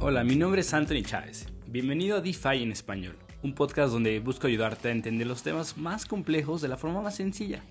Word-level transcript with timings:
Hola, 0.00 0.24
mi 0.24 0.34
nombre 0.34 0.60
es 0.60 0.74
Anthony 0.74 1.02
Chávez. 1.02 1.46
Bienvenido 1.66 2.16
a 2.16 2.20
DeFi 2.20 2.62
en 2.62 2.72
español, 2.72 3.16
un 3.42 3.54
podcast 3.54 3.92
donde 3.92 4.18
busco 4.20 4.46
ayudarte 4.46 4.88
a 4.88 4.92
entender 4.92 5.26
los 5.26 5.42
temas 5.42 5.76
más 5.76 6.04
complejos 6.04 6.60
de 6.60 6.68
la 6.68 6.76
forma 6.76 7.00
más 7.00 7.16
sencilla. 7.16 7.62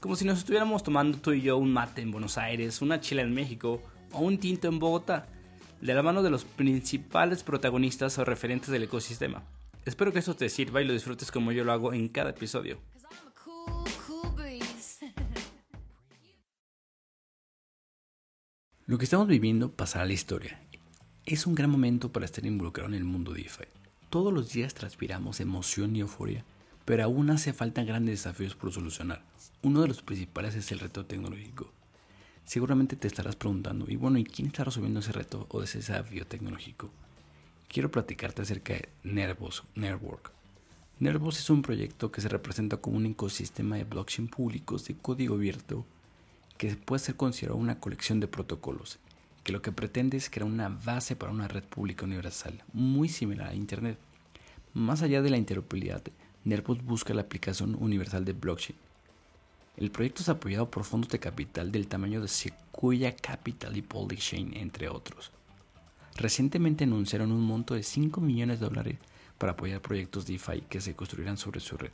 Como 0.00 0.16
si 0.16 0.24
nos 0.24 0.38
estuviéramos 0.38 0.82
tomando 0.82 1.18
tú 1.18 1.32
y 1.32 1.42
yo 1.42 1.56
un 1.58 1.72
mate 1.72 2.02
en 2.02 2.10
Buenos 2.10 2.38
Aires, 2.38 2.82
una 2.82 3.00
chila 3.00 3.22
en 3.22 3.34
México 3.34 3.82
o 4.12 4.20
un 4.20 4.38
tinto 4.38 4.68
en 4.68 4.78
Bogotá, 4.78 5.26
de 5.80 5.94
la 5.94 6.02
mano 6.02 6.22
de 6.22 6.30
los 6.30 6.44
principales 6.44 7.42
protagonistas 7.42 8.18
o 8.18 8.24
referentes 8.24 8.70
del 8.70 8.84
ecosistema. 8.84 9.42
Espero 9.84 10.12
que 10.12 10.20
esto 10.20 10.36
te 10.36 10.48
sirva 10.48 10.80
y 10.80 10.86
lo 10.86 10.92
disfrutes 10.92 11.32
como 11.32 11.52
yo 11.52 11.64
lo 11.64 11.72
hago 11.72 11.92
en 11.92 12.08
cada 12.08 12.30
episodio. 12.30 12.78
Lo 18.92 18.98
que 18.98 19.04
estamos 19.04 19.26
viviendo 19.26 19.72
pasará 19.72 20.04
a 20.04 20.06
la 20.06 20.12
historia 20.12 20.60
es 21.24 21.46
un 21.46 21.54
gran 21.54 21.70
momento 21.70 22.12
para 22.12 22.26
estar 22.26 22.44
involucrado 22.44 22.90
en 22.90 22.94
el 22.94 23.04
mundo 23.04 23.32
DeFi. 23.32 23.64
Todos 24.10 24.34
los 24.34 24.52
días 24.52 24.74
transpiramos 24.74 25.40
emoción 25.40 25.96
y 25.96 26.00
euforia, 26.00 26.44
pero 26.84 27.04
aún 27.04 27.30
hace 27.30 27.54
falta 27.54 27.84
grandes 27.84 28.18
desafíos 28.18 28.54
por 28.54 28.70
solucionar. 28.70 29.24
Uno 29.62 29.80
de 29.80 29.88
los 29.88 30.02
principales 30.02 30.56
es 30.56 30.70
el 30.72 30.78
reto 30.78 31.06
tecnológico. 31.06 31.72
Seguramente 32.44 32.96
te 32.96 33.08
estarás 33.08 33.34
preguntando, 33.34 33.86
y 33.88 33.96
bueno, 33.96 34.18
¿y 34.18 34.24
quién 34.24 34.48
está 34.48 34.64
resolviendo 34.64 35.00
ese 35.00 35.12
reto 35.12 35.46
o 35.48 35.62
ese 35.62 35.78
desafío 35.78 36.26
tecnológico? 36.26 36.90
Quiero 37.68 37.90
platicarte 37.90 38.42
acerca 38.42 38.74
de 38.74 38.90
Nervos 39.04 39.64
Network. 39.74 40.32
Nervos 40.98 41.38
es 41.38 41.48
un 41.48 41.62
proyecto 41.62 42.12
que 42.12 42.20
se 42.20 42.28
representa 42.28 42.76
como 42.76 42.98
un 42.98 43.06
ecosistema 43.06 43.76
de 43.76 43.84
blockchain 43.84 44.28
públicos 44.28 44.84
de 44.84 44.98
código 44.98 45.36
abierto 45.36 45.86
que 46.56 46.76
puede 46.76 47.00
ser 47.00 47.16
considerado 47.16 47.58
una 47.58 47.80
colección 47.80 48.20
de 48.20 48.28
protocolos 48.28 48.98
que 49.42 49.52
lo 49.52 49.62
que 49.62 49.72
pretende 49.72 50.16
es 50.16 50.30
crear 50.30 50.48
una 50.48 50.68
base 50.68 51.16
para 51.16 51.32
una 51.32 51.48
red 51.48 51.64
pública 51.64 52.04
universal, 52.04 52.62
muy 52.72 53.08
similar 53.08 53.48
a 53.48 53.54
Internet. 53.54 53.98
Más 54.74 55.02
allá 55.02 55.22
de 55.22 55.30
la 55.30 55.36
interoperabilidad, 55.36 56.02
Nervos 56.44 56.82
busca 56.82 57.14
la 57.14 57.22
aplicación 57.22 57.76
universal 57.78 58.24
de 58.24 58.32
blockchain. 58.32 58.76
El 59.76 59.90
proyecto 59.90 60.22
es 60.22 60.28
apoyado 60.28 60.70
por 60.70 60.84
fondos 60.84 61.10
de 61.10 61.18
capital 61.18 61.72
del 61.72 61.88
tamaño 61.88 62.20
de 62.20 62.28
Sequoia 62.28 63.14
Capital 63.14 63.76
y 63.76 64.16
Chain, 64.16 64.56
entre 64.56 64.88
otros. 64.88 65.30
Recientemente 66.16 66.84
anunciaron 66.84 67.32
un 67.32 67.42
monto 67.42 67.74
de 67.74 67.82
5 67.82 68.20
millones 68.20 68.60
de 68.60 68.66
dólares 68.66 68.98
para 69.38 69.52
apoyar 69.52 69.80
proyectos 69.80 70.26
DeFi 70.26 70.62
que 70.68 70.80
se 70.80 70.94
construirán 70.94 71.36
sobre 71.36 71.60
su 71.60 71.76
red. 71.76 71.92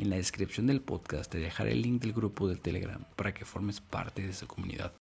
En 0.00 0.08
la 0.08 0.16
descripción 0.16 0.66
del 0.66 0.80
podcast 0.80 1.30
te 1.30 1.36
dejaré 1.36 1.72
el 1.72 1.82
link 1.82 2.00
del 2.00 2.14
grupo 2.14 2.48
de 2.48 2.56
Telegram 2.56 3.04
para 3.16 3.34
que 3.34 3.44
formes 3.44 3.82
parte 3.82 4.26
de 4.26 4.32
su 4.32 4.46
comunidad. 4.46 4.94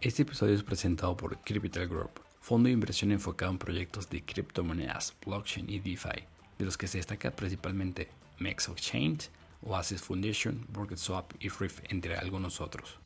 Este 0.00 0.22
episodio 0.22 0.52
es 0.52 0.64
presentado 0.64 1.16
por 1.16 1.38
Capital 1.42 1.86
Group, 1.86 2.10
fondo 2.40 2.66
de 2.66 2.72
inversión 2.72 3.12
enfocado 3.12 3.52
en 3.52 3.58
proyectos 3.58 4.10
de 4.10 4.24
criptomonedas, 4.24 5.14
blockchain 5.24 5.70
y 5.70 5.78
DeFi, 5.78 6.24
de 6.58 6.64
los 6.64 6.76
que 6.76 6.88
se 6.88 6.98
destaca 6.98 7.30
principalmente 7.30 8.08
Mex 8.40 8.68
Exchange, 8.68 9.30
Oasis 9.62 10.02
Foundation, 10.02 10.66
Swap 10.96 11.30
y 11.38 11.48
Riff, 11.48 11.78
entre 11.88 12.16
algunos 12.16 12.60
otros. 12.60 12.98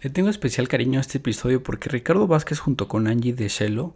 Le 0.00 0.10
tengo 0.10 0.30
especial 0.30 0.66
cariño 0.66 0.98
a 0.98 1.02
este 1.02 1.18
episodio 1.18 1.62
porque 1.62 1.90
Ricardo 1.90 2.26
Vázquez 2.26 2.58
junto 2.58 2.88
con 2.88 3.06
Angie 3.06 3.34
de 3.34 3.46
Shelo 3.46 3.94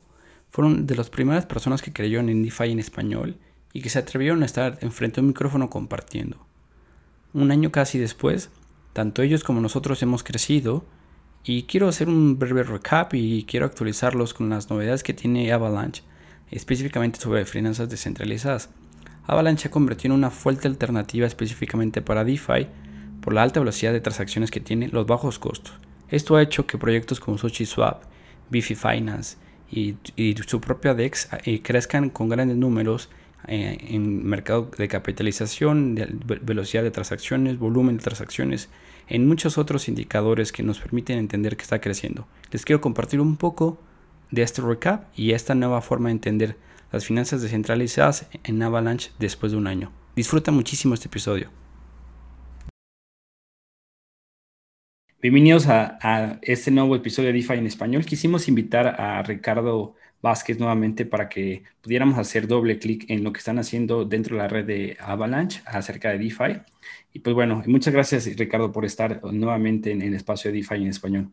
fueron 0.50 0.86
de 0.86 0.94
las 0.94 1.10
primeras 1.10 1.46
personas 1.46 1.82
que 1.82 1.92
creyeron 1.92 2.28
en 2.28 2.44
DeFi 2.44 2.70
en 2.70 2.78
español 2.78 3.40
y 3.76 3.82
que 3.82 3.90
se 3.90 3.98
atrevieron 3.98 4.42
a 4.42 4.46
estar 4.46 4.78
enfrente 4.80 5.16
de 5.16 5.20
un 5.20 5.28
micrófono 5.28 5.68
compartiendo. 5.68 6.38
Un 7.34 7.50
año 7.50 7.70
casi 7.70 7.98
después, 7.98 8.48
tanto 8.94 9.20
ellos 9.20 9.44
como 9.44 9.60
nosotros 9.60 10.02
hemos 10.02 10.22
crecido 10.22 10.86
y 11.44 11.64
quiero 11.64 11.86
hacer 11.86 12.08
un 12.08 12.38
breve 12.38 12.62
recap 12.62 13.12
y 13.12 13.44
quiero 13.44 13.66
actualizarlos 13.66 14.32
con 14.32 14.48
las 14.48 14.70
novedades 14.70 15.02
que 15.02 15.12
tiene 15.12 15.52
Avalanche, 15.52 16.02
específicamente 16.50 17.20
sobre 17.20 17.44
finanzas 17.44 17.90
descentralizadas. 17.90 18.70
Avalanche 19.26 19.68
ha 19.68 19.70
convertido 19.70 20.14
en 20.14 20.20
una 20.20 20.30
fuerte 20.30 20.68
alternativa 20.68 21.26
específicamente 21.26 22.00
para 22.00 22.24
DeFi 22.24 22.68
por 23.20 23.34
la 23.34 23.42
alta 23.42 23.60
velocidad 23.60 23.92
de 23.92 24.00
transacciones 24.00 24.50
que 24.50 24.60
tiene, 24.60 24.88
los 24.88 25.06
bajos 25.06 25.38
costos. 25.38 25.74
Esto 26.08 26.36
ha 26.36 26.42
hecho 26.42 26.66
que 26.66 26.78
proyectos 26.78 27.20
como 27.20 27.36
SushiSwap, 27.36 28.04
Bifi 28.48 28.74
Finance 28.74 29.36
y, 29.70 29.96
su 30.46 30.62
propia 30.62 30.94
DEX 30.94 31.28
eh, 31.44 31.60
crezcan 31.60 32.08
con 32.08 32.30
grandes 32.30 32.56
números 32.56 33.10
eh, 33.46 33.78
en 33.90 34.26
mercado 34.26 34.70
de 34.76 34.88
capitalización, 34.88 35.94
velocidad 36.42 36.82
de 36.82 36.90
transacciones, 36.90 37.58
volumen 37.58 37.96
de 37.96 38.02
transacciones, 38.02 38.68
en 39.08 39.28
muchos 39.28 39.56
otros 39.58 39.88
indicadores 39.88 40.52
que 40.52 40.62
nos 40.62 40.80
permiten 40.80 41.18
entender 41.18 41.56
que 41.56 41.62
está 41.62 41.80
creciendo. 41.80 42.26
Les 42.50 42.64
quiero 42.64 42.80
compartir 42.80 43.20
un 43.20 43.36
poco 43.36 43.78
de 44.30 44.42
este 44.42 44.62
recap 44.62 45.04
y 45.16 45.32
esta 45.32 45.54
nueva 45.54 45.80
forma 45.80 46.08
de 46.08 46.12
entender 46.12 46.56
las 46.92 47.04
finanzas 47.04 47.42
descentralizadas 47.42 48.28
en 48.44 48.62
Avalanche 48.62 49.10
después 49.18 49.52
de 49.52 49.58
un 49.58 49.66
año. 49.66 49.92
Disfruta 50.16 50.50
muchísimo 50.50 50.94
este 50.94 51.08
episodio. 51.08 51.50
Bienvenidos 55.20 55.66
a, 55.66 56.38
este 56.42 56.70
nuevo 56.70 56.94
episodio 56.94 57.28
de 57.28 57.32
DeFi 57.32 57.54
en 57.54 57.66
español. 57.66 58.04
Quisimos 58.04 58.48
invitar 58.48 59.00
a 59.00 59.22
Ricardo 59.22 59.94
Vázquez 60.22 60.58
nuevamente 60.58 61.04
para 61.06 61.28
que 61.28 61.62
pudiéramos 61.82 62.18
hacer 62.18 62.46
doble 62.46 62.78
clic 62.78 63.04
en 63.08 63.22
lo 63.22 63.32
que 63.32 63.38
están 63.38 63.58
haciendo 63.58 64.04
dentro 64.04 64.36
de 64.36 64.42
la 64.42 64.48
red 64.48 64.64
de 64.64 64.96
Avalanche 65.00 65.62
acerca 65.66 66.10
de 66.10 66.18
DeFi. 66.18 66.60
Y 67.12 67.20
pues 67.20 67.34
bueno, 67.34 67.62
muchas 67.66 67.92
gracias 67.94 68.26
Ricardo 68.36 68.72
por 68.72 68.84
estar 68.84 69.22
nuevamente 69.24 69.92
en 69.92 70.02
el 70.02 70.14
espacio 70.14 70.50
de 70.50 70.58
DeFi 70.58 70.76
en 70.76 70.88
español. 70.88 71.32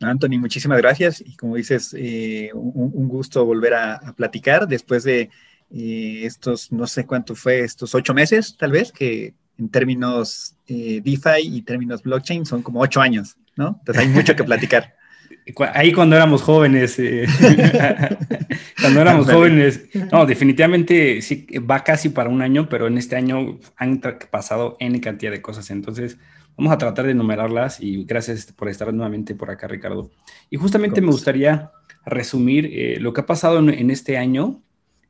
Anthony, 0.00 0.38
muchísimas 0.38 0.78
gracias. 0.78 1.22
Y 1.24 1.36
como 1.36 1.56
dices, 1.56 1.94
eh, 1.98 2.50
un, 2.54 3.08
gusto 3.08 3.44
volver 3.44 3.74
a, 3.74 4.14
platicar 4.16 4.68
después 4.68 5.04
de 5.04 5.30
eh, 5.70 6.20
estos, 6.24 6.72
no 6.72 6.86
sé 6.86 7.06
cuánto 7.06 7.34
fue, 7.34 7.60
estos 7.60 7.94
ocho 7.94 8.14
meses 8.14 8.56
tal 8.58 8.72
vez, 8.72 8.92
que 8.92 9.34
en 9.58 9.68
términos 9.70 10.56
eh, 10.66 11.00
DeFi 11.02 11.40
y 11.42 11.62
términos 11.62 12.02
blockchain 12.02 12.44
son 12.44 12.62
como 12.62 12.80
ocho 12.80 13.00
años, 13.00 13.36
¿no? 13.56 13.76
Entonces 13.78 14.04
hay 14.04 14.08
mucho 14.10 14.36
que 14.36 14.44
platicar. 14.44 14.94
Ahí 15.74 15.92
cuando 15.92 16.16
éramos 16.16 16.42
jóvenes, 16.42 16.98
eh, 16.98 17.24
cuando 18.80 19.00
éramos 19.00 19.30
jóvenes, 19.30 19.88
no, 20.10 20.26
definitivamente 20.26 21.22
sí, 21.22 21.46
va 21.58 21.84
casi 21.84 22.08
para 22.08 22.30
un 22.30 22.42
año, 22.42 22.68
pero 22.68 22.88
en 22.88 22.98
este 22.98 23.14
año 23.14 23.58
han 23.76 24.00
pasado 24.30 24.76
N 24.80 25.00
cantidad 25.00 25.30
de 25.30 25.40
cosas, 25.40 25.70
entonces 25.70 26.18
vamos 26.56 26.72
a 26.72 26.78
tratar 26.78 27.04
de 27.06 27.12
enumerarlas 27.12 27.80
y 27.80 28.04
gracias 28.04 28.52
por 28.52 28.68
estar 28.68 28.92
nuevamente 28.92 29.36
por 29.36 29.50
acá, 29.50 29.68
Ricardo. 29.68 30.10
Y 30.50 30.56
justamente 30.56 31.00
me 31.00 31.12
gustaría 31.12 31.70
resumir 32.04 32.70
eh, 32.72 32.98
lo 32.98 33.12
que 33.12 33.20
ha 33.20 33.26
pasado 33.26 33.58
en, 33.58 33.90
este 33.90 34.18
año. 34.18 34.62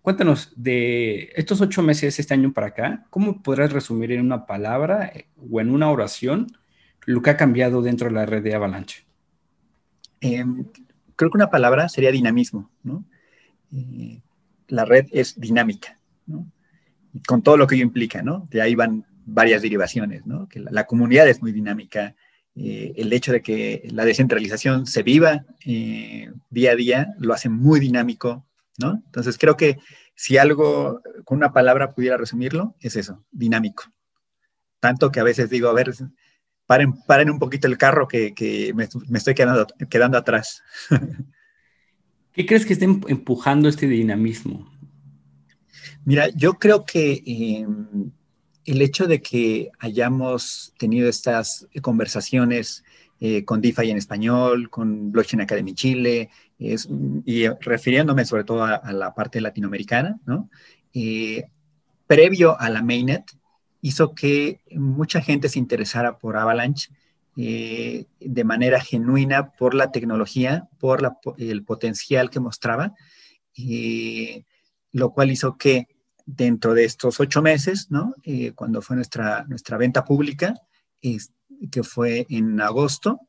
Cuéntanos 0.02 0.52
de 0.54 1.32
estos 1.34 1.62
ocho 1.62 1.82
meses, 1.82 2.18
este 2.18 2.34
año 2.34 2.52
para 2.52 2.68
acá, 2.68 3.06
¿cómo 3.08 3.42
podrás 3.42 3.72
resumir 3.72 4.12
en 4.12 4.20
una 4.20 4.44
palabra 4.44 5.12
eh, 5.14 5.28
o 5.50 5.60
en 5.60 5.70
una 5.70 5.90
oración 5.90 6.46
lo 7.06 7.22
que 7.22 7.30
ha 7.30 7.36
cambiado 7.36 7.80
dentro 7.80 8.08
de 8.08 8.14
la 8.14 8.26
red 8.26 8.42
de 8.42 8.54
Avalanche? 8.54 9.05
Em, 10.20 10.64
creo 11.16 11.30
que 11.30 11.38
una 11.38 11.50
palabra 11.50 11.88
sería 11.88 12.12
dinamismo, 12.12 12.70
¿no? 12.82 13.04
Eh, 13.72 14.20
la 14.68 14.84
red 14.84 15.06
es 15.12 15.38
dinámica, 15.38 15.98
¿no? 16.26 16.50
Con 17.26 17.42
todo 17.42 17.56
lo 17.56 17.66
que 17.66 17.76
ello 17.76 17.84
implica, 17.84 18.22
¿no? 18.22 18.46
De 18.50 18.60
ahí 18.62 18.74
van 18.74 19.06
varias 19.24 19.62
derivaciones, 19.62 20.26
¿no? 20.26 20.48
Que 20.48 20.60
la, 20.60 20.86
comunidad 20.86 21.28
es 21.28 21.42
muy 21.42 21.52
dinámica, 21.52 22.14
eh, 22.54 22.94
el 22.96 23.12
hecho 23.12 23.32
de 23.32 23.42
que 23.42 23.88
la 23.90 24.04
descentralización 24.04 24.86
se 24.86 25.02
viva 25.02 25.44
eh, 25.64 26.30
día 26.48 26.72
a 26.72 26.76
día 26.76 27.14
lo 27.18 27.34
hace 27.34 27.48
muy 27.48 27.80
dinámico, 27.80 28.46
¿no? 28.78 29.02
Entonces 29.06 29.36
creo 29.36 29.56
que 29.56 29.78
si 30.14 30.38
algo 30.38 31.02
con 31.24 31.38
una 31.38 31.52
palabra 31.52 31.92
pudiera 31.92 32.16
resumirlo, 32.16 32.74
es 32.80 32.96
eso, 32.96 33.24
dinámico. 33.30 33.84
Tanto 34.80 35.10
que 35.10 35.20
a 35.20 35.24
veces 35.24 35.50
digo, 35.50 35.68
a 35.68 35.74
ver, 35.74 35.92
paren, 36.66 36.94
paren 37.06 37.30
un 37.30 37.38
poquito 37.38 37.66
el 37.66 37.78
carro 37.78 38.08
que, 38.08 38.72
me, 38.74 38.88
estoy 39.18 39.34
quedando, 39.34 39.66
quedando 39.88 40.18
atrás. 40.18 40.62
¿Qué 42.32 42.44
crees 42.44 42.66
que 42.66 42.74
esté 42.74 42.84
em, 42.84 43.00
empujando 43.08 43.68
este 43.68 43.86
dinamismo? 43.86 44.70
Mira, 46.04 46.28
yo 46.28 46.54
creo 46.54 46.84
que 46.84 47.22
em, 47.24 48.12
el 48.64 48.82
hecho 48.82 49.06
de 49.06 49.22
que 49.22 49.70
hayamos 49.78 50.74
tenido 50.78 51.08
estas 51.08 51.66
conversaciones 51.80 52.84
eh, 53.18 53.44
con 53.44 53.62
DeFi 53.62 53.90
en 53.90 53.96
español, 53.96 54.68
con 54.68 55.10
Blockchain 55.10 55.40
Academy 55.40 55.72
Chile, 55.72 56.28
y 56.58 57.48
refiriéndome 57.48 58.24
sobre 58.24 58.44
todo 58.44 58.64
a, 58.64 58.92
la 58.92 59.14
parte 59.14 59.40
latinoamericana, 59.40 60.18
¿no? 60.26 60.50
Eh, 60.92 61.44
previo 62.06 62.58
a 62.58 62.70
la 62.70 62.82
mainnet, 62.82 63.24
hizo 63.86 64.14
que 64.14 64.60
mucha 64.72 65.20
gente 65.20 65.48
se 65.48 65.58
interesara 65.58 66.18
por 66.18 66.36
Avalanche 66.36 66.90
eh, 67.36 68.06
de 68.20 68.44
manera 68.44 68.80
genuina 68.80 69.52
por 69.52 69.74
la 69.74 69.92
tecnología, 69.92 70.68
por 70.78 71.16
el 71.38 71.64
potencial 71.64 72.30
que 72.30 72.40
mostraba, 72.40 72.94
lo 74.92 75.10
cual 75.12 75.30
hizo 75.30 75.56
que 75.56 75.86
dentro 76.26 76.74
de 76.74 76.84
estos 76.84 77.20
ocho 77.20 77.40
meses, 77.40 77.86
¿no? 77.90 78.14
Eh, 78.24 78.52
cuando 78.52 78.82
fue 78.82 78.96
nuestra, 78.96 79.44
nuestra 79.48 79.76
venta 79.76 80.04
pública, 80.04 80.54
que 81.00 81.82
fue 81.84 82.26
en 82.28 82.60
agosto, 82.60 83.20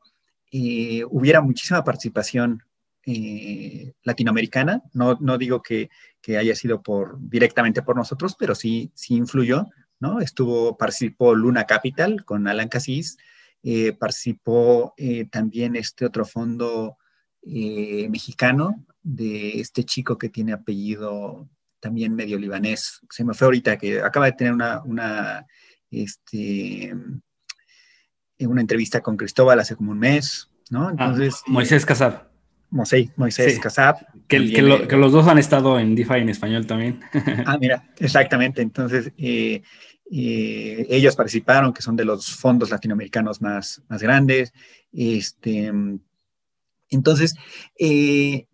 eh, 0.50 1.04
hubiera 1.08 1.40
muchísima 1.40 1.84
participación 1.84 2.62
eh, 3.06 3.92
latinoamericana. 4.02 4.82
No, 4.92 5.16
no 5.20 5.38
digo 5.38 5.62
que, 5.62 5.90
que, 6.20 6.36
haya 6.36 6.54
sido 6.54 6.82
por, 6.82 7.18
directamente 7.20 7.82
por 7.82 7.96
nosotros, 7.96 8.34
pero 8.38 8.54
sí, 8.54 8.90
sí 8.94 9.14
influyó, 9.14 9.66
¿no? 10.00 10.20
Estuvo, 10.20 10.76
participó 10.76 11.34
Luna 11.34 11.64
Capital 11.64 12.24
con 12.24 12.48
Alan 12.48 12.68
Casís, 12.68 13.18
participó 13.98 14.94
también 15.30 15.76
este 15.76 16.06
otro 16.06 16.24
fondo 16.24 16.96
mexicano 17.42 18.84
de 19.02 19.60
este 19.60 19.84
chico 19.84 20.16
que 20.16 20.28
tiene 20.28 20.52
apellido 20.52 21.48
también 21.80 22.14
medio 22.14 22.38
libanés, 22.38 23.00
se 23.10 23.24
me 23.24 23.34
fue 23.34 23.46
ahorita, 23.46 23.76
que 23.78 24.00
acaba 24.00 24.26
de 24.26 24.32
tener 24.32 24.52
una, 24.52 24.82
una, 24.82 25.46
este, 25.90 26.94
una 28.38 28.60
entrevista 28.60 29.00
con 29.00 29.16
Cristóbal 29.16 29.60
hace 29.60 29.76
como 29.76 29.92
un 29.92 29.98
mes, 29.98 30.50
¿no? 30.70 30.88
Ah, 30.88 30.90
Entonces, 30.90 31.42
Moisés 31.46 31.86
Casab. 31.86 32.27
Moisés, 32.70 33.10
Moisés 33.16 33.58
Casab. 33.58 33.96
Que, 34.26 34.40
los 34.40 35.12
dos 35.12 35.26
han 35.26 35.38
estado 35.38 35.78
en 35.78 35.94
DeFi 35.94 36.16
en 36.16 36.28
español 36.28 36.66
también. 36.66 37.00
ah, 37.46 37.56
mira, 37.58 37.88
exactamente. 37.98 38.60
Entonces, 38.60 39.12
eh, 39.16 39.62
eh, 40.10 40.86
ellos 40.90 41.16
participaron, 41.16 41.72
que 41.72 41.82
son 41.82 41.96
de 41.96 42.04
los 42.04 42.26
fondos 42.26 42.70
latinoamericanos 42.70 43.40
más, 43.40 43.82
más 43.88 44.02
grandes. 44.02 44.52
Este, 44.92 45.72
entonces, 46.90 47.34
eh, 47.78 48.46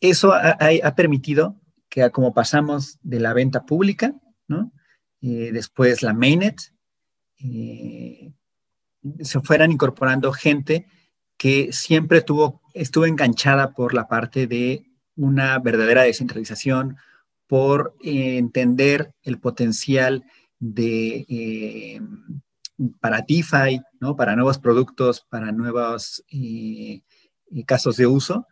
eso 0.00 0.32
ha, 0.32 0.58
ha, 0.82 0.94
permitido 0.96 1.60
que 1.88 2.10
como 2.10 2.34
pasamos 2.34 2.98
de 3.02 3.20
la 3.20 3.34
venta 3.34 3.66
pública, 3.66 4.14
¿no? 4.48 4.72
Después 5.20 6.02
la 6.02 6.14
mainnet, 6.14 6.72
se 9.20 9.40
fueran 9.42 9.70
incorporando 9.70 10.32
gente 10.32 10.86
que 11.40 11.72
siempre 11.72 12.20
tuvo, 12.20 12.60
estuvo 12.74 13.06
enganchada 13.06 13.72
por 13.72 13.94
la 13.94 14.08
parte 14.08 14.46
de 14.46 14.84
una 15.16 15.58
verdadera 15.58 16.02
descentralización, 16.02 16.98
por 17.46 17.96
eh, 18.04 18.36
entender 18.36 19.14
el 19.22 19.38
potencial 19.38 20.26
de, 20.58 21.98
para 23.00 23.24
DeFi, 23.26 23.80
¿no? 24.00 24.16
para 24.16 24.36
nuevos 24.36 24.58
productos, 24.58 25.26
para 25.30 25.50
nuevos 25.50 26.22
casos 27.64 27.96
de 27.96 28.06
uso, 28.06 28.46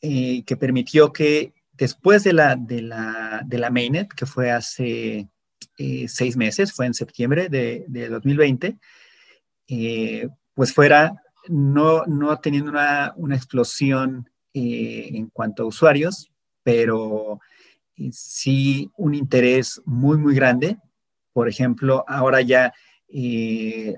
que 0.00 0.56
permitió 0.58 1.12
que 1.12 1.52
Después 1.72 2.22
de 2.22 2.34
la, 2.34 2.54
de 2.54 2.82
la, 2.82 3.42
de 3.46 3.58
la 3.58 3.70
mainnet, 3.70 4.12
que 4.12 4.26
fue 4.26 4.50
hace 4.50 5.28
eh, 5.78 6.06
seis 6.06 6.36
meses, 6.36 6.72
fue 6.72 6.86
en 6.86 6.94
septiembre 6.94 7.48
de, 7.48 7.86
de 7.88 8.08
2020, 8.08 8.78
eh, 9.68 10.28
pues 10.54 10.74
fuera 10.74 11.14
no, 11.48 12.04
no 12.06 12.38
teniendo 12.38 12.70
una, 12.70 13.12
una 13.16 13.36
explosión 13.36 14.30
eh, 14.54 15.10
en 15.12 15.28
cuanto 15.28 15.62
a 15.62 15.66
usuarios, 15.66 16.30
pero 16.62 17.40
sí 18.10 18.90
un 18.96 19.14
interés 19.14 19.80
muy, 19.84 20.18
muy 20.18 20.34
grande. 20.34 20.78
Por 21.32 21.48
ejemplo, 21.48 22.04
ahora 22.08 22.40
ya 22.40 22.72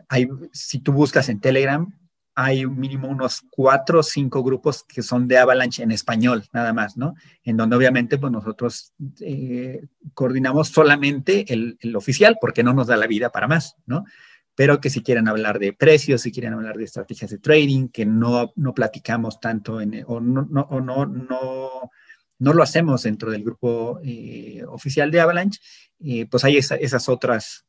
hay, 0.08 0.28
si 0.52 0.80
tú 0.80 0.92
buscas 0.92 1.28
en 1.28 1.40
Telegram, 1.40 1.92
hay 2.34 2.66
mínimo 2.66 3.08
unos 3.08 3.42
cuatro 3.50 4.00
o 4.00 4.02
cinco 4.02 4.42
grupos 4.42 4.82
que 4.82 5.02
son 5.02 5.28
de 5.28 5.38
Avalanche 5.38 5.82
en 5.82 5.92
español, 5.92 6.44
nada 6.52 6.72
más, 6.72 6.96
¿no? 6.96 7.14
En 7.44 7.56
donde 7.56 7.76
obviamente 7.76 8.18
pues 8.18 8.32
nosotros 8.32 8.92
eh, 9.20 9.84
coordinamos 10.14 10.68
solamente 10.68 11.52
el, 11.52 11.78
oficial 11.94 12.36
porque 12.40 12.64
no 12.64 12.72
nos 12.72 12.88
da 12.88 12.96
la 12.96 13.06
vida 13.06 13.30
para 13.30 13.46
más, 13.46 13.76
¿no? 13.86 14.04
Pero 14.54 14.80
que 14.80 14.90
si 14.90 15.02
quieren 15.02 15.28
hablar 15.28 15.58
de 15.58 15.72
precios, 15.72 16.22
si 16.22 16.32
quieren 16.32 16.52
hablar 16.52 16.76
de 16.76 16.84
estrategias 16.84 17.30
de 17.30 17.38
trading, 17.38 17.88
que 17.88 18.06
no, 18.06 18.52
no 18.56 18.74
platicamos 18.74 19.40
tanto 19.40 19.80
en, 19.80 20.04
o 20.06 20.20
no, 20.20 20.46
no, 20.48 20.68
no, 20.80 21.06
no, 21.06 21.90
no 22.38 22.52
lo 22.52 22.62
hacemos 22.62 23.02
dentro 23.02 23.30
del 23.30 23.42
grupo 23.42 24.00
eh, 24.04 24.62
oficial 24.68 25.10
de 25.10 25.20
Avalanche, 25.20 25.60
eh, 26.00 26.26
pues 26.26 26.44
hay 26.44 26.56
esas 26.58 27.08
otras 27.08 27.66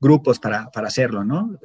grupos 0.00 0.38
para, 0.38 0.70
para 0.70 0.88
hacerlo, 0.88 1.24
¿no? 1.24 1.58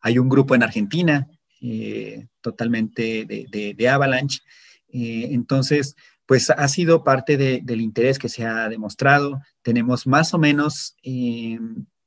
Hay 0.00 0.18
un 0.18 0.28
grupo 0.28 0.54
en 0.54 0.62
Argentina, 0.62 1.26
eh, 1.60 2.28
totalmente 2.40 3.24
de, 3.24 3.74
de, 3.76 3.88
Avalanche. 3.88 4.40
Eh, 4.88 5.28
entonces, 5.32 5.96
pues 6.28 6.50
ha 6.50 6.68
sido 6.68 7.02
parte 7.02 7.36
del 7.36 7.80
interés 7.80 8.18
que 8.18 8.28
se 8.28 8.44
ha 8.44 8.68
demostrado. 8.68 9.40
Tenemos 9.62 10.06
más 10.06 10.32
o 10.34 10.38
menos 10.38 10.94
eh, 11.02 11.58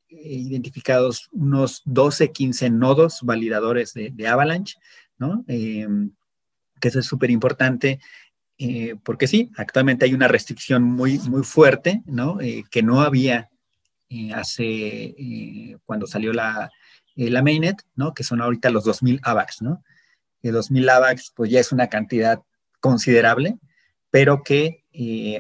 identificados 0.08 1.28
unos 1.34 1.82
12, 1.86 2.32
15 2.32 2.70
nodos 2.70 3.20
validadores 3.24 3.94
de, 3.94 4.28
Avalanche, 4.28 4.78
¿no? 5.18 5.44
que 5.48 6.88
eso 6.88 7.00
es 7.00 7.06
súper 7.06 7.32
importante. 7.32 8.00
porque 9.04 9.28
sí, 9.28 9.52
actualmente 9.58 10.06
hay 10.06 10.14
una 10.14 10.28
restricción 10.28 10.84
muy, 10.84 11.18
muy 11.18 11.44
fuerte, 11.44 12.04
¿no? 12.06 12.38
que 12.70 12.84
no 12.84 13.02
había 13.02 13.50
eh, 14.14 14.34
hace, 14.34 14.66
eh, 14.66 15.78
cuando 15.86 16.06
salió 16.06 16.34
la, 16.34 16.70
eh, 17.16 17.30
la 17.30 17.42
mainnet, 17.42 17.82
¿no? 17.96 18.14
Que 18.14 18.26
son 18.26 18.42
ahorita 18.42 18.70
los 18.70 18.84
2000 18.84 19.22
AVAX, 19.24 19.62
¿no? 19.62 19.86
Que 20.42 20.52
2000 20.52 20.90
AVAX, 20.90 21.32
pues 21.34 21.50
ya 21.50 21.62
es 21.62 21.72
una 21.72 21.88
cantidad 21.88 22.42
considerable, 22.82 23.58
pero 24.12 24.44
que 24.44 24.84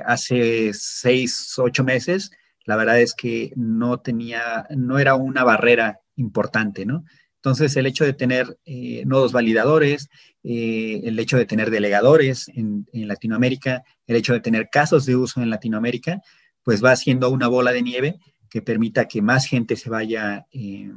hace 0.06 0.71
6, 0.73 1.56
8 1.59 1.83
meses, 1.83 2.31
la 2.65 2.75
verdad 2.75 3.00
es 3.00 3.13
que 3.13 3.51
no 3.56 4.00
tenía, 4.00 4.65
no 4.69 4.97
era 4.97 5.15
una 5.15 5.44
barrera 5.44 6.00
importante, 6.15 6.85
¿no? 6.85 7.03
Entonces, 7.35 7.75
el 7.75 7.88
hecho 7.88 8.06
de 8.06 8.13
tener 8.13 8.59
nodos 9.06 9.31
validadores, 9.31 10.09
el 10.44 11.18
hecho 11.18 11.38
de 11.38 11.45
tener 11.45 11.71
delegadores 11.71 12.47
en, 12.50 12.85
Latinoamérica, 12.94 13.83
el 14.06 14.15
hecho 14.15 14.33
de 14.33 14.41
tener 14.41 14.69
casos 14.71 15.06
de 15.07 15.15
uso 15.15 15.41
en 15.41 15.50
Latinoamérica, 15.50 16.21
pues 16.63 16.83
va 16.83 16.91
haciendo 16.91 17.29
una 17.31 17.47
bola 17.47 17.71
de 17.71 17.81
nieve 17.81 18.19
que 18.47 18.62
permita 18.62 19.07
que 19.07 19.21
más 19.21 19.47
gente 19.47 19.75
se 19.75 19.89
vaya 19.89 20.45
eh, 20.51 20.91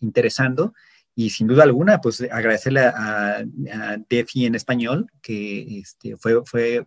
interesando. 0.00 0.74
Y 1.16 1.30
sin 1.30 1.46
duda 1.46 1.62
alguna, 1.62 2.00
pues 2.00 2.20
agradecerle 2.22 2.80
a, 2.80 3.38
a 3.38 3.96
DeFi 4.08 4.46
en 4.46 4.56
español, 4.56 5.06
que 5.22 5.78
este, 5.78 6.16
fue, 6.16 6.42
fue 6.44 6.86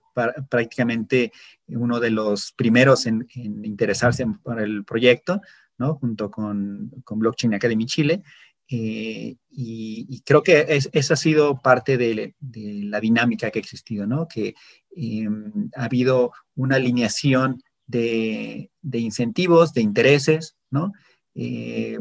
prácticamente 0.50 1.32
uno 1.68 2.00
de 2.00 2.12
los 2.12 2.52
primeros 2.52 3.06
en, 3.06 3.26
interesarse 3.34 4.26
por 4.44 4.62
el 4.62 4.84
proyecto, 4.84 5.42
¿no? 5.78 5.96
junto 5.96 6.30
con, 6.30 6.92
con 7.06 7.20
Blockchain 7.20 7.54
Academy 7.54 7.86
Chile. 7.86 8.24
Eh, 8.70 9.38
y, 9.50 10.22
creo 10.26 10.44
que 10.44 10.66
esa 10.92 11.14
ha 11.14 11.18
sido 11.18 11.58
parte 11.60 11.98
de, 11.98 12.36
la 12.84 13.00
dinámica 13.00 13.50
que 13.50 13.60
ha 13.60 13.62
existido, 13.62 14.06
¿no? 14.06 14.28
que 14.28 14.56
em, 14.96 15.70
ha 15.76 15.86
habido 15.86 16.34
una 16.56 16.76
alineación 16.76 17.64
de, 17.86 18.70
incentivos, 18.92 19.74
de 19.74 19.82
intereses, 19.82 20.58
¿no? 20.70 20.92
Eh, 21.34 22.00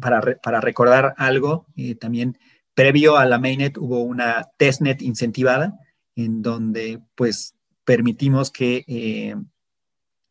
para, 0.00 0.60
recordar 0.60 1.14
algo, 1.16 1.66
eh, 1.76 1.94
también 1.94 2.38
previo 2.74 3.16
a 3.16 3.24
la 3.26 3.38
mainnet 3.38 3.78
hubo 3.78 4.02
una 4.02 4.48
testnet 4.56 5.02
incentivada 5.02 5.78
en 6.16 6.42
donde 6.42 7.00
pues 7.14 7.54
permitimos 7.84 8.50
que 8.50 8.84
eh, 8.86 9.36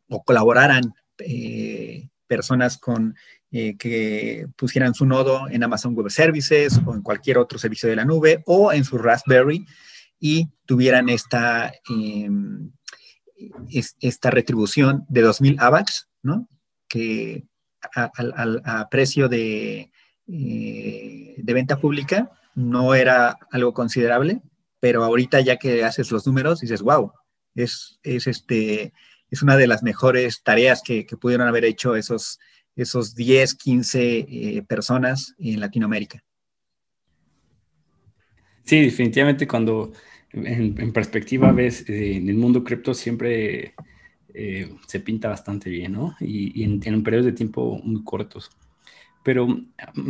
o 0.08 0.22
colaboraran 0.24 0.94
personas 2.26 2.76
con 2.76 3.14
que 3.50 4.48
pusieran 4.56 4.94
su 4.94 5.06
nodo 5.06 5.48
en 5.48 5.62
Amazon 5.62 5.94
Web 5.94 6.10
Services 6.10 6.80
o 6.84 6.92
en 6.92 7.02
cualquier 7.02 7.38
otro 7.38 7.56
servicio 7.56 7.88
de 7.88 7.94
la 7.94 8.04
nube 8.04 8.42
o 8.46 8.72
en 8.72 8.84
su 8.84 8.98
Raspberry 8.98 9.64
y 10.18 10.48
tuvieran 10.66 11.08
esta 11.08 11.72
em, 11.88 12.72
esta 14.00 14.30
retribución 14.30 15.04
de 15.08 15.24
2.000 15.24 15.56
AVAX, 15.60 16.08
¿no? 16.22 16.48
Que 16.88 17.44
a, 17.94 18.88
precio 18.90 19.28
de, 19.28 19.90
eh, 20.28 21.34
de 21.36 21.52
venta 21.52 21.78
pública 21.78 22.30
no 22.54 22.94
era 22.94 23.36
algo 23.50 23.74
considerable, 23.74 24.40
pero 24.80 25.02
ahorita 25.04 25.40
ya 25.40 25.56
que 25.56 25.84
haces 25.84 26.10
los 26.10 26.26
números 26.26 26.60
dices, 26.60 26.82
wow, 26.82 27.12
es, 27.54 27.98
es, 28.02 28.26
este, 28.26 28.92
es 29.30 29.42
una 29.42 29.56
de 29.56 29.66
las 29.66 29.82
mejores 29.82 30.42
tareas 30.42 30.82
que, 30.82 31.06
pudieron 31.20 31.48
haber 31.48 31.64
hecho 31.64 31.96
esos, 31.96 32.38
esos 32.76 33.14
10, 33.14 33.54
15 33.54 34.18
eh, 34.18 34.62
personas 34.66 35.34
en 35.38 35.60
Latinoamérica. 35.60 36.22
Sí, 38.64 38.80
definitivamente 38.80 39.46
cuando 39.46 39.92
en, 40.32 40.92
perspectiva 40.92 41.52
ves, 41.52 41.88
eh, 41.88 42.16
en 42.16 42.28
el 42.28 42.36
mundo 42.36 42.64
cripto 42.64 42.94
siempre 42.94 43.74
eh, 44.34 44.74
se 44.86 45.00
pinta 45.00 45.28
bastante 45.28 45.70
bien, 45.70 45.92
¿no? 45.92 46.16
Y, 46.20 46.64
en, 46.64 47.02
periodos 47.02 47.26
de 47.26 47.32
tiempo 47.32 47.80
muy 47.84 48.02
cortos. 48.04 48.50
pero 49.22 49.46
mm, 49.46 49.64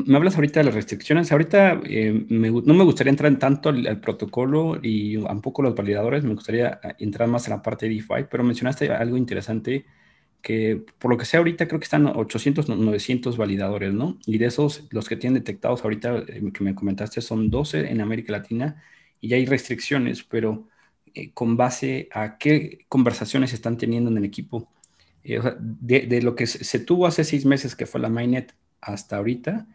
me 0.06 0.16
hablas 0.16 0.36
ahorita 0.36 0.60
de 0.60 0.64
las 0.66 0.74
restricciones. 0.74 1.32
Ahorita 1.32 1.80
eh, 1.84 2.26
no 2.30 2.74
me 2.74 2.84
gustaría 2.84 3.10
entrar 3.10 3.30
en 3.32 3.38
tanto 3.38 3.68
al, 3.70 4.00
protocolo 4.00 4.78
y 4.82 5.16
un 5.16 5.40
poco 5.42 5.62
los 5.62 5.74
validadores, 5.74 6.24
me 6.24 6.34
gustaría 6.34 6.80
ah, 6.82 6.96
entrar 6.98 7.28
más 7.28 7.46
en 7.48 7.54
la 7.54 7.62
parte 7.62 7.88
de 7.88 7.94
DeFi, 7.96 8.26
pero 8.30 8.44
mencionaste 8.44 8.90
algo 8.92 9.16
interesante 9.16 9.86
que 10.44 10.84
por 10.98 11.10
lo 11.10 11.18
que 11.18 11.24
sé 11.26 11.38
ahorita 11.38 11.66
creo 11.68 11.80
que 11.80 11.84
están 11.84 12.06
800, 12.06 12.68
900 12.68 13.36
validadores, 13.38 13.94
¿no? 13.94 14.18
Y 14.26 14.38
de 14.38 14.46
esos, 14.46 14.86
los 14.90 15.08
que 15.08 15.16
tienen 15.16 15.34
detectados 15.42 15.82
ahorita, 15.84 16.18
eh, 16.28 16.42
que 16.52 16.64
me 16.64 16.74
comentaste, 16.74 17.20
son 17.22 17.50
12 17.50 17.90
en 17.90 18.00
América 18.02 18.32
Latina 18.32 18.82
y 19.20 19.28
ya 19.28 19.36
hay 19.36 19.46
restricciones, 19.46 20.22
pero 20.22 20.68
eh, 21.14 21.30
con 21.32 21.56
base 21.56 22.08
a 22.12 22.38
qué 22.38 22.84
conversaciones 22.88 23.52
están 23.52 23.76
teniendo 23.76 24.10
en 24.10 24.18
el 24.18 24.24
equipo. 24.24 24.68
de, 25.22 26.20
lo 26.22 26.34
que 26.34 26.46
se, 26.46 26.64
se, 26.64 26.78
tuvo 26.78 27.06
hace 27.06 27.24
seis 27.24 27.46
meses, 27.46 27.74
que 27.74 27.86
fue 27.86 28.00
la 28.00 28.10
Mainnet, 28.10 28.54
hasta 28.80 29.16
ahorita, 29.16 29.66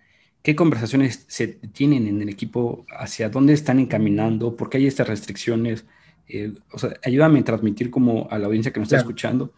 ¿qué 0.43 0.55
conversaciones 0.55 1.25
se 1.27 1.47
tienen 1.47 2.07
en 2.07 2.21
el 2.21 2.29
equipo? 2.29 2.85
¿Hacia 2.97 3.29
dónde 3.29 3.53
están 3.53 3.79
encaminando? 3.79 4.55
¿Por 4.55 4.69
qué 4.69 4.77
hay 4.77 4.87
estas 4.87 5.07
restricciones? 5.07 5.85
Eh, 6.27 6.53
o 6.71 6.77
sea, 6.77 6.93
ayúdame 7.03 7.39
a 7.39 7.43
transmitir 7.43 7.89
como 7.89 8.27
a 8.29 8.37
la 8.37 8.45
audiencia 8.45 8.71
que 8.71 8.79
nos 8.79 8.87
está 8.87 8.97
escuchando, 8.97 9.51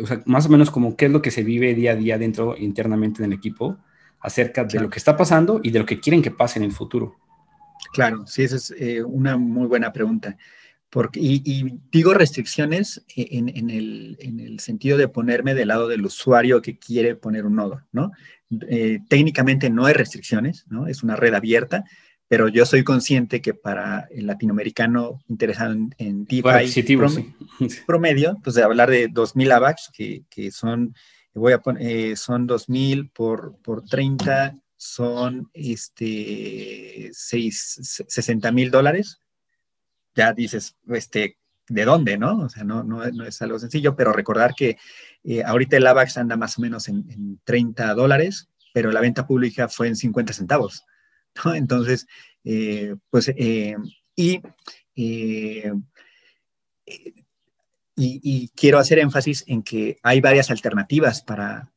o 0.00 0.06
sea, 0.06 0.22
más 0.24 0.46
o 0.46 0.48
menos 0.48 0.70
como 0.70 0.96
qué 0.96 1.06
es 1.06 1.12
lo 1.12 1.20
que 1.20 1.30
se 1.30 1.42
vive 1.42 1.74
día 1.74 1.92
a 1.92 1.96
día 1.96 2.16
dentro 2.16 2.56
internamente 2.56 3.22
en 3.22 3.32
el 3.32 3.36
equipo 3.36 3.76
acerca 4.20 4.64
de 4.64 4.80
lo 4.80 4.88
que 4.88 4.98
está 4.98 5.16
pasando 5.16 5.60
y 5.62 5.70
de 5.70 5.80
lo 5.80 5.86
que 5.86 5.98
quieren 5.98 6.22
que 6.22 6.30
pase 6.30 6.60
en 6.60 6.64
el 6.64 6.72
futuro. 6.72 7.16
Claro, 7.92 8.24
sí, 8.26 8.44
esa 8.44 8.56
es 8.56 8.72
eh, 8.78 9.02
una 9.02 9.36
muy 9.36 9.66
buena 9.66 9.92
pregunta. 9.92 10.38
Porque, 10.92 11.20
y, 11.22 11.80
digo 11.90 12.12
restricciones 12.12 13.02
en, 13.16 13.48
en, 13.48 13.70
el, 13.70 14.18
en, 14.20 14.40
el, 14.40 14.60
sentido 14.60 14.98
de 14.98 15.08
ponerme 15.08 15.54
del 15.54 15.68
lado 15.68 15.88
del 15.88 16.04
usuario 16.04 16.60
que 16.60 16.78
quiere 16.78 17.16
poner 17.16 17.46
un 17.46 17.56
nodo, 17.56 17.80
¿no? 17.92 18.12
Eh, 18.68 18.98
técnicamente 19.08 19.70
no 19.70 19.86
hay 19.86 19.94
restricciones, 19.94 20.66
¿no? 20.68 20.88
Es 20.88 21.02
una 21.02 21.16
red 21.16 21.32
abierta, 21.32 21.84
pero 22.28 22.46
yo 22.48 22.66
soy 22.66 22.84
consciente 22.84 23.40
que 23.40 23.54
para 23.54 24.06
el 24.10 24.26
latinoamericano 24.26 25.22
interesado 25.28 25.72
en, 25.72 26.26
DeFi 26.26 26.68
promedio, 27.86 28.38
pues 28.44 28.54
de 28.54 28.62
hablar 28.62 28.90
de 28.90 29.08
2.000 29.08 29.50
AVAX, 29.50 29.90
que, 29.94 30.24
que 30.28 30.50
son, 30.50 30.94
voy 31.32 31.54
a 31.54 31.60
poner, 31.60 31.86
eh, 31.86 32.16
son 32.16 32.46
2.000 32.46 33.10
por, 33.14 33.56
por 33.62 33.82
30, 33.82 34.58
son 34.76 35.48
este, 35.54 37.08
60 37.12 38.52
mil 38.52 38.70
dólares. 38.70 39.21
Ya 40.14 40.32
dices, 40.32 40.76
este, 40.88 41.36
¿de 41.68 41.84
dónde, 41.84 42.18
no? 42.18 42.40
O 42.40 42.48
sea, 42.48 42.64
no, 42.64 42.82
no, 42.82 43.04
es 43.04 43.42
algo 43.42 43.58
sencillo, 43.58 43.96
pero 43.96 44.12
recordar 44.12 44.54
que 44.54 44.76
eh, 45.24 45.42
ahorita 45.44 45.76
el 45.76 45.86
AVAX 45.86 46.18
anda 46.18 46.36
más 46.36 46.58
o 46.58 46.62
menos 46.62 46.88
en, 46.88 47.40
30 47.44 47.94
dólares, 47.94 48.48
pero 48.72 48.90
la 48.92 49.00
venta 49.00 49.26
pública 49.26 49.68
fue 49.68 49.88
en 49.88 49.96
50 49.96 50.32
centavos. 50.32 50.84
Entonces, 51.54 52.06
eh, 52.44 52.96
pues, 53.10 53.32
eh, 53.36 53.76
y, 54.14 54.40
y, 57.96 58.48
quiero 58.54 58.78
hacer 58.78 58.98
énfasis 58.98 59.44
en 59.46 59.62
que 59.62 59.98
hay 60.02 60.20
varias 60.20 60.50
alternativas 60.50 61.22
para, 61.22 61.72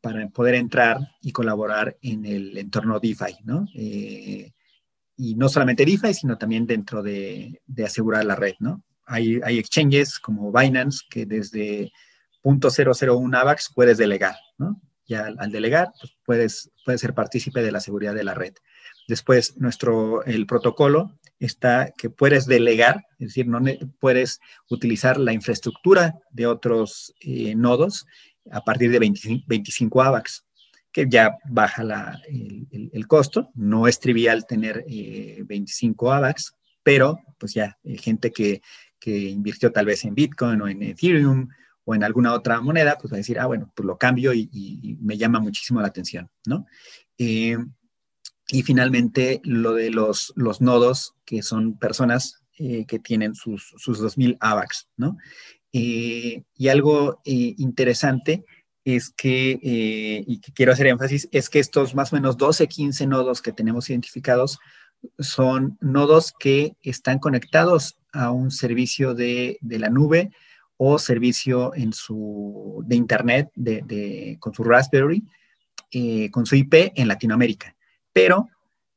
para 0.00 0.28
poder 0.28 0.54
entrar 0.54 0.98
y 1.20 1.32
colaborar 1.32 1.96
en 2.02 2.24
el 2.26 2.56
entorno 2.58 3.00
DeFi, 3.00 3.38
¿no? 3.44 3.66
Y 5.16 5.34
no 5.34 5.48
solamente 5.48 5.84
DeFi, 5.84 6.14
sino 6.14 6.38
también 6.38 6.66
dentro 6.66 7.02
de, 7.02 7.60
asegurar 7.84 8.24
la 8.24 8.36
red, 8.36 8.54
¿no? 8.60 8.82
hay, 9.06 9.58
exchanges 9.58 10.18
como 10.18 10.52
Binance 10.52 11.04
que 11.08 11.26
desde 11.26 11.92
.001 12.44 13.36
AVAX 13.36 13.72
puedes 13.74 13.98
delegar, 13.98 14.36
¿no? 14.58 14.80
Ya 15.06 15.26
al, 15.26 15.50
delegar, 15.50 15.92
pues 16.00 16.16
puedes, 16.24 16.70
puedes 16.84 17.00
ser 17.00 17.12
partícipe 17.12 17.62
de 17.62 17.72
la 17.72 17.80
seguridad 17.80 18.14
de 18.14 18.24
la 18.24 18.34
red. 18.34 18.54
Después, 19.08 19.56
nuestro, 19.58 20.24
el 20.24 20.46
protocolo 20.46 21.18
está 21.38 21.92
que 21.98 22.08
puedes 22.08 22.46
delegar, 22.46 23.04
es 23.18 23.28
decir, 23.28 23.48
no 23.48 23.60
puedes 23.98 24.40
utilizar 24.70 25.18
la 25.18 25.32
infraestructura 25.32 26.14
de 26.30 26.46
otros 26.46 27.14
eh, 27.20 27.54
nodos 27.56 28.06
a 28.50 28.64
partir 28.64 28.90
de 28.90 28.98
25, 29.00 30.02
AVAX, 30.02 30.44
que 30.92 31.06
ya 31.08 31.38
baja 31.48 32.20
el, 32.28 33.06
costo. 33.06 33.50
No 33.54 33.88
es 33.88 33.98
trivial 33.98 34.46
tener 34.46 34.84
25 34.86 36.12
eh, 36.12 36.16
AVAX, 36.16 36.54
pero 36.82 37.18
pues 37.38 37.54
ya, 37.54 37.78
hay 37.84 37.98
gente 37.98 38.30
que, 38.30 38.62
que 38.98 39.18
invirtió 39.18 39.72
tal 39.72 39.86
vez 39.86 40.04
en 40.04 40.14
Bitcoin 40.14 40.60
o 40.60 40.68
en 40.68 40.82
Ethereum 40.82 41.48
o 41.84 41.94
en 41.94 42.04
alguna 42.04 42.32
otra 42.32 42.60
moneda, 42.60 42.96
pues 42.98 43.12
va 43.12 43.16
a 43.16 43.18
decir, 43.18 43.38
ah, 43.38 43.46
bueno, 43.46 43.72
pues 43.74 43.84
lo 43.84 43.98
cambio 43.98 44.32
y, 44.32 44.98
me 45.00 45.18
llama 45.18 45.40
muchísimo 45.40 45.80
la 45.80 45.88
atención, 45.88 46.30
¿no? 46.46 46.66
Eh, 47.18 47.56
y 48.48 48.62
finalmente, 48.62 49.40
lo 49.44 49.74
de 49.74 49.90
los, 49.90 50.32
los 50.36 50.60
nodos, 50.60 51.14
que 51.24 51.42
son 51.42 51.78
personas 51.78 52.42
eh, 52.58 52.84
que 52.86 52.98
tienen 52.98 53.34
sus, 53.34 53.74
sus 53.76 53.98
2000 53.98 54.36
AVAX, 54.40 54.88
¿no? 54.96 55.16
Eh, 55.72 56.44
y 56.54 56.68
algo 56.68 57.20
interesante 57.24 58.44
es 58.84 59.10
que, 59.10 59.58
y 59.62 60.40
que 60.40 60.52
quiero 60.52 60.72
hacer 60.72 60.88
énfasis, 60.88 61.28
es 61.32 61.48
que 61.48 61.60
estos 61.60 61.94
más 61.94 62.12
o 62.12 62.16
menos 62.16 62.36
12, 62.36 62.66
15 62.66 63.06
nodos 63.06 63.40
que 63.42 63.52
tenemos 63.52 63.88
identificados 63.90 64.58
son 65.18 65.78
nodos 65.80 66.32
que 66.38 66.76
están 66.82 67.18
conectados 67.18 67.98
a 68.12 68.30
un 68.30 68.50
servicio 68.50 69.14
de, 69.14 69.58
la 69.62 69.88
nube 69.88 70.30
o 70.76 70.98
servicio 70.98 71.74
en 71.74 71.92
su, 71.92 72.82
de 72.86 72.96
Internet 72.96 73.50
de, 73.54 74.36
con 74.40 74.52
su 74.54 74.64
Raspberry, 74.64 75.24
eh, 75.90 76.30
con 76.30 76.46
su 76.46 76.56
IP 76.56 76.92
en 76.94 77.08
Latinoamérica. 77.08 77.74
Pero 78.12 78.48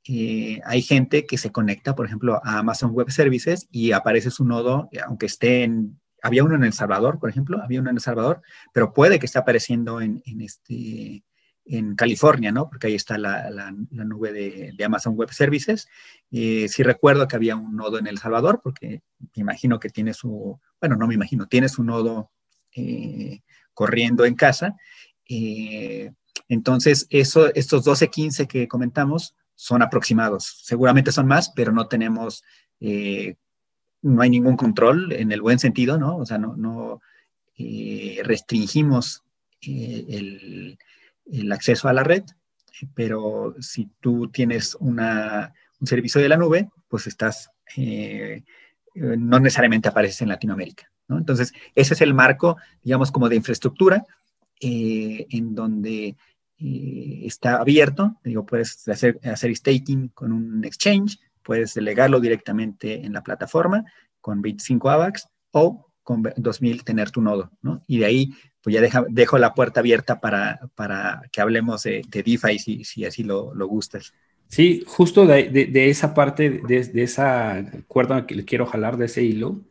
eh, 0.07 0.59
hay 0.65 0.81
gente 0.81 1.25
que 1.25 1.37
se 1.37 1.51
conecta, 1.51 1.95
por 1.95 2.05
ejemplo, 2.05 2.39
a 2.43 2.59
Amazon 2.59 2.91
Web 2.91 3.11
Services 3.11 3.67
y 3.71 3.91
aparece 3.91 4.31
su 4.31 4.45
nodo, 4.45 4.89
aunque 5.05 5.25
esté 5.25 5.63
en, 5.63 5.99
había 6.25 6.43
uno 6.43 6.55
en 6.55 6.63
El 6.63 6.73
Salvador, 6.73 7.19
por 7.19 7.29
ejemplo, 7.29 7.61
había 7.61 7.79
uno 7.79 7.91
en 7.91 7.97
El 7.97 8.01
Salvador, 8.01 8.41
pero 8.73 8.93
puede 8.93 9.19
que 9.19 9.27
esté 9.27 9.37
apareciendo 9.37 10.01
en, 10.01 10.23
en 10.25 10.41
este, 10.41 11.23
en 11.65 11.95
California, 11.95 12.51
¿no? 12.51 12.67
Porque 12.67 12.87
ahí 12.87 12.95
está 12.95 13.19
la, 13.19 13.51
la, 13.51 13.71
nube 13.71 14.33
de, 14.33 14.83
Amazon 14.83 15.13
Web 15.13 15.31
Services. 15.31 15.87
Eh, 16.31 16.67
sí 16.67 16.81
recuerdo 16.81 17.27
que 17.27 17.35
había 17.35 17.55
un 17.55 17.75
nodo 17.75 17.99
en 17.99 18.07
El 18.07 18.17
Salvador, 18.17 18.61
porque 18.63 19.03
me 19.19 19.41
imagino 19.41 19.79
que 19.79 19.89
tiene 19.89 20.15
su, 20.15 20.59
bueno, 20.81 20.95
no 20.95 21.05
me 21.05 21.13
imagino, 21.13 21.45
tiene 21.45 21.69
su 21.69 21.83
nodo 21.83 22.31
eh, 22.75 23.41
corriendo 23.75 24.25
en 24.25 24.33
casa. 24.33 24.75
Eh, 25.29 26.11
entonces, 26.47 27.05
eso, 27.11 27.53
estos 27.53 27.83
12, 27.83 28.09
15 28.09 28.47
que 28.47 28.67
comentamos 28.67 29.35
son 29.53 29.83
aproximados. 29.83 30.61
Seguramente 30.63 31.11
son 31.11 31.27
más, 31.27 31.51
pero 31.55 31.71
no 31.71 31.87
tenemos, 31.87 32.43
no 34.05 34.21
hay 34.21 34.29
ningún 34.29 34.55
control 34.55 35.11
en 35.13 35.31
el 35.31 35.41
buen 35.41 35.59
sentido, 35.59 35.97
¿no? 35.97 36.17
O 36.17 36.25
sea, 36.25 36.37
no, 36.37 36.55
no 36.55 37.01
restringimos 38.23 39.23
el 39.61 40.77
el 41.31 41.51
acceso 41.51 41.87
a 41.87 41.93
la 41.93 42.03
red, 42.03 42.23
pero 42.93 43.55
si 43.59 43.89
tú 43.99 44.29
tienes 44.29 44.75
un 44.75 44.99
servicio 45.83 46.21
de 46.21 46.29
la 46.29 46.37
nube, 46.37 46.69
pues 46.87 47.07
estás, 47.07 47.49
eh, 47.77 48.43
no 48.93 49.39
necesariamente 49.39 49.89
apareces 49.89 50.21
en 50.21 50.29
Latinoamérica. 50.29 50.91
Entonces, 51.09 51.53
ese 51.75 51.93
es 51.93 52.01
el 52.01 52.13
marco, 52.13 52.57
digamos, 52.81 53.11
como 53.11 53.29
de 53.29 53.35
infraestructura, 53.35 54.03
eh, 54.59 55.27
en 55.29 55.53
donde 55.53 56.15
eh, 56.57 57.21
está 57.23 57.57
abierto, 57.57 58.17
digo, 58.23 58.45
puedes 58.45 58.87
hacer, 58.87 59.19
hacer 59.23 59.55
staking 59.55 60.09
con 60.09 60.31
un 60.31 60.63
exchange, 60.65 61.19
puedes 61.45 61.75
delegarlo 61.75 62.19
directamente 62.19 63.05
en 63.05 63.13
la 63.13 63.23
plataforma 63.23 63.85
con 64.19 64.41
25 64.41 64.89
AVAX 64.89 65.29
o 65.51 65.85
con 66.03 66.23
2000 66.35 66.83
tener 66.83 67.11
tu 67.11 67.21
nodo, 67.21 67.51
¿no? 67.61 67.81
Y 67.87 67.99
de 67.99 68.05
ahí 68.05 68.33
pues 68.61 68.75
ya 68.75 69.05
dejo 69.09 69.37
la 69.37 69.53
puerta 69.53 69.79
abierta 69.79 70.19
para, 70.19 70.59
para 70.73 71.21
que 71.31 71.39
hablemos 71.39 71.83
de, 71.83 72.01
de 72.09 72.23
DeFi 72.23 72.57
si, 72.57 72.83
si 72.83 73.05
así 73.05 73.23
lo, 73.23 73.53
lo, 73.53 73.67
gustas. 73.67 74.11
Sí, 74.47 74.83
justo 74.87 75.27
de, 75.27 75.49
de, 75.49 75.89
esa 75.89 76.15
parte, 76.15 76.61
de, 76.67 77.03
esa 77.03 77.63
cuerda 77.87 78.25
que 78.25 78.33
le 78.33 78.43
quiero 78.43 78.65
jalar, 78.65 78.97
de 78.97 79.05
ese 79.05 79.23
hilo, 79.23 79.61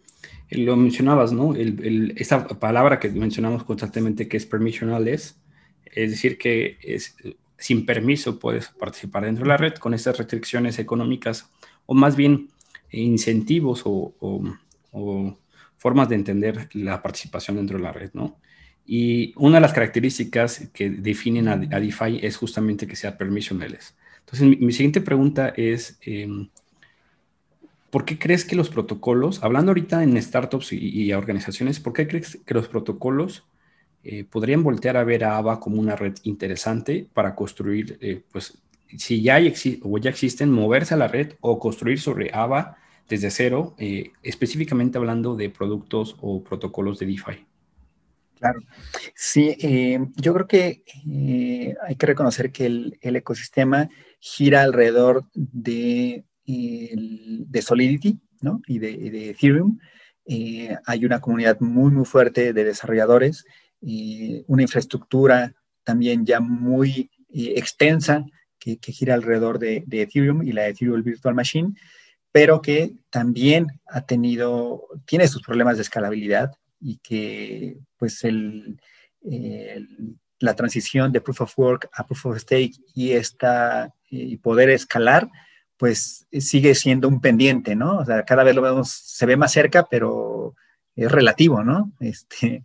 eh, 0.48 0.58
lo 0.58 0.76
mencionabas, 0.76 1.32
¿no? 1.32 1.56
El, 1.56 1.84
el, 1.84 2.14
esa 2.16 2.46
palabra 2.46 3.00
que 3.00 3.10
mencionamos 3.10 3.64
constantemente 3.64 4.28
que 4.28 4.36
es 4.36 4.46
permissionless, 4.46 5.40
es 5.84 6.10
decir, 6.10 6.38
que 6.38 6.78
es, 6.80 7.16
sin 7.64 7.86
permiso 7.86 8.38
puedes 8.38 8.68
participar 8.68 9.24
dentro 9.24 9.44
de 9.44 9.48
la 9.48 9.56
red 9.56 9.72
con 9.76 9.94
esas 9.94 10.18
restricciones 10.18 10.78
económicas 10.78 11.50
o 11.86 11.94
más 11.94 12.14
bien 12.14 12.50
incentivos 12.90 13.80
o, 13.86 14.12
formas 15.78 16.10
de 16.10 16.14
entender 16.14 16.68
la 16.74 17.02
participación 17.02 17.56
dentro 17.56 17.78
de 17.78 17.84
la 17.84 17.92
red, 17.92 18.10
¿no? 18.12 18.38
Y 18.84 19.32
una 19.36 19.56
de 19.56 19.60
las 19.62 19.72
características 19.72 20.68
que 20.74 20.90
definen 20.90 21.48
a, 21.48 21.56
DeFi 21.56 22.20
es 22.22 22.36
justamente 22.36 22.86
que 22.86 22.96
sea 22.96 23.16
permissionless. 23.16 23.96
Entonces, 24.20 24.60
mi, 24.60 24.72
siguiente 24.72 25.00
pregunta 25.00 25.48
es, 25.56 25.98
em, 26.02 26.50
¿por 27.88 28.04
qué 28.04 28.18
crees 28.18 28.44
que 28.44 28.56
los 28.56 28.68
protocolos, 28.68 29.42
hablando 29.42 29.70
ahorita 29.70 30.02
en 30.02 30.20
startups 30.20 30.74
y, 30.74 31.10
organizaciones, 31.14 31.80
¿por 31.80 31.94
qué 31.94 32.06
crees 32.06 32.38
que 32.44 32.54
los 32.54 32.68
protocolos 32.68 33.44
eh, 34.06 34.24
podrían 34.24 34.62
voltear 34.62 34.98
a 34.98 35.04
ver 35.04 35.24
a 35.24 35.38
AVA 35.38 35.58
como 35.58 35.80
una 35.80 35.96
red 35.96 36.14
interesante 36.24 37.08
para 37.14 37.34
construir, 37.34 37.96
eh, 38.02 38.22
pues, 38.30 38.58
si 38.98 39.22
ya, 39.22 39.38
o 39.82 39.98
ya 39.98 40.10
existen, 40.10 40.52
moverse 40.52 40.92
a 40.92 40.98
la 40.98 41.08
red 41.08 41.32
o 41.40 41.58
construir 41.58 41.98
sobre 41.98 42.30
AVA 42.30 42.76
desde 43.08 43.30
cero, 43.30 43.74
eh, 43.78 44.10
específicamente 44.22 44.98
hablando 44.98 45.36
de 45.36 45.48
productos 45.48 46.16
o 46.20 46.44
protocolos 46.44 46.98
de 46.98 47.06
DeFi. 47.06 47.46
Claro, 48.38 48.60
sí, 49.14 49.56
yo 50.16 50.34
creo 50.34 50.46
que 50.46 50.82
hay 51.86 51.96
que 51.96 52.06
reconocer 52.06 52.52
que 52.52 52.66
el, 52.66 52.98
ecosistema 53.00 53.88
gira 54.20 54.62
alrededor 54.62 55.24
de, 55.32 56.24
de 56.44 57.62
Solidity 57.62 58.20
¿no? 58.42 58.60
y, 58.66 58.80
de, 58.80 58.98
de 58.98 59.30
Ethereum. 59.30 59.78
hay 60.84 61.04
una 61.06 61.20
comunidad 61.20 61.58
muy, 61.60 61.90
muy 61.90 62.04
fuerte 62.04 62.52
de 62.52 62.64
desarrolladores 62.64 63.46
una 63.80 64.62
infraestructura 64.62 65.54
también 65.82 66.24
ya 66.24 66.40
muy 66.40 67.10
eh, 67.32 67.54
extensa 67.56 68.24
que, 68.58 68.78
gira 68.80 69.14
alrededor 69.14 69.58
de, 69.58 69.84
Ethereum 69.90 70.42
y 70.42 70.52
la 70.52 70.66
Ethereum 70.66 71.02
Virtual 71.02 71.34
Machine, 71.34 71.74
pero 72.32 72.62
que 72.62 72.94
también 73.10 73.66
ha 73.86 74.06
tenido, 74.06 74.86
tiene 75.04 75.28
sus 75.28 75.42
problemas 75.42 75.76
de 75.76 75.82
escalabilidad 75.82 76.52
y 76.80 76.96
que 76.98 77.76
pues 77.98 78.24
el, 78.24 78.78
la 80.38 80.54
transición 80.54 81.12
de 81.12 81.20
Proof 81.20 81.42
of 81.42 81.58
Work 81.58 81.90
a 81.92 82.06
Proof 82.06 82.26
of 82.26 82.38
Stake 82.38 82.72
y, 82.94 83.12
esta, 83.12 83.92
y 84.08 84.36
poder 84.38 84.70
escalar, 84.70 85.28
pues 85.76 86.26
sigue 86.32 86.74
siendo 86.74 87.08
un 87.08 87.20
pendiente, 87.20 87.74
¿no? 87.74 87.98
O 87.98 88.04
sea, 88.04 88.24
cada 88.24 88.44
vez 88.44 88.54
lo 88.54 88.62
vemos, 88.62 88.90
se 88.90 89.26
ve 89.26 89.36
más 89.36 89.52
cerca, 89.52 89.86
pero 89.90 90.54
es 90.96 91.10
relativo, 91.10 91.62
¿no? 91.64 91.92
Este, 92.00 92.62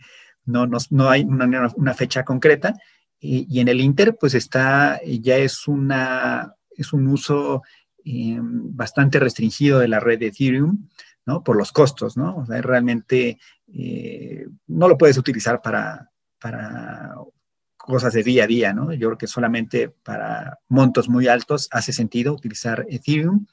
no, 0.50 0.68
no, 0.90 1.10
hay 1.10 1.24
una, 1.24 1.94
fecha 1.94 2.24
concreta. 2.24 2.74
Y, 3.20 3.60
en 3.60 3.68
el 3.68 3.82
Inter, 3.82 4.18
pues 4.20 4.34
está, 4.34 5.00
ya 5.06 5.38
es, 5.38 5.68
una, 5.68 6.56
es 6.72 6.94
un 6.94 7.08
uso 7.08 7.64
em, 8.04 8.76
bastante 8.76 9.20
restringido 9.20 9.80
de 9.80 9.88
la 9.88 10.00
red 10.00 10.20
de 10.20 10.28
Ethereum, 10.28 10.88
¿no? 11.26 11.44
Por 11.44 11.58
los 11.58 11.72
costos, 11.72 12.18
¿no? 12.18 12.46
Realmente 12.48 13.38
eh, 13.68 14.48
no 14.68 14.88
lo 14.88 14.98
puedes 14.98 15.18
utilizar 15.18 15.62
para, 15.62 16.10
para 16.40 17.16
cosas 17.78 18.14
de 18.14 18.24
día 18.24 18.46
a 18.46 18.48
día, 18.48 18.74
¿no? 18.74 18.94
Yo 18.94 19.10
creo 19.10 19.18
que 19.18 19.28
solamente 19.28 19.90
para 19.90 20.60
montos 20.68 21.10
muy 21.10 21.28
altos 21.28 21.68
hace 21.72 21.94
sentido 21.94 22.34
utilizar 22.34 22.86
Ethereum. 22.90 23.46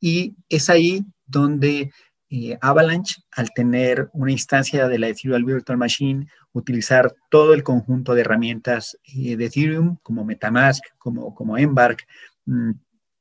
Y 0.00 0.36
es 0.48 0.68
ahí 0.68 1.04
donde 1.26 1.92
eh, 2.30 2.58
Avalanche, 2.60 3.22
al 3.32 3.52
tener 3.52 4.08
una 4.12 4.32
instancia 4.32 4.88
de 4.88 4.98
la 4.98 5.08
Ethereum 5.08 5.44
Virtual 5.44 5.78
Machine, 5.78 6.26
utilizar 6.52 7.14
todo 7.30 7.54
el 7.54 7.62
conjunto 7.62 8.14
de 8.14 8.22
herramientas 8.22 8.98
eh, 9.04 9.36
de 9.36 9.46
Ethereum, 9.46 9.98
como 10.02 10.24
Metamask, 10.24 10.82
como, 10.98 11.34
como 11.34 11.58
Embark, 11.58 12.06
mm, 12.46 12.72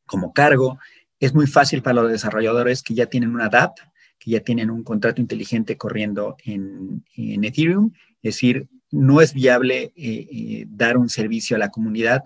como 0.05 0.33
Cargo, 0.33 0.79
es 1.19 1.33
muy 1.33 1.47
fácil 1.47 1.81
para 1.81 2.01
los 2.01 2.11
desarrolladores 2.11 2.81
que 2.81 2.93
ya 2.93 3.05
tienen 3.05 3.33
una 3.35 3.49
DApp, 3.49 3.77
que 4.19 4.31
ya 4.31 4.39
tienen 4.39 4.69
un 4.71 4.83
contrato 4.83 5.21
inteligente 5.21 5.77
corriendo 5.77 6.37
en, 6.43 7.03
Ethereum. 7.15 7.91
Es 8.21 8.35
decir, 8.35 8.67
no 8.91 9.21
es 9.21 9.33
viable 9.33 9.93
eh, 9.95 10.65
dar 10.67 10.97
un 10.97 11.09
servicio 11.09 11.55
a 11.55 11.59
la 11.59 11.69
comunidad 11.69 12.23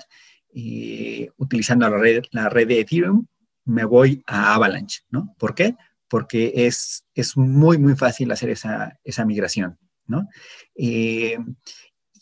utilizando 1.38 1.88
la 1.88 1.98
red, 1.98 2.24
la 2.32 2.50
red 2.50 2.68
de 2.68 2.80
Ethereum. 2.80 3.28
Me 3.66 3.86
voy 3.86 4.24
a 4.26 4.56
Avalanche, 4.56 5.02
¿no? 5.12 5.36
¿Por 5.38 5.54
qué? 5.54 5.76
Porque 6.10 6.54
es, 6.56 7.06
es 7.14 7.36
muy, 7.38 7.78
muy 7.78 7.96
fácil 7.96 8.32
hacer 8.32 8.50
esa, 8.50 9.00
esa 9.04 9.26
migración, 9.26 9.78
¿no? 10.06 10.28
Eh, 10.76 11.38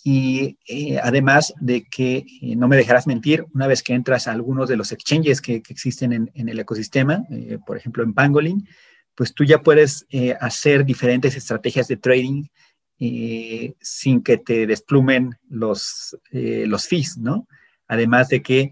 y 0.04 0.58
eh, 0.68 1.00
además 1.01 1.54
de 1.60 1.86
que, 1.86 2.25
eh, 2.42 2.56
no 2.56 2.68
me 2.68 2.77
dejarás 2.77 3.08
mentir, 3.08 3.46
una 3.54 3.68
vez 3.68 3.82
que 3.82 3.94
entras 3.94 4.27
a 4.27 4.32
algunos 4.32 4.70
de 4.70 4.77
los 4.77 4.92
exchanges 4.92 5.42
que, 5.42 5.63
existen 5.68 6.13
en, 6.13 6.32
en, 6.36 6.50
el 6.50 6.60
ecosistema, 6.60 7.24
por 7.65 7.77
ejemplo 7.77 8.04
en 8.04 8.13
Pangolin, 8.13 8.68
pues 9.15 9.34
tú 9.34 9.44
ya 9.46 9.62
puedes 9.62 10.06
hacer 10.42 10.86
diferentes 10.86 11.36
estrategias 11.38 11.88
de 11.88 11.98
trading 11.98 12.44
sin 13.80 14.22
que 14.24 14.38
te 14.38 14.68
desplumen 14.68 15.38
los, 15.48 16.18
los 16.32 16.88
fees, 16.88 17.18
¿no? 17.18 17.48
Además 17.88 18.27
de 18.27 18.42
que 18.42 18.72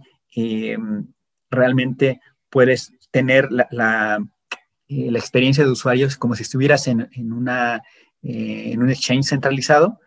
realmente 1.49 2.19
puedes 2.49 2.91
tener 3.10 3.47
la 3.52 4.19
eh, 4.93 5.12
la 5.12 5.19
experiencia 5.19 5.63
de 5.63 5.71
usuario 5.71 6.06
es 6.06 6.17
como 6.17 6.36
si 6.36 6.43
estuvieras 6.43 6.88
en, 6.88 7.10
una, 7.34 7.82
eh, 8.21 8.71
en 8.73 8.84
un 8.84 8.89
exchange 8.91 9.25
centralizado, 9.25 9.99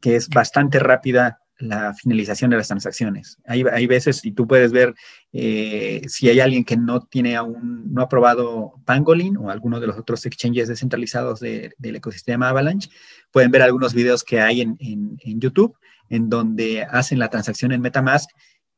que 0.00 0.16
es 0.16 0.28
bastante 0.28 0.78
rápida 0.78 1.38
la 1.58 1.94
finalización 1.94 2.50
de 2.50 2.56
las 2.56 2.68
transacciones. 2.68 3.38
Hay, 3.46 3.64
hay 3.72 3.86
veces, 3.86 4.24
y 4.24 4.32
tú 4.32 4.46
puedes 4.46 4.72
ver 4.72 4.94
eh, 5.32 6.02
si 6.08 6.28
hay 6.28 6.40
alguien 6.40 6.64
que 6.64 6.76
no 6.76 7.02
tiene 7.02 7.36
aún, 7.36 7.92
no 7.92 8.02
ha 8.02 8.08
probado 8.08 8.74
Pangolin 8.84 9.36
o 9.36 9.48
alguno 9.48 9.78
de 9.80 9.86
los 9.86 9.96
otros 9.96 10.26
exchanges 10.26 10.68
descentralizados 10.68 11.40
del 11.40 11.96
ecosistema 11.96 12.48
Avalanche, 12.48 12.90
pueden 13.30 13.50
ver 13.50 13.62
algunos 13.62 13.94
videos 13.94 14.24
que 14.24 14.40
hay 14.40 14.60
en, 14.60 14.76
en, 14.80 15.40
YouTube 15.40 15.76
en 16.10 16.28
donde 16.28 16.82
hacen 16.82 17.18
la 17.18 17.30
transacción 17.30 17.72
en 17.72 17.80
Metamask 17.80 18.28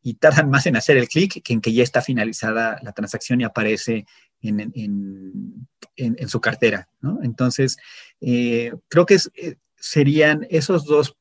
y 0.03 0.15
tardan 0.15 0.51
más 0.51 0.67
en 0.67 0.77
hacer 0.77 0.99
el 0.99 1.09
clic 1.09 1.43
que 1.43 1.55
en 1.55 1.63
que 1.63 1.73
ya 1.73 1.83
está 1.83 2.03
finalizada 2.03 2.79
la 2.83 2.93
transacción 2.93 3.41
y 3.41 3.45
aparece 3.45 4.05
en, 4.49 6.29
su 6.29 6.41
cartera. 6.41 6.89
¿no? 7.01 7.21
Entonces, 7.23 7.77
eh, 8.21 8.73
creo 8.89 9.07
que 9.07 9.19
eh, 9.35 9.57
serían 9.77 10.47
esos 10.51 10.85
dos 10.85 11.17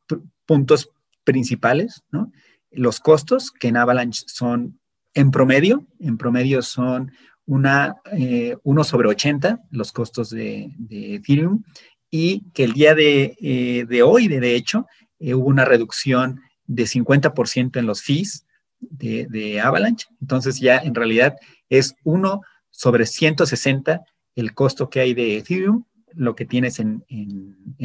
puntos 0.45 0.89
principales, 1.23 2.03
¿no? 2.11 2.31
Los 2.71 2.99
costos, 2.99 3.51
que 3.51 3.67
en 3.67 3.77
Avalanche 3.77 4.23
son 4.27 4.79
en 5.13 5.31
promedio, 5.31 5.85
en 5.99 6.17
promedio 6.17 6.61
son 6.61 7.11
una, 7.45 7.95
eh, 8.11 8.55
1 8.63 8.83
sobre 8.83 9.09
80 9.09 9.61
los 9.69 9.91
costos 9.91 10.31
de, 10.31 10.71
Ethereum 10.89 11.63
y 12.09 12.49
que 12.51 12.63
el 12.63 12.73
día 12.73 12.95
de, 12.95 13.35
eh, 13.39 14.01
hoy, 14.01 14.27
de, 14.27 14.55
hecho, 14.55 14.87
hubo 15.19 15.45
una 15.45 15.65
reducción 15.65 16.41
de 16.65 16.85
50% 16.85 17.77
en 17.77 17.85
los 17.85 18.01
fees 18.01 18.45
de, 18.79 19.27
de, 19.29 19.61
Avalanche. 19.61 20.07
Entonces 20.19 20.59
ya 20.59 20.77
en 20.77 20.95
realidad 20.95 21.35
es 21.69 21.95
uno 22.03 22.41
sobre 22.73 23.05
160 23.05 24.03
el 24.35 24.53
costo 24.53 24.89
que 24.89 24.99
hay 24.99 25.13
de 25.13 25.37
Ethereum, 25.37 25.85
lo 26.15 26.35
que 26.35 26.45
tienes 26.45 26.79
en, 26.79 27.05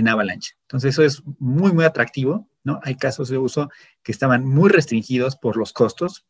Avalanche. 0.06 0.54
Entonces 0.62 0.94
eso 0.94 1.02
es 1.02 1.22
muy, 1.38 1.72
muy 1.72 1.84
atractivo, 1.84 2.48
¿no? 2.64 2.80
Hay 2.82 2.96
casos 2.96 3.28
de 3.28 3.38
uso 3.38 3.70
que 4.02 4.12
estaban 4.12 4.44
muy 4.44 4.70
restringidos 4.70 5.36
por 5.36 5.56
los 5.56 5.72
costos 5.72 6.24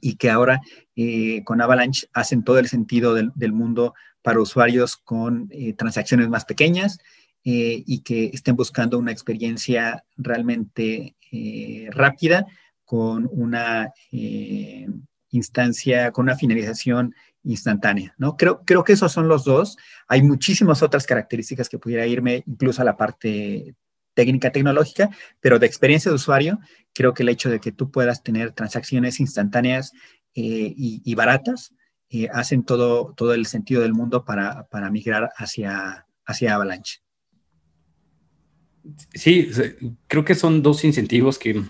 y 0.00 0.16
que 0.16 0.30
ahora 0.30 0.60
eh, 0.96 1.42
con 1.44 1.60
Avalanche 1.60 2.08
hacen 2.12 2.42
todo 2.42 2.58
el 2.58 2.68
sentido 2.68 3.14
del, 3.14 3.52
mundo 3.52 3.94
para 4.22 4.40
usuarios 4.40 4.96
con 4.96 5.48
eh, 5.52 5.72
transacciones 5.74 6.28
más 6.28 6.44
pequeñas 6.44 6.98
eh, 7.44 7.82
y 7.86 8.00
que 8.00 8.26
estén 8.26 8.56
buscando 8.56 8.98
una 8.98 9.12
experiencia 9.12 10.04
realmente 10.16 11.14
rápida 11.90 12.46
con 12.84 13.28
una 13.30 13.92
instancia, 15.30 16.12
con 16.12 16.24
una 16.24 16.36
finalización 16.36 17.14
instantánea, 17.46 18.14
¿no? 18.18 18.36
Creo, 18.36 18.62
creo 18.64 18.84
que 18.84 18.92
esos 18.92 19.12
son 19.12 19.28
los 19.28 19.44
dos. 19.44 19.76
Hay 20.08 20.22
muchísimas 20.22 20.82
otras 20.82 21.06
características 21.06 21.68
que 21.68 21.78
pudiera 21.78 22.06
irme 22.06 22.42
incluso 22.46 22.82
a 22.82 22.84
la 22.84 22.96
parte 22.96 23.74
técnica 24.14 24.50
tecnológica, 24.50 25.10
pero 25.40 25.58
de 25.58 25.66
experiencia 25.66 26.10
de 26.10 26.16
usuario, 26.16 26.58
creo 26.92 27.14
que 27.14 27.22
el 27.22 27.28
hecho 27.28 27.50
de 27.50 27.60
que 27.60 27.72
tú 27.72 27.90
puedas 27.90 28.22
tener 28.22 28.52
transacciones 28.52 29.20
instantáneas 29.20 29.92
eh, 30.34 30.74
y, 30.76 31.14
baratas 31.14 31.72
eh, 32.10 32.28
hacen 32.32 32.64
todo, 32.64 33.14
todo 33.14 33.34
el 33.34 33.46
sentido 33.46 33.82
del 33.82 33.92
mundo 33.94 34.24
para, 34.24 34.66
para 34.68 34.90
migrar 34.90 35.30
hacia, 35.36 36.06
hacia 36.24 36.54
Avalanche. 36.54 37.00
Sí, 39.14 39.50
creo 40.06 40.24
que 40.24 40.34
son 40.34 40.62
dos 40.62 40.84
incentivos 40.84 41.38
que 41.38 41.62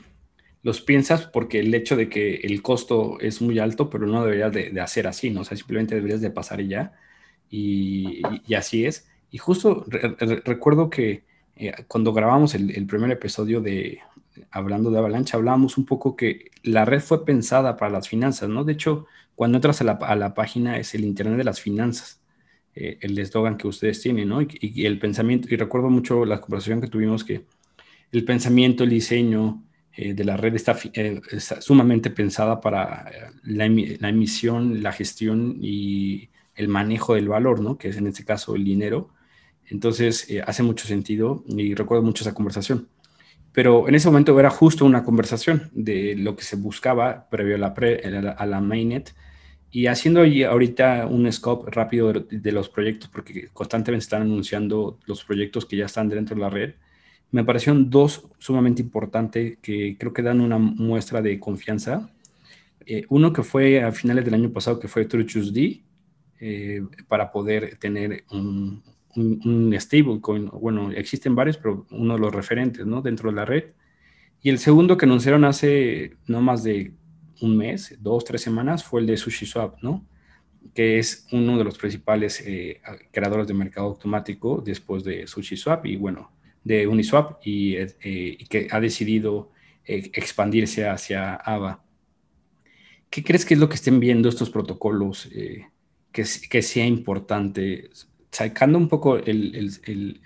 los 0.66 0.80
piensas 0.80 1.28
porque 1.28 1.60
el 1.60 1.72
hecho 1.76 1.94
de 1.94 2.08
que 2.08 2.40
el 2.42 2.60
costo 2.60 3.20
es 3.20 3.40
muy 3.40 3.60
alto, 3.60 3.88
pero 3.88 4.08
no 4.08 4.24
deberías 4.24 4.52
de, 4.52 4.80
hacer 4.80 5.06
así, 5.06 5.30
¿no? 5.30 5.42
O 5.42 5.44
sea, 5.44 5.56
simplemente 5.56 5.94
deberías 5.94 6.20
de 6.20 6.30
pasar 6.32 6.60
y 6.60 6.66
ya. 6.66 6.92
Y, 7.48 8.20
así 8.52 8.84
es. 8.84 9.06
Y 9.30 9.38
justo 9.38 9.84
recuerdo 10.44 10.90
que 10.90 11.22
eh, 11.54 11.72
cuando 11.86 12.12
grabamos 12.12 12.56
el, 12.56 12.84
primer 12.88 13.12
episodio 13.12 13.60
de 13.60 14.00
hablando 14.50 14.90
de 14.90 14.98
Avalanche, 14.98 15.36
hablábamos 15.36 15.78
un 15.78 15.86
poco 15.86 16.16
que 16.16 16.50
la 16.64 16.84
red 16.84 17.00
fue 17.00 17.24
pensada 17.24 17.76
para 17.76 17.92
las 17.92 18.08
finanzas, 18.08 18.48
¿no? 18.48 18.64
De 18.64 18.72
hecho, 18.72 19.06
cuando 19.36 19.58
entras 19.58 19.80
a 19.82 20.16
la, 20.16 20.34
página 20.34 20.78
es 20.78 20.96
el 20.96 21.04
Internet 21.04 21.38
de 21.38 21.44
las 21.44 21.60
finanzas, 21.60 22.20
eh, 22.74 22.98
el 23.02 23.16
eslogan 23.20 23.56
que 23.56 23.68
ustedes 23.68 24.02
tienen, 24.02 24.28
¿no? 24.30 24.42
y, 24.42 24.84
el 24.84 24.98
pensamiento, 24.98 25.46
y 25.48 25.56
recuerdo 25.56 25.90
mucho 25.90 26.24
la 26.24 26.40
conversación 26.40 26.80
que 26.80 26.88
tuvimos 26.88 27.22
que 27.22 27.44
el 28.10 28.24
pensamiento, 28.24 28.82
el 28.82 28.90
diseño, 28.90 29.62
eh, 29.96 30.12
de 30.12 30.24
la 30.24 30.36
red 30.36 30.54
está, 30.54 30.76
eh, 30.92 31.20
sumamente 31.60 32.10
pensada 32.10 32.60
para 32.60 33.10
eh, 33.10 33.30
la, 33.44 33.64
emisión, 33.64 34.82
la 34.82 34.92
gestión 34.92 35.56
y 35.60 36.28
el 36.54 36.68
manejo 36.68 37.14
del 37.14 37.28
valor, 37.28 37.60
¿no? 37.60 37.78
Que 37.78 37.88
es 37.88 37.96
en 37.96 38.06
este 38.06 38.24
caso 38.24 38.54
el 38.56 38.64
dinero. 38.64 39.08
Entonces, 39.68 40.28
hace 40.46 40.62
mucho 40.62 40.86
sentido 40.86 41.44
y 41.48 41.74
recuerdo 41.74 42.04
mucho 42.04 42.24
esa 42.24 42.34
conversación. 42.34 42.88
pero 43.52 43.88
en 43.88 43.94
ese 43.94 44.08
momento 44.08 44.38
era 44.38 44.50
justo 44.50 44.84
una 44.84 45.02
conversación 45.04 45.70
de 45.72 46.14
lo 46.16 46.36
que 46.36 46.44
se 46.44 46.56
buscaba 46.56 47.28
previo 47.30 47.56
a 47.56 48.46
la, 48.46 48.60
mainnet 48.60 49.14
y 49.70 49.86
haciendo 49.86 50.20
ahorita 50.50 51.06
un 51.06 51.30
scope 51.32 51.70
rápido 51.70 52.12
de, 52.12 52.52
los 52.52 52.68
proyectos, 52.68 53.08
porque 53.08 53.48
constantemente 53.52 54.04
están 54.04 54.22
anunciando 54.22 54.98
los 55.06 55.24
proyectos 55.24 55.66
que 55.66 55.76
ya 55.78 55.86
están 55.86 56.08
dentro 56.08 56.36
de 56.36 56.42
la 56.42 56.50
red, 56.50 56.74
me 57.30 57.44
parecieron 57.44 57.90
dos 57.90 58.28
sumamente 58.38 58.82
importantes 58.82 59.58
que 59.60 59.96
creo 59.98 60.12
que 60.12 60.22
dan 60.22 60.40
una 60.40 60.58
muestra 60.58 61.22
de 61.22 61.38
confianza. 61.40 62.10
Eh, 62.86 63.04
uno 63.08 63.32
que 63.32 63.42
fue 63.42 63.82
a 63.82 63.92
finales 63.92 64.24
del 64.24 64.34
año 64.34 64.52
pasado, 64.52 64.78
que 64.78 64.88
fue 64.88 65.06
TrueChuseD, 65.06 65.80
eh, 66.40 66.82
para 67.08 67.32
poder 67.32 67.76
tener 67.78 68.24
un, 68.30 68.82
un, 69.16 69.74
stablecoin. 69.78 70.46
Bueno, 70.52 70.92
existen 70.92 71.34
varios, 71.34 71.56
pero 71.56 71.86
uno 71.90 72.14
de 72.14 72.20
los 72.20 72.34
referentes 72.34 72.86
¿no? 72.86 73.02
dentro 73.02 73.30
de 73.30 73.36
la 73.36 73.44
red. 73.44 73.64
Y 74.42 74.50
el 74.50 74.58
segundo 74.58 74.96
que 74.96 75.06
anunciaron 75.06 75.44
hace 75.44 76.16
no 76.26 76.40
más 76.40 76.62
de 76.62 76.92
un 77.40 77.56
mes, 77.56 77.96
dos, 78.00 78.24
tres 78.24 78.42
semanas, 78.42 78.84
fue 78.84 79.00
el 79.00 79.06
de 79.06 79.16
SushiSwap, 79.16 79.82
¿no? 79.82 80.06
Que 80.74 80.98
es 80.98 81.26
uno 81.32 81.58
de 81.58 81.64
los 81.64 81.78
principales 81.78 82.42
eh, 82.46 82.80
creadores 83.10 83.46
de 83.46 83.54
mercado 83.54 83.88
automático 83.88 84.62
después 84.64 85.04
de 85.04 85.26
SushiSwap 85.26 85.86
y, 85.86 85.96
bueno, 85.96 86.30
de 86.66 86.86
Uniswap 86.86 87.38
y, 87.44 87.76
eh, 87.76 88.38
que 88.48 88.68
ha 88.70 88.80
decidido 88.80 89.52
eh, 89.84 90.10
expandirse 90.14 90.88
hacia 90.88 91.34
AVA. 91.34 91.82
¿Qué 93.08 93.22
crees 93.22 93.44
que 93.44 93.54
es 93.54 93.60
lo 93.60 93.68
que 93.68 93.76
estén 93.76 94.00
viendo 94.00 94.28
estos 94.28 94.50
protocolos 94.50 95.30
que, 96.12 96.24
que, 96.50 96.62
sea 96.62 96.84
importante? 96.84 97.88
Sacando 98.32 98.78
un 98.78 98.88
poco 98.88 99.18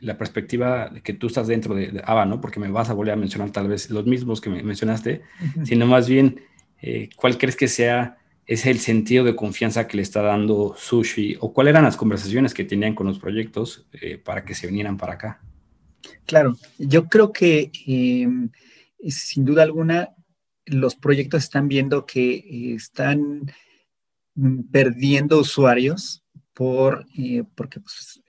la 0.00 0.16
perspectiva 0.16 0.88
de 0.88 1.03
que 1.03 1.12
tú 1.12 1.26
estás 1.26 1.46
dentro 1.46 1.74
de, 1.74 2.03
AVA, 2.05 2.24
¿no? 2.24 2.40
Porque 2.40 2.59
me 2.59 2.70
vas 2.70 2.88
a 2.88 2.94
volver 2.94 3.12
a 3.12 3.16
mencionar 3.16 3.50
tal 3.50 3.68
vez 3.68 3.90
los 3.90 4.07
mismos 4.07 4.40
que 4.40 4.48
me 4.48 4.62
mencionaste, 4.62 5.20
sino 5.64 5.87
más 5.87 6.09
bien 6.09 6.40
eh, 6.83 7.11
¿cuál 7.16 7.37
crees 7.38 7.57
que 7.57 7.68
sea 7.68 8.16
es 8.46 8.66
el 8.66 8.79
sentido 8.79 9.24
de 9.24 9.37
confianza 9.37 9.87
que 9.87 9.96
le 9.96 10.03
está 10.03 10.22
dando 10.22 10.74
Sushi 10.76 11.37
o 11.40 11.53
cuáles 11.53 11.72
eran 11.72 11.85
las 11.85 11.96
conversaciones 11.96 12.55
que 12.55 12.64
tenían 12.64 12.94
con 12.94 13.07
los 13.07 13.18
proyectos 13.18 13.87
eh, 13.92 14.18
para 14.18 14.44
que 14.44 14.55
se 14.55 14.66
vinieran 14.66 14.96
para 14.96 15.14
acá? 15.14 15.40
Claro, 16.26 16.56
yo 16.78 17.09
creo 17.09 17.33
que 17.33 17.70
em, 17.87 18.50
sin 19.09 19.44
duda 19.44 19.62
alguna 19.62 20.11
los 20.66 20.94
proyectos 20.94 21.42
están 21.44 21.68
viendo 21.68 22.06
que 22.06 22.35
eh, 22.35 22.74
están 22.74 23.50
mm, 24.35 24.62
perdiendo 24.70 25.40
usuarios 25.40 26.24
por, 26.61 27.06
porque 27.54 27.80
pues, 27.80 28.22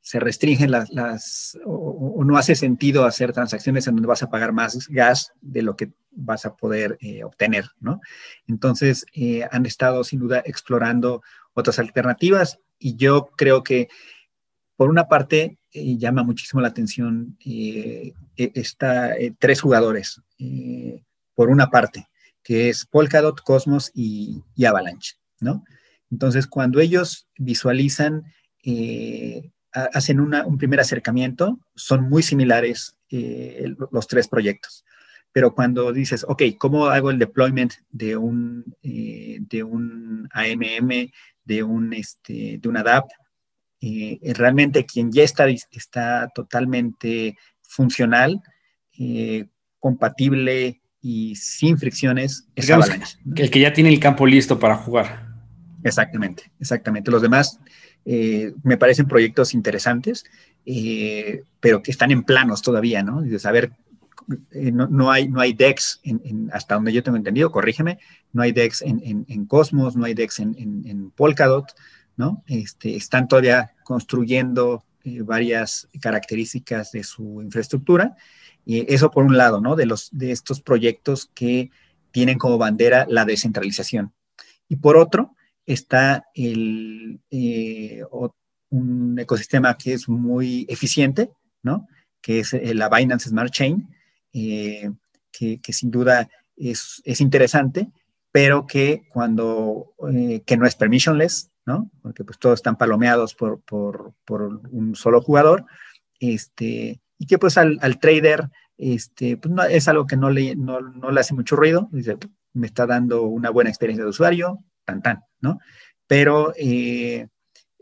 se 0.00 0.20
restringen 0.20 0.70
las, 0.70 1.58
o, 1.64 2.22
no 2.24 2.36
hace 2.36 2.54
sentido 2.54 3.04
hacer 3.04 3.32
transacciones 3.32 3.88
en 3.88 3.96
donde 3.96 4.06
vas 4.06 4.22
a 4.22 4.30
pagar 4.30 4.52
más 4.52 4.86
gas 4.86 5.32
de 5.40 5.62
lo 5.62 5.74
que 5.74 5.90
vas 6.12 6.46
a 6.46 6.54
poder 6.54 6.96
eh, 7.00 7.24
obtener, 7.24 7.64
¿no? 7.80 8.00
Entonces, 8.46 9.04
eh, 9.14 9.48
han 9.50 9.66
estado 9.66 10.04
sin 10.04 10.20
duda 10.20 10.44
explorando 10.46 11.22
otras 11.54 11.80
alternativas 11.80 12.60
y 12.78 12.94
yo 12.94 13.30
creo 13.36 13.64
que, 13.64 13.88
por 14.76 14.88
una 14.88 15.08
parte, 15.08 15.58
eh, 15.76 15.96
llama 15.98 16.22
muchísimo 16.24 16.60
la 16.60 16.68
atención 16.68 17.36
e, 17.44 18.12
está 18.36 19.14
tres 19.38 19.60
jugadores, 19.60 20.20
por 21.34 21.50
una 21.50 21.70
parte, 21.70 22.08
que 22.42 22.68
es 22.68 22.86
Polkadot, 22.86 23.40
Cosmos 23.42 23.90
y, 23.94 24.42
Avalanche, 24.66 25.14
¿no? 25.40 25.64
Entonces, 26.10 26.46
cuando 26.46 26.80
ellos 26.80 27.28
visualizan 27.36 28.24
hacen 29.92 30.20
un 30.20 30.58
primer 30.58 30.80
acercamiento, 30.80 31.58
son 31.74 32.08
muy 32.08 32.22
similares 32.22 32.96
eh, 33.10 33.74
los 33.90 34.06
tres 34.06 34.28
proyectos. 34.28 34.84
Pero 35.32 35.54
cuando 35.54 35.92
dices, 35.92 36.24
ok, 36.26 36.42
¿cómo 36.58 36.86
hago 36.86 37.10
el 37.10 37.18
deployment 37.18 37.74
de 37.90 38.16
un, 38.16 38.64
eh, 38.82 39.38
de 39.40 39.62
un 39.62 40.28
AMM, 40.32 41.10
de 41.44 41.62
un, 41.62 41.92
este, 41.92 42.58
de 42.58 42.68
una 42.68 42.82
DAP? 42.82 43.04
Eh, 43.80 44.18
realmente 44.34 44.86
quien 44.86 45.12
ya 45.12 45.22
está, 45.22 45.46
está 45.48 46.30
totalmente 46.34 47.36
funcional, 47.62 48.42
compatible 49.78 50.80
y 51.02 51.36
sin 51.36 51.78
fricciones 51.78 52.48
es 52.54 52.70
Avalanche. 52.70 53.18
El 53.36 53.50
que 53.50 53.60
ya 53.60 53.72
tiene 53.72 53.90
el 53.90 54.00
campo 54.00 54.26
listo 54.26 54.58
para 54.58 54.76
jugar. 54.76 55.26
Exactamente, 55.84 56.50
exactamente. 56.58 57.10
Los 57.10 57.22
demás 57.22 57.60
eh, 58.04 58.52
me 58.62 58.76
parecen 58.76 59.06
proyectos 59.06 59.54
interesantes, 59.54 60.24
eh, 60.64 61.42
pero 61.60 61.82
que 61.82 61.90
están 61.90 62.10
en 62.10 62.24
planos 62.24 62.62
todavía, 62.62 63.02
¿no? 63.02 63.20
De 63.20 63.38
saber, 63.38 63.72
eh, 64.52 64.72
no, 64.72 65.10
hay, 65.10 65.28
no 65.28 65.40
hay 65.40 65.52
DEX, 65.52 66.00
en, 66.02 66.50
hasta 66.52 66.74
donde 66.74 66.92
yo 66.92 67.02
tengo 67.02 67.16
entendido, 67.16 67.52
corrígeme, 67.52 67.98
no 68.32 68.42
hay 68.42 68.52
DEX 68.52 68.82
en, 68.82 69.46
Cosmos, 69.46 69.96
no 69.96 70.04
hay 70.04 70.14
DEX 70.14 70.40
en, 70.40 71.12
Polkadot, 71.14 71.66
¿no? 72.16 72.44
Este, 72.46 72.96
están 72.96 73.28
todavía 73.28 73.74
construyendo 73.84 74.84
varias 75.24 75.88
características 76.00 76.92
de 76.92 77.04
su 77.04 77.40
infraestructura. 77.42 78.16
Y 78.64 78.92
eso 78.92 79.10
por 79.10 79.24
un 79.24 79.36
lado, 79.36 79.60
¿no? 79.60 79.76
De, 79.76 79.86
los, 79.86 80.08
de 80.10 80.32
estos 80.32 80.60
proyectos 80.60 81.30
que 81.34 81.70
tienen 82.10 82.38
como 82.38 82.58
bandera 82.58 83.06
la 83.08 83.24
descentralización. 83.24 84.12
Y 84.68 84.76
por 84.76 84.96
otro, 84.96 85.36
está 85.66 86.26
el, 86.34 87.20
eh, 87.30 88.02
un 88.70 89.18
ecosistema 89.18 89.76
que 89.76 89.92
es 89.92 90.08
muy 90.08 90.66
eficiente, 90.68 91.30
¿no? 91.62 91.88
Que 92.20 92.40
es 92.40 92.54
eh, 92.54 92.74
la 92.74 92.88
Binance 92.88 93.28
Smart 93.28 93.52
Chain, 93.52 93.88
eh, 94.32 94.90
que, 95.30 95.60
sin 95.72 95.90
duda 95.90 96.28
es, 96.56 97.02
interesante, 97.20 97.88
pero 98.32 98.66
que 98.66 99.06
cuando, 99.12 99.92
que 100.46 100.56
no 100.56 100.66
es 100.66 100.74
permissionless, 100.74 101.50
¿no? 101.66 101.90
Porque 102.00 102.24
pues 102.24 102.38
todos 102.38 102.60
están 102.60 102.76
palomeados 102.76 103.34
por, 103.34 103.60
un 104.70 104.94
solo 104.94 105.20
jugador, 105.20 105.66
este, 106.20 107.00
y 107.18 107.26
que 107.26 107.38
pues 107.38 107.58
al, 107.58 107.98
trader, 108.00 108.50
este, 108.78 109.36
pues 109.36 109.52
no, 109.52 109.64
es 109.64 109.88
algo 109.88 110.06
que 110.06 110.16
no 110.16 110.30
le, 110.30 110.56
no, 110.56 110.80
no 110.80 111.10
le 111.10 111.20
hace 111.20 111.34
mucho 111.34 111.56
ruido, 111.56 111.88
dice, 111.92 112.16
me 112.56 112.66
está 112.66 112.86
dando 112.86 113.22
una 113.24 113.50
buena 113.50 113.68
experiencia 113.68 114.04
de 114.04 114.10
usuario, 114.10 114.64
tan, 114.84 115.02
tan, 115.02 115.20
¿no? 115.40 115.58
Pero 116.06 116.54
eh, 116.56 117.28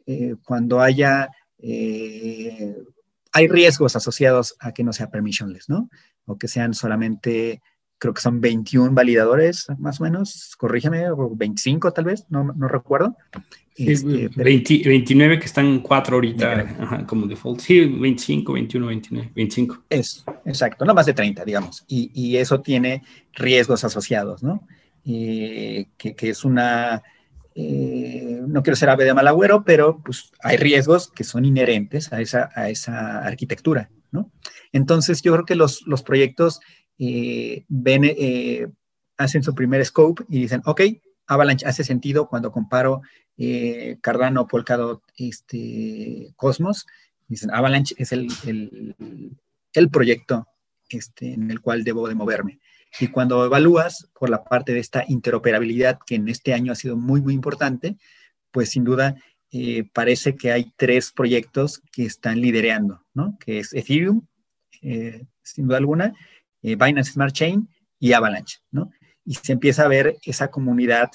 eh, 0.07 0.35
cuando 0.43 0.81
haya, 0.81 1.29
eh, 1.59 2.75
hay 3.33 3.49
riesgos 3.49 3.97
asociados 3.97 4.57
a 4.59 4.73
que 4.73 4.83
no 4.83 4.93
sea 4.93 5.11
permissionless, 5.11 5.69
¿no? 5.69 5.91
O 6.25 6.39
que 6.39 6.49
sean 6.49 6.75
solamente, 6.75 7.63
creo 7.99 8.15
que 8.15 8.21
son 8.21 8.41
21 8.41 8.93
validadores, 8.93 9.67
más 9.79 10.01
o 10.01 10.05
menos, 10.05 10.55
corrígeme, 10.57 11.11
o 11.11 11.35
25 11.35 11.93
tal 11.93 12.05
vez, 12.05 12.27
no, 12.29 12.45
no 12.45 12.69
recuerdo. 12.69 13.17
Este, 13.77 14.29
29 14.29 15.39
que 15.39 15.47
están 15.47 15.81
4 15.81 16.15
ahorita 16.15 17.05
como 17.07 17.27
default. 17.27 17.61
Sí, 17.61 17.85
25, 17.85 18.53
21, 18.53 18.87
29, 18.87 19.33
25. 19.35 19.85
Es, 19.91 20.25
exacto, 20.45 20.85
no 20.85 20.95
más 20.95 21.07
de 21.07 21.15
30, 21.15 21.45
digamos. 21.45 21.85
Y, 21.89 22.11
y 22.15 22.37
eso 22.37 22.61
tiene 22.61 23.03
riesgos 23.33 23.85
asociados, 23.85 24.43
¿no? 24.43 24.67
que, 25.05 26.15
que, 26.17 26.31
es 26.31 26.45
una 26.45 27.03
eh, 27.55 28.41
no 28.47 28.63
quiero 28.63 28.77
ser 28.77 28.91
ave 28.91 29.05
de 29.05 29.15
mal 29.15 29.29
agüero, 29.29 29.65
pero 29.65 30.01
pues 30.05 30.33
hay 30.43 30.57
riesgos 30.57 31.11
que 31.11 31.25
son 31.25 31.45
inherentes 31.45 32.13
a 32.13 32.21
esa, 32.21 32.51
a 32.55 32.69
esa 32.69 33.21
arquitectura, 33.21 33.91
¿no? 34.11 34.33
Entonces 34.73 35.23
yo 35.23 35.33
creo 35.33 35.45
que 35.45 35.55
los, 35.55 35.83
los 35.87 36.03
proyectos 36.03 36.61
eh, 36.99 37.65
ven, 37.69 38.05
eh, 38.05 38.69
hacen 39.17 39.43
su 39.43 39.55
primer 39.55 39.85
scope 39.85 40.25
y 40.29 40.41
dicen, 40.41 40.63
ok, 40.65 40.83
Avalanche 41.27 41.67
hace 41.67 41.85
sentido 41.85 42.29
cuando 42.29 42.53
comparo 42.53 43.03
Cardano, 44.01 44.47
Polkadot, 44.47 45.03
este, 45.17 46.33
Cosmos, 46.37 46.87
dicen, 47.27 47.51
Avalanche 47.51 47.95
es 47.99 48.13
el, 48.13 48.29
el, 48.47 48.95
el 49.73 49.91
proyecto 49.91 50.47
este, 50.89 51.33
en 51.33 51.51
el 51.51 51.61
cual 51.61 51.83
debo 51.83 52.09
de 52.09 52.15
moverme. 52.15 52.61
Y 53.01 53.09
cuando 53.09 53.45
evalúas 53.45 54.09
por 54.19 54.31
la 54.31 54.45
parte 54.45 54.73
de 54.73 54.79
esta 54.79 55.05
interoperabilidad, 55.09 55.99
que 56.07 56.15
en 56.15 56.29
este 56.29 56.55
año 56.55 56.71
ha 56.71 56.77
sido 56.77 56.97
muy, 56.97 57.21
muy 57.21 57.35
importante, 57.35 57.97
pues 58.53 58.71
sin 58.71 58.85
duda 58.85 59.17
eh, 59.51 59.85
parece 59.93 60.37
que 60.37 60.53
hay 60.53 60.73
tres 60.77 61.11
proyectos 61.11 61.83
que 61.93 62.05
están 62.05 62.41
liderando, 62.41 63.03
¿no? 63.13 63.37
Que 63.41 63.59
es 63.59 63.75
Ethereum, 63.75 64.27
eh, 64.81 65.25
sin 65.43 65.67
duda 65.67 65.79
alguna, 65.79 66.15
eh, 66.65 66.75
Binance 66.75 67.13
Smart 67.13 67.33
Chain 67.33 67.69
y 68.01 68.13
Avalanche, 68.13 68.59
¿no? 68.73 68.91
Y 69.25 69.35
se 69.35 69.53
empieza 69.53 69.85
a 69.85 69.89
ver 69.89 70.17
esa 70.25 70.51
comunidad 70.51 71.11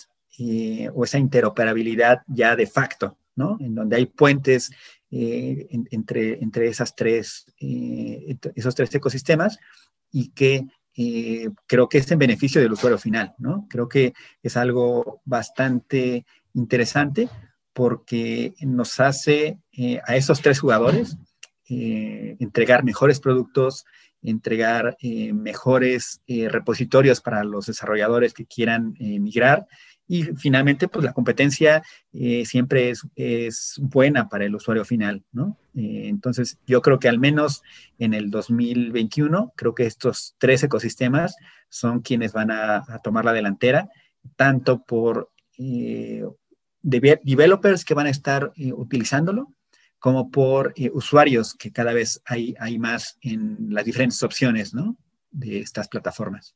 o 0.94 1.04
esa 1.04 1.18
interoperabilidad 1.18 2.22
ya 2.28 2.56
de 2.56 2.66
facto, 2.66 3.18
¿no? 3.36 3.58
En 3.60 3.76
donde 3.76 3.98
hay 3.98 4.06
puentes 4.06 4.72
entre, 5.12 6.42
entre 6.42 6.70
esas 6.70 6.96
tres, 6.96 7.46
esos 7.60 8.74
tres 8.74 8.96
ecosistemas 8.96 9.60
y 10.14 10.30
que 10.30 10.66
eh, 11.02 11.50
creo 11.66 11.88
que 11.88 12.00
es 12.00 12.12
en 12.12 12.20
beneficio 12.20 12.60
del 12.62 12.74
usuario 12.74 12.98
final, 12.98 13.34
¿no? 13.38 13.68
Creo 13.70 13.88
que 13.88 14.14
es 14.44 14.58
algo 14.58 15.22
bastante 15.24 16.26
interesante 16.54 17.30
porque 17.72 18.54
nos 18.60 19.00
hace 19.00 19.60
eh, 19.72 20.02
a 20.06 20.18
esos 20.18 20.42
tres 20.42 20.60
jugadores 20.60 21.16
eh, 21.70 22.36
entregar 22.40 22.84
mejores 22.84 23.22
productos 23.22 23.86
entregar 24.22 24.98
eh, 25.02 25.34
mejores 25.34 26.22
eh, 26.28 26.50
repositorios 26.50 27.22
para 27.22 27.44
los 27.44 27.68
desarrolladores 27.68 28.34
que 28.34 28.46
quieran 28.46 28.96
migrar. 29.00 29.68
Y 30.08 30.24
finalmente, 30.24 30.88
pues 30.88 31.06
la 31.06 31.14
competencia 31.14 31.84
siempre 32.44 32.90
es, 32.90 33.06
es, 33.16 33.76
buena 33.80 34.28
para 34.28 34.46
el 34.46 34.56
usuario 34.56 34.84
final, 34.84 35.24
¿no? 35.32 35.60
entonces, 35.76 36.58
yo 36.66 36.82
creo 36.82 37.00
que 37.00 37.08
al 37.08 37.20
menos 37.20 37.62
en 38.00 38.16
el 38.16 38.32
2021, 38.32 39.54
creo 39.56 39.76
que 39.76 39.86
estos 39.86 40.36
tres 40.40 40.64
ecosistemas 40.64 41.36
son 41.70 42.00
quienes 42.00 42.34
van 42.34 42.50
a, 42.50 42.78
a 42.78 43.00
tomar 43.04 43.24
la 43.24 43.34
delantera, 43.34 43.88
tanto 44.36 44.84
por 44.84 45.30
developers 46.82 47.86
que 47.86 47.94
van 47.94 48.08
a 48.08 48.10
estar 48.10 48.52
utilizándolo, 48.58 49.54
como 50.00 50.32
por 50.32 50.74
eh, 50.76 50.90
usuarios, 50.94 51.54
que 51.54 51.72
cada 51.72 51.94
vez 51.94 52.22
hay, 52.26 52.56
hay 52.60 52.80
más 52.80 53.18
en 53.22 53.68
las 53.70 53.86
diferentes 53.86 54.24
opciones 54.24 54.74
¿no? 54.74 54.96
de 55.30 55.60
estas 55.60 55.88
plataformas. 55.90 56.56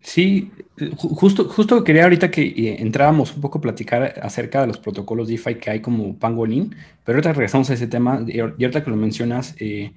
Sí, 0.00 0.52
justo, 0.96 1.48
justo 1.48 1.82
quería 1.82 2.04
ahorita 2.04 2.30
que 2.30 2.42
eh, 2.42 2.76
entrábamos 2.80 3.34
un 3.34 3.40
poco 3.40 3.58
a 3.58 3.60
platicar 3.60 4.20
acerca 4.22 4.60
de 4.60 4.68
los 4.68 4.78
protocolos 4.78 5.28
DeFi 5.28 5.56
que 5.56 5.70
hay 5.70 5.80
como 5.80 6.16
Pangolin, 6.18 6.74
pero 7.04 7.16
ahorita 7.16 7.32
regresamos 7.32 7.70
a 7.70 7.74
ese 7.74 7.88
tema 7.88 8.24
y 8.26 8.38
ahorita 8.38 8.84
que 8.84 8.90
lo 8.90 8.96
mencionas, 8.96 9.56
eh, 9.58 9.92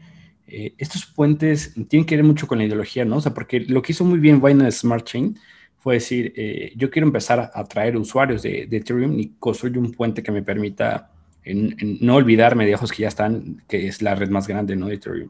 estos 0.47 1.05
puentes 1.05 1.73
tienen 1.87 2.05
que 2.05 2.15
ver 2.15 2.25
mucho 2.25 2.45
con 2.45 2.57
la 2.57 2.65
ideología, 2.65 3.05
¿no? 3.05 3.17
O 3.17 3.21
sea, 3.21 3.33
porque 3.33 3.61
lo 3.61 3.81
que 3.81 3.93
hizo 3.93 4.03
muy 4.03 4.19
bien 4.19 4.41
Binance 4.41 4.79
Smart 4.79 5.05
Chain 5.05 5.39
fue 5.77 5.93
decir, 5.95 6.33
yo 6.75 6.89
quiero 6.89 7.07
empezar 7.07 7.39
a 7.39 7.51
atraer 7.53 7.95
usuarios 7.95 8.41
de, 8.41 8.67
de 8.67 8.77
Ethereum 8.77 9.17
y 9.17 9.29
construir 9.39 9.77
un 9.77 9.91
puente 9.93 10.21
que 10.21 10.31
me 10.31 10.43
permita 10.43 11.09
en, 11.43 11.97
no 12.01 12.15
olvidarme 12.15 12.65
de 12.65 12.75
ojos 12.75 12.91
que 12.91 13.03
ya 13.03 13.07
están, 13.07 13.63
que 13.67 13.87
es 13.87 14.01
la 14.01 14.15
red 14.15 14.29
más 14.29 14.47
grande 14.47 14.75
¿no? 14.75 14.87
de 14.87 14.95
Ethereum. 14.95 15.29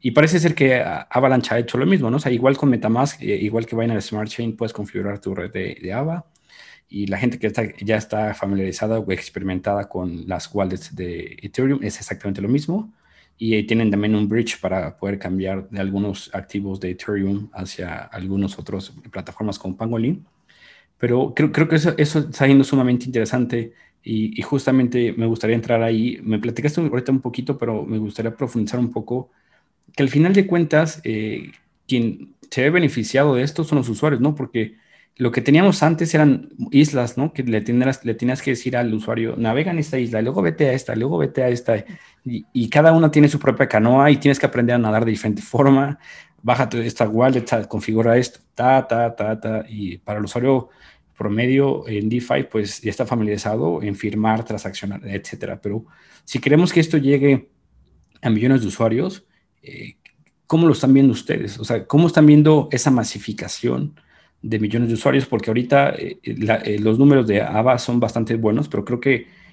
Y 0.00 0.10
parece 0.10 0.38
ser 0.38 0.54
que 0.54 0.84
Avalanche 1.08 1.54
ha 1.54 1.58
hecho 1.58 1.78
lo 1.78 1.86
mismo, 1.86 2.10
¿no? 2.10 2.18
O 2.18 2.20
sea, 2.20 2.30
igual 2.30 2.58
con 2.58 2.68
Metamask, 2.68 3.22
eh, 3.22 3.36
igual 3.36 3.64
que 3.64 3.74
Binance 3.74 4.08
Smart 4.08 4.28
Chain, 4.28 4.54
puedes 4.54 4.74
configurar 4.74 5.18
tu 5.18 5.34
red 5.34 5.50
de, 5.50 5.92
AVA. 5.94 6.26
Y 6.90 7.06
la 7.06 7.16
gente 7.16 7.38
que 7.38 7.46
está, 7.46 7.62
ya 7.80 7.96
está 7.96 8.34
familiarizada 8.34 8.98
o 8.98 9.12
experimentada 9.12 9.88
con 9.88 10.28
las 10.28 10.54
wallets 10.54 10.94
de 10.94 11.38
Ethereum 11.40 11.82
es 11.82 11.96
exactamente 11.96 12.42
lo 12.42 12.48
mismo. 12.48 12.92
Y 13.38 13.62
tienen 13.62 13.90
también 13.90 14.14
un 14.14 14.28
bridge 14.28 14.60
para 14.60 14.94
poder 14.94 15.18
cambiar 15.18 15.70
de 15.70 15.80
algunos 15.80 16.30
activos 16.34 16.80
de 16.80 16.90
Ethereum 16.90 17.48
hacia 17.54 17.96
algunas 17.96 18.58
otras 18.58 18.92
plataformas 19.10 19.58
como 19.58 19.74
Pangolin. 19.74 20.26
Pero 20.98 21.32
creo, 21.34 21.50
creo 21.50 21.66
que 21.66 21.76
eso 21.76 21.94
está 21.96 22.44
siendo 22.44 22.64
sumamente 22.64 23.06
interesante 23.06 23.72
y, 24.04 24.42
justamente 24.42 25.14
me 25.16 25.26
gustaría 25.26 25.56
entrar 25.56 25.82
ahí. 25.82 26.20
Me 26.22 26.38
platicaste 26.38 26.80
ahorita 26.80 27.10
un 27.10 27.20
poquito, 27.20 27.56
pero 27.56 27.84
me 27.84 27.98
gustaría 27.98 28.36
profundizar 28.36 28.78
un 28.78 28.90
poco. 28.92 29.30
Que 29.96 30.02
al 30.02 30.10
final 30.10 30.34
de 30.34 30.46
cuentas, 30.46 31.00
eh, 31.04 31.52
quien 31.88 32.34
se 32.50 32.62
ve 32.62 32.70
beneficiado 32.70 33.34
de 33.34 33.42
esto 33.42 33.64
son 33.64 33.78
los 33.78 33.88
usuarios, 33.88 34.20
¿no? 34.20 34.34
Porque 34.34 34.76
lo 35.16 35.30
que 35.32 35.40
teníamos 35.40 35.82
antes 35.82 36.14
eran 36.14 36.50
islas, 36.70 37.16
¿no? 37.16 37.32
Que 37.32 37.44
le 37.44 37.62
tenías, 37.62 38.42
que 38.42 38.50
decir 38.50 38.76
al 38.76 38.92
usuario, 38.92 39.36
navega 39.38 39.70
en 39.72 39.78
esta 39.78 39.98
isla, 39.98 40.20
luego 40.20 40.42
vete 40.42 40.68
a 40.68 40.72
esta, 40.74 40.94
luego 40.94 41.18
vete 41.18 41.42
a 41.42 41.48
esta. 41.48 41.78
Y, 42.24 42.46
y, 42.52 42.68
cada 42.68 42.92
una 42.92 43.10
tiene 43.10 43.28
su 43.28 43.38
propia 43.38 43.68
canoa 43.68 44.10
y 44.10 44.18
tienes 44.18 44.38
que 44.38 44.46
aprender 44.46 44.74
a 44.76 44.78
nadar 44.78 45.04
de 45.04 45.12
diferente 45.12 45.42
forma. 45.42 45.98
Bájate 46.42 46.84
esta 46.86 47.08
wallet, 47.08 47.46
configura 47.68 48.18
esto, 48.18 48.40
ta, 48.54 48.86
ta, 48.86 49.14
ta, 49.16 49.40
ta. 49.40 49.64
Y 49.68 49.96
para 49.98 50.18
el 50.18 50.26
usuario 50.26 50.68
promedio 51.16 51.86
en 51.86 52.08
DeFi, 52.08 52.44
pues 52.50 52.80
ya 52.80 52.90
está 52.90 53.06
familiarizado 53.06 53.82
en 53.82 53.94
firmar, 53.94 54.44
transaccionar, 54.44 55.00
etcétera. 55.06 55.60
Pero 55.60 55.84
si 56.24 56.40
queremos 56.40 56.72
que 56.72 56.80
esto 56.80 56.98
llegue 56.98 57.48
a 58.22 58.30
millones 58.30 58.62
de 58.62 58.68
usuarios, 58.68 59.24
eh, 59.62 59.96
¿cómo 60.46 60.66
lo 60.66 60.72
están 60.72 60.92
viendo 60.92 61.12
ustedes? 61.12 61.58
O 61.58 61.64
sea, 61.64 61.86
¿cómo 61.86 62.06
están 62.06 62.26
viendo 62.26 62.68
esa 62.72 62.90
masificación 62.90 63.98
de 64.42 64.58
millones 64.58 64.88
de 64.88 64.94
usuarios? 64.94 65.26
Porque 65.26 65.50
ahorita 65.50 65.90
eh, 65.90 66.18
eh, 66.22 66.78
los 66.80 66.98
números 66.98 67.26
de 67.26 67.42
AVA 67.42 67.78
son 67.78 68.00
bastante 68.00 68.34
buenos, 68.36 68.68
pero 68.68 68.84
creo 68.84 69.00
que 69.00 69.44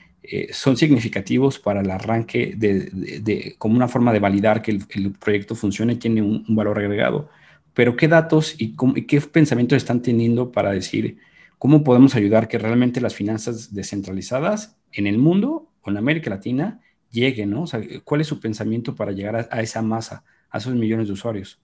son 0.52 0.78
significativos 0.78 1.58
para 1.58 1.82
el 1.82 1.89
arranque 1.89 2.54
de, 2.56 3.56
como 3.58 3.76
una 3.76 3.88
forma 3.88 4.13
de 4.13 4.19
validar 4.19 4.62
que 4.62 4.69
el, 4.69 5.12
proyecto 5.13 5.56
funcione 5.56 5.95
tiene 5.95 6.21
un, 6.21 6.45
valor 6.50 6.78
agregado. 6.78 7.30
Pero 7.74 7.95
¿qué 7.95 8.08
datos 8.08 8.54
y, 8.60 8.76
y 8.95 9.02
qué 9.08 9.19
pensamientos 9.19 9.78
están 9.78 10.04
teniendo 10.04 10.52
para 10.52 10.74
decir, 10.74 11.17
cómo 11.62 11.84
podemos 11.84 12.15
ayudar 12.15 12.47
que 12.47 12.58
realmente 12.58 13.00
las 13.02 13.13
finanzas 13.13 13.71
descentralizadas 13.71 14.80
en 14.91 15.06
el 15.06 15.19
mundo 15.19 15.71
o 15.82 15.91
en 15.91 15.97
América 15.97 16.32
Latina 16.32 16.82
lleguen, 17.12 17.52
¿no? 17.52 17.62
O 17.62 17.67
sea, 17.67 17.80
¿cuál 18.04 18.21
es 18.21 18.26
su 18.26 18.39
pensamiento 18.39 18.95
para 18.95 19.12
llegar 19.12 19.47
a, 19.52 19.62
esa 19.62 19.84
masa, 19.84 20.24
a 20.50 20.58
esos 20.58 20.74
millones 20.74 21.06
de 21.06 21.13
usuarios? 21.13 21.62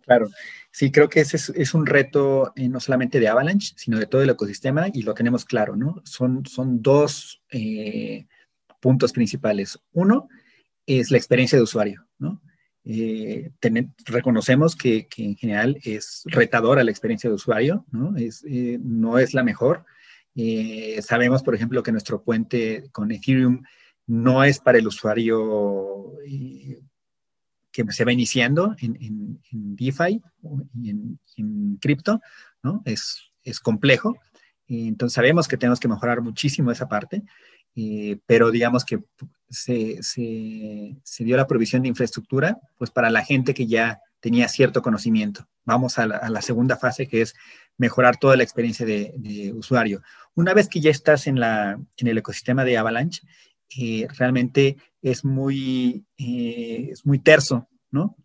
Claro, 0.00 0.28
sí, 0.72 0.90
creo 0.90 1.08
que 1.08 1.20
ese 1.20 1.36
es, 1.36 1.72
un 1.72 1.86
reto 1.86 2.52
eh, 2.56 2.68
no 2.68 2.80
solamente 2.80 3.20
de 3.20 3.28
Avalanche, 3.28 3.74
sino 3.76 3.96
de 3.96 4.06
todo 4.06 4.22
el 4.22 4.30
ecosistema 4.30 4.88
y 4.92 5.02
lo 5.02 5.14
tenemos 5.14 5.44
claro, 5.44 5.76
¿no? 5.76 6.02
Son, 6.04 6.44
son 6.44 6.82
dos 6.82 7.44
eh, 7.52 8.26
puntos 8.80 9.12
principales. 9.12 9.78
Uno 9.92 10.28
es 10.84 11.12
la 11.12 11.18
experiencia 11.18 11.56
de 11.56 11.62
usuario, 11.62 12.08
¿no? 12.18 12.42
Eh, 12.84 13.52
reconocemos 14.06 14.74
que, 14.74 15.06
en 15.16 15.36
general 15.36 15.78
es 15.84 16.22
retadora 16.26 16.82
la 16.82 16.90
experiencia 16.90 17.30
de 17.30 17.36
usuario, 17.36 17.84
¿no? 17.90 18.16
Es, 18.16 18.44
eh, 18.48 18.78
no 18.82 19.18
es 19.18 19.34
la 19.34 19.44
mejor. 19.44 19.84
Eh, 20.34 21.00
sabemos, 21.02 21.42
por 21.42 21.54
ejemplo, 21.54 21.82
que 21.82 21.92
nuestro 21.92 22.22
puente 22.22 22.88
con 22.92 23.12
Ethereum 23.12 23.62
no 24.06 24.42
es 24.42 24.58
para 24.58 24.78
el 24.78 24.86
usuario 24.86 26.14
que 27.70 27.84
se 27.90 28.04
va 28.04 28.12
iniciando 28.12 28.74
en, 28.80 29.40
DeFi 29.50 30.20
y 30.74 30.90
en, 30.90 31.18
en 31.36 31.76
cripto, 31.76 32.20
¿no? 32.62 32.82
Es, 32.84 33.30
es 33.44 33.60
complejo. 33.60 34.18
Entonces 34.66 35.14
sabemos 35.14 35.48
que 35.48 35.56
tenemos 35.56 35.80
que 35.80 35.88
mejorar 35.88 36.20
muchísimo 36.20 36.70
esa 36.70 36.88
parte. 36.88 37.22
Eh, 37.74 38.18
pero 38.26 38.50
digamos 38.50 38.84
que 38.84 39.00
se, 39.48 39.98
dio 41.18 41.36
la 41.36 41.46
provisión 41.46 41.82
de 41.82 41.88
infraestructura 41.88 42.58
pues 42.76 42.90
para 42.90 43.10
la 43.10 43.24
gente 43.24 43.54
que 43.54 43.66
ya 43.66 44.00
tenía 44.20 44.48
cierto 44.48 44.82
conocimiento. 44.82 45.48
Vamos 45.64 45.98
a 45.98 46.06
la, 46.06 46.42
segunda 46.42 46.76
fase 46.76 47.08
que 47.08 47.22
es 47.22 47.34
mejorar 47.78 48.16
toda 48.18 48.36
la 48.36 48.42
experiencia 48.42 48.84
de, 48.86 49.52
usuario. 49.54 50.02
Una 50.34 50.54
vez 50.54 50.68
que 50.68 50.80
ya 50.80 50.90
estás 50.90 51.26
en, 51.26 51.40
la, 51.40 51.80
en 51.96 52.06
el 52.06 52.18
ecosistema 52.18 52.64
de 52.64 52.78
Avalanche, 52.78 53.22
eh, 53.78 54.06
realmente 54.16 54.76
es 55.00 55.24
muy, 55.24 56.04
eh, 56.18 56.92
terso, 57.22 57.68
¿no? 57.90 58.16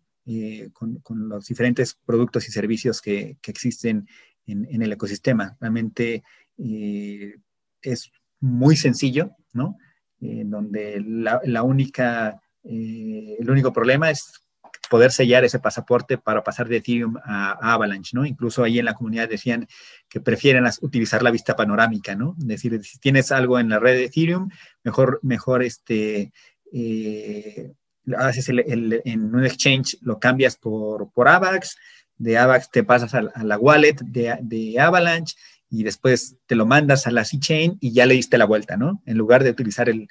Con, 0.72 1.28
los 1.28 1.46
diferentes 1.46 1.94
productos 2.04 2.46
y 2.48 2.52
servicios 2.52 3.00
que, 3.00 3.38
existen 3.46 4.06
en, 4.46 4.66
en, 4.70 4.82
el 4.82 4.92
ecosistema. 4.92 5.56
Realmente 5.58 6.22
es 6.56 8.12
muy 8.40 8.76
sencillo, 8.76 9.36
¿no? 9.52 9.76
En 10.20 10.50
donde 10.50 11.02
la, 11.06 11.62
única, 11.62 12.40
eh, 12.64 13.36
el 13.38 13.50
único 13.50 13.72
problema 13.72 14.10
es 14.10 14.42
poder 14.88 15.12
sellar 15.12 15.44
ese 15.44 15.58
pasaporte 15.58 16.18
para 16.18 16.42
pasar 16.42 16.68
de 16.68 16.78
Ethereum 16.78 17.16
a, 17.24 17.74
Avalanche, 17.74 18.10
¿no? 18.14 18.24
Incluso 18.24 18.64
ahí 18.64 18.78
en 18.78 18.86
la 18.86 18.94
comunidad 18.94 19.28
decían 19.28 19.68
que 20.08 20.20
prefieren 20.20 20.64
utilizar 20.80 21.22
la 21.22 21.30
vista 21.30 21.54
panorámica, 21.54 22.14
¿no? 22.14 22.34
Es 22.38 22.46
decir, 22.46 22.82
si 22.84 22.98
tienes 22.98 23.30
algo 23.30 23.58
en 23.58 23.68
la 23.68 23.78
red 23.78 23.94
de 23.94 24.04
Ethereum, 24.06 24.48
mejor, 24.82 25.20
mejor 25.22 25.62
este, 25.62 26.32
eh, 26.72 27.72
haces 28.16 28.48
el, 28.48 29.00
en 29.04 29.34
un 29.34 29.44
exchange, 29.44 29.98
lo 30.00 30.18
cambias 30.18 30.56
por, 30.56 31.12
por 31.12 31.28
AVAX, 31.28 31.76
de 32.16 32.38
AVAX 32.38 32.70
te 32.70 32.82
pasas 32.82 33.14
a, 33.14 33.22
la 33.22 33.58
wallet 33.58 33.96
de 34.02 34.80
Avalanche 34.80 35.36
y 35.70 35.82
después 35.82 36.36
te 36.46 36.54
lo 36.54 36.66
mandas 36.66 37.06
a 37.06 37.10
la 37.10 37.24
C-Chain 37.24 37.78
y 37.80 37.92
ya 37.92 38.06
le 38.06 38.14
diste 38.14 38.38
la 38.38 38.46
vuelta, 38.46 38.76
¿no? 38.76 39.02
En 39.06 39.18
lugar 39.18 39.44
de 39.44 39.50
utilizar 39.50 39.88
el, 39.88 40.08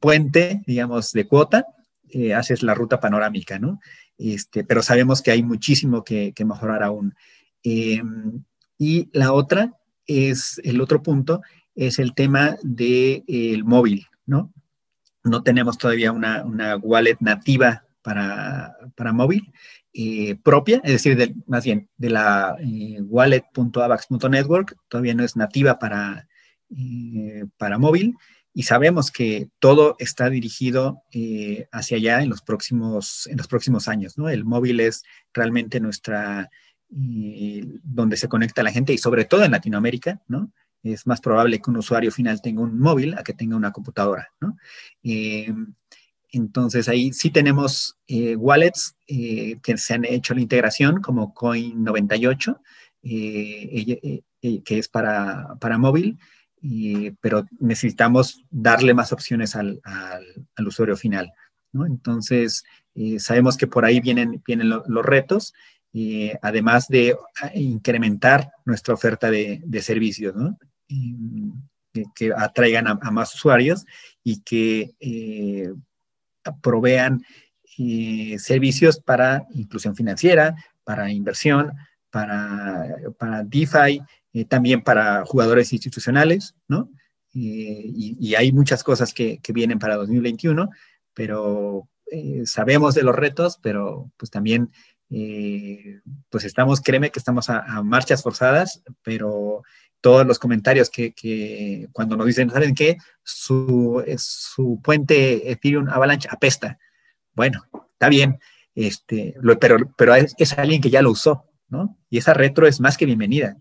puente, 0.00 0.62
digamos, 0.66 1.12
de 1.12 1.26
cuota, 1.26 1.66
eh, 2.08 2.32
haces 2.32 2.62
la 2.62 2.74
ruta 2.74 3.00
panorámica, 3.00 3.58
¿no? 3.58 3.80
Este, 4.16 4.64
pero 4.64 4.82
sabemos 4.82 5.20
que 5.20 5.30
hay 5.30 5.42
muchísimo 5.42 6.04
que, 6.04 6.32
mejorar 6.46 6.82
aún. 6.82 7.14
Em, 7.62 8.44
y 8.78 9.10
la 9.12 9.32
otra 9.32 9.74
es, 10.06 10.60
el 10.64 10.80
otro 10.80 11.02
punto, 11.02 11.42
es 11.74 11.98
el 11.98 12.14
tema 12.14 12.56
del 12.62 13.24
de, 13.26 13.62
móvil, 13.64 14.06
¿no? 14.24 14.52
No 15.22 15.42
tenemos 15.42 15.76
todavía 15.76 16.12
una, 16.12 16.44
una 16.44 16.76
wallet 16.76 17.16
nativa 17.20 17.84
para, 18.02 18.76
para 18.94 19.12
móvil 19.12 19.52
eh, 19.96 20.34
propia, 20.42 20.80
es 20.82 21.04
decir, 21.04 21.36
más 21.46 21.64
bien 21.64 21.88
de 21.96 22.10
la 22.10 22.56
eh, 22.58 23.00
wallet.avax.network, 23.00 24.76
todavía 24.88 25.14
no 25.14 25.22
es 25.22 25.36
nativa 25.36 25.78
para, 25.78 26.26
eh, 26.76 27.44
para 27.58 27.78
móvil 27.78 28.16
y 28.52 28.64
sabemos 28.64 29.12
que 29.12 29.50
todo 29.60 29.94
está 30.00 30.30
dirigido 30.30 31.04
hacia 31.70 31.96
allá 31.96 32.22
en 32.22 32.28
los 32.28 32.42
próximos, 32.42 33.28
en 33.28 33.36
los 33.36 33.46
próximos 33.46 33.86
años. 33.86 34.18
¿no? 34.18 34.28
El 34.28 34.44
móvil 34.44 34.80
es 34.80 35.04
realmente 35.32 35.78
nuestra, 35.78 36.50
donde 36.88 38.16
se 38.16 38.28
conecta 38.28 38.64
la 38.64 38.72
gente 38.72 38.92
y 38.92 38.98
sobre 38.98 39.24
todo 39.26 39.44
en 39.44 39.52
Latinoamérica, 39.52 40.22
¿no? 40.26 40.52
Es 40.82 41.06
más 41.06 41.20
probable 41.20 41.60
que 41.60 41.70
un 41.70 41.78
usuario 41.78 42.12
final 42.12 42.42
tenga 42.42 42.62
un 42.62 42.78
móvil 42.78 43.14
a 43.14 43.24
que 43.24 43.32
tenga 43.32 43.56
una 43.56 43.72
computadora, 43.72 44.28
¿no? 44.40 44.56
Entonces 46.34 46.88
ahí 46.88 47.12
sí 47.12 47.30
tenemos 47.30 47.96
eh, 48.06 48.36
wallets 48.36 48.96
eh, 49.06 49.58
que 49.62 49.76
se 49.78 49.94
han 49.94 50.04
hecho 50.04 50.34
la 50.34 50.40
integración 50.40 51.00
como 51.00 51.34
Coin98, 51.34 52.58
que 53.02 54.78
es 54.78 54.88
para, 54.88 55.56
para 55.60 55.78
móvil, 55.78 56.18
pero 57.20 57.44
necesitamos 57.60 58.42
darle 58.50 58.94
más 58.94 59.12
opciones 59.12 59.54
al, 59.54 59.80
al, 59.84 60.66
usuario 60.66 60.96
final. 60.96 61.32
Entonces 61.74 62.64
sabemos 63.18 63.56
que 63.56 63.66
por 63.66 63.84
ahí 63.84 64.00
vienen, 64.00 64.42
vienen 64.46 64.70
los 64.70 65.04
retos, 65.04 65.52
además 66.40 66.88
de 66.88 67.16
incrementar 67.54 68.52
nuestra 68.64 68.94
oferta 68.94 69.30
de, 69.30 69.82
servicios. 69.82 70.34
¿no? 70.34 70.58
que, 72.14 72.32
atraigan 72.36 72.88
a, 72.88 73.10
más 73.10 73.34
usuarios 73.34 73.84
y 74.22 74.40
que 74.42 74.94
eh, 75.00 75.72
provean 76.60 77.24
eh, 77.78 78.36
servicios 78.38 79.00
para 79.00 79.46
inclusión 79.54 79.96
financiera, 79.96 80.54
para 80.84 81.10
inversión, 81.10 81.72
para, 82.10 82.96
para 83.18 83.42
DeFi, 83.42 84.00
eh, 84.32 84.44
también 84.44 84.82
para 84.82 85.24
jugadores 85.24 85.72
institucionales, 85.72 86.54
¿no? 86.68 86.90
Y, 87.32 88.34
hay 88.36 88.52
muchas 88.52 88.84
cosas 88.84 89.12
que, 89.12 89.40
vienen 89.52 89.80
para 89.80 89.96
2021, 89.96 90.70
pero 91.14 91.88
sabemos 92.44 92.94
de 92.94 93.02
los 93.02 93.16
retos, 93.16 93.58
pero 93.60 94.12
pues 94.16 94.30
también, 94.30 94.70
pues 95.08 96.44
estamos, 96.44 96.80
créeme 96.80 97.10
que 97.10 97.18
estamos 97.18 97.50
a 97.50 97.82
marchas 97.82 98.22
forzadas, 98.22 98.84
pero 99.02 99.64
todos 100.04 100.26
los 100.26 100.38
comentarios 100.38 100.90
que, 100.90 101.88
cuando 101.92 102.14
nos 102.14 102.26
dicen, 102.26 102.50
¿saben 102.50 102.74
qué? 102.74 102.98
Su, 103.22 104.04
su 104.18 104.78
puente 104.84 105.50
Ethereum 105.50 105.88
Avalanche 105.88 106.28
apesta. 106.30 106.78
Bueno, 107.32 107.64
está 107.94 108.10
bien, 108.10 108.38
este, 108.74 109.34
pero, 109.58 109.78
pero 109.96 110.14
es, 110.14 110.58
alguien 110.58 110.82
que 110.82 110.90
ya 110.90 111.00
lo 111.00 111.10
usó, 111.10 111.46
¿no? 111.68 111.98
Y 112.10 112.18
esa 112.18 112.34
retro 112.34 112.66
es 112.66 112.80
más 112.80 112.98
que 112.98 113.06
bienvenida. 113.06 113.56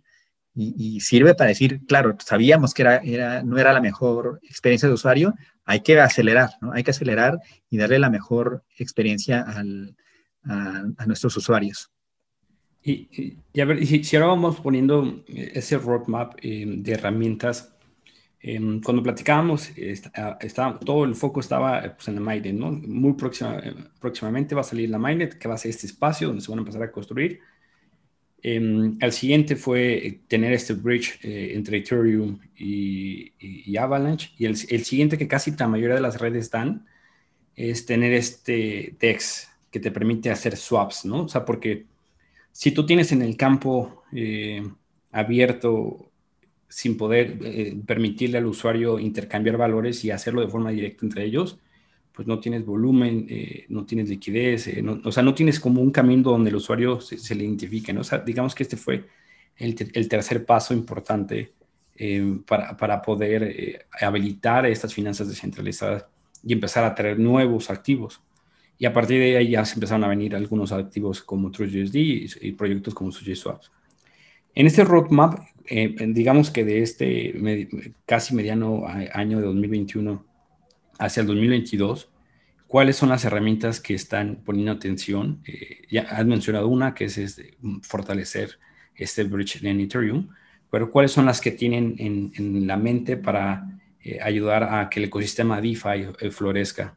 Y, 0.54 1.00
sirve 1.00 1.34
para 1.34 1.48
decir, 1.48 1.80
claro, 1.88 2.18
sabíamos 2.20 2.74
que 2.74 2.82
era, 2.82 2.98
era, 2.98 3.42
no 3.42 3.58
era 3.58 3.72
la 3.72 3.80
mejor 3.80 4.42
experiencia 4.44 4.90
de 4.90 4.96
usuario, 4.96 5.34
hay 5.64 5.80
que 5.80 5.98
acelerar, 6.02 6.50
¿no? 6.60 6.74
Hay 6.74 6.84
que 6.84 6.92
acelerar 6.92 7.40
y 7.70 7.78
darle 7.78 8.00
la 8.00 8.10
mejor 8.10 8.66
experiencia 8.78 9.46
a 9.48 11.06
nuestros 11.06 11.38
usuarios. 11.38 11.93
Y, 12.86 13.62
a 13.62 13.66
ver, 13.66 13.86
si, 13.86 14.16
ahora 14.16 14.28
vamos 14.28 14.60
poniendo 14.60 15.24
eh, 15.28 15.52
ese 15.56 15.78
roadmap 15.78 16.36
eh, 16.42 16.66
de 16.68 16.92
herramientas, 16.92 17.74
em, 18.42 18.82
cuando 18.82 19.02
platicábamos, 19.02 19.72
ah, 20.16 20.38
estaba, 20.42 20.80
todo 20.80 21.06
el 21.06 21.16
foco 21.16 21.40
estaba 21.40 21.82
pues, 21.96 22.08
en 22.10 22.16
la 22.16 22.22
Mainnet, 22.22 22.54
¿no? 22.56 22.72
Muy 22.72 23.14
próxima, 23.14 23.58
eh, 23.60 23.74
próximamente 24.00 24.54
va 24.54 24.62
a 24.62 24.66
salir 24.66 24.90
la 24.90 25.00
Mainnet, 25.00 25.38
que 25.38 25.48
va 25.48 25.56
a 25.56 25.58
ser 25.58 25.72
este 25.72 25.88
espacio 25.88 26.28
donde 26.28 26.42
se 26.42 26.50
van 26.52 26.60
a 26.60 26.62
empezar 26.62 26.84
a 26.84 26.92
construir. 26.92 27.40
el 28.42 28.98
em, 29.02 29.12
siguiente 29.12 29.56
fue 29.56 30.22
tener 30.28 30.52
este 30.54 30.74
bridge 30.74 31.20
entre 31.24 31.78
Ethereum 31.78 32.40
y, 32.58 33.78
Avalanche. 33.78 34.32
Y 34.38 34.46
el, 34.46 34.56
el, 34.70 34.84
siguiente 34.86 35.18
que 35.18 35.28
casi 35.28 35.52
la 35.52 35.68
mayoría 35.68 35.96
de 35.96 36.02
las 36.02 36.20
redes 36.20 36.52
dan 36.52 36.86
es 37.56 37.86
tener 37.86 38.14
este 38.14 38.96
DEX 39.00 39.50
que 39.72 39.80
te 39.80 39.92
permite 39.92 40.30
hacer 40.32 40.58
swaps, 40.58 41.06
¿no? 41.06 41.24
O 41.24 41.30
sea, 41.30 41.46
porque 41.46 41.86
si 42.54 42.72
tú 42.72 42.86
tienes 42.86 43.12
en 43.12 43.24
el 43.24 43.36
campo 43.36 44.04
eh, 44.14 44.64
abierto 45.12 46.12
sin 46.70 46.96
poder 46.96 47.40
eh, 47.44 47.76
permitirle 47.86 48.38
al 48.38 48.46
usuario 48.46 49.00
intercambiar 49.00 49.58
valores 49.58 50.06
y 50.06 50.12
hacerlo 50.12 50.42
de 50.42 50.48
forma 50.48 50.70
directa 50.70 51.06
entre 51.06 51.26
ellos, 51.26 51.58
pues 52.14 52.28
no 52.28 52.40
tienes 52.40 52.64
volumen, 52.64 53.26
eh, 53.28 53.66
no 53.70 53.86
tienes 53.86 54.08
liquidez, 54.08 54.70
o 55.04 55.12
sea, 55.12 55.24
no 55.24 55.34
tienes 55.34 55.60
como 55.60 55.82
un 55.82 55.90
camino 55.90 56.30
donde 56.30 56.52
el 56.52 56.56
usuario 56.56 57.02
se, 57.02 57.36
le 57.36 57.44
identifique, 57.44 57.92
¿no? 57.92 58.02
Digamos 58.24 58.54
que 58.54 58.64
este 58.64 58.78
fue 58.78 59.04
el, 59.58 59.76
tercer 60.08 60.46
paso 60.46 60.76
importante 60.76 61.54
para, 62.46 62.78
para, 62.78 63.02
poder 63.02 63.88
habilitar 64.00 64.68
estas 64.68 64.94
finanzas 64.94 65.28
descentralizadas 65.28 66.06
y 66.44 66.54
empezar 66.54 66.84
a 66.84 66.94
traer 66.94 67.18
nuevos 67.18 67.72
activos. 67.72 68.22
Y 68.78 68.86
a 68.86 68.94
partir 68.94 69.20
de 69.20 69.38
ahí 69.38 69.52
ya 69.52 69.66
se 69.66 69.76
empezaron 69.76 70.04
a 70.04 70.08
venir 70.08 70.36
algunos 70.36 70.72
activos 70.72 71.22
como 71.22 71.52
TrustUSD 71.52 71.96
y, 71.96 72.30
y 72.42 72.52
proyectos 72.54 72.94
como 72.94 73.12
SushiSwaps. 73.12 73.72
En 74.56 74.68
este 74.68 74.84
roadmap, 74.84 75.40
eh, 75.66 75.96
digamos 76.10 76.52
que 76.52 76.64
de 76.64 76.82
este 76.84 77.92
casi 78.06 78.36
mediano 78.36 78.84
año 78.86 79.40
de 79.40 79.46
2021 79.46 80.26
hacia 81.00 81.22
el 81.22 81.28
2022, 81.28 82.10
¿cuáles 82.68 82.96
son 82.96 83.10
las 83.10 83.26
herramientas 83.26 83.80
que 83.80 83.96
están 83.96 84.42
poniendo 84.46 84.72
atención? 84.72 85.42
Eh, 85.48 85.82
ya 85.90 86.04
has 86.04 86.26
mencionado 86.26 86.68
una, 86.68 86.94
que 86.94 87.06
es 87.06 87.18
este, 87.18 87.58
fortalecer 87.82 88.60
este 88.96 89.24
bridge 89.24 89.64
en 89.64 89.80
Ethereum, 89.80 90.30
pero 90.70 90.92
¿cuáles 90.92 91.12
son 91.12 91.26
las 91.26 91.42
que 91.42 91.52
tienen 91.52 91.96
en, 91.98 92.68
la 92.68 92.78
mente 92.78 93.18
para 93.18 93.80
eh, 94.04 94.20
ayudar 94.22 94.64
a 94.64 94.90
que 94.90 95.00
el 95.00 95.06
ecosistema 95.06 95.62
DeFi 95.62 96.30
florezca? 96.30 96.96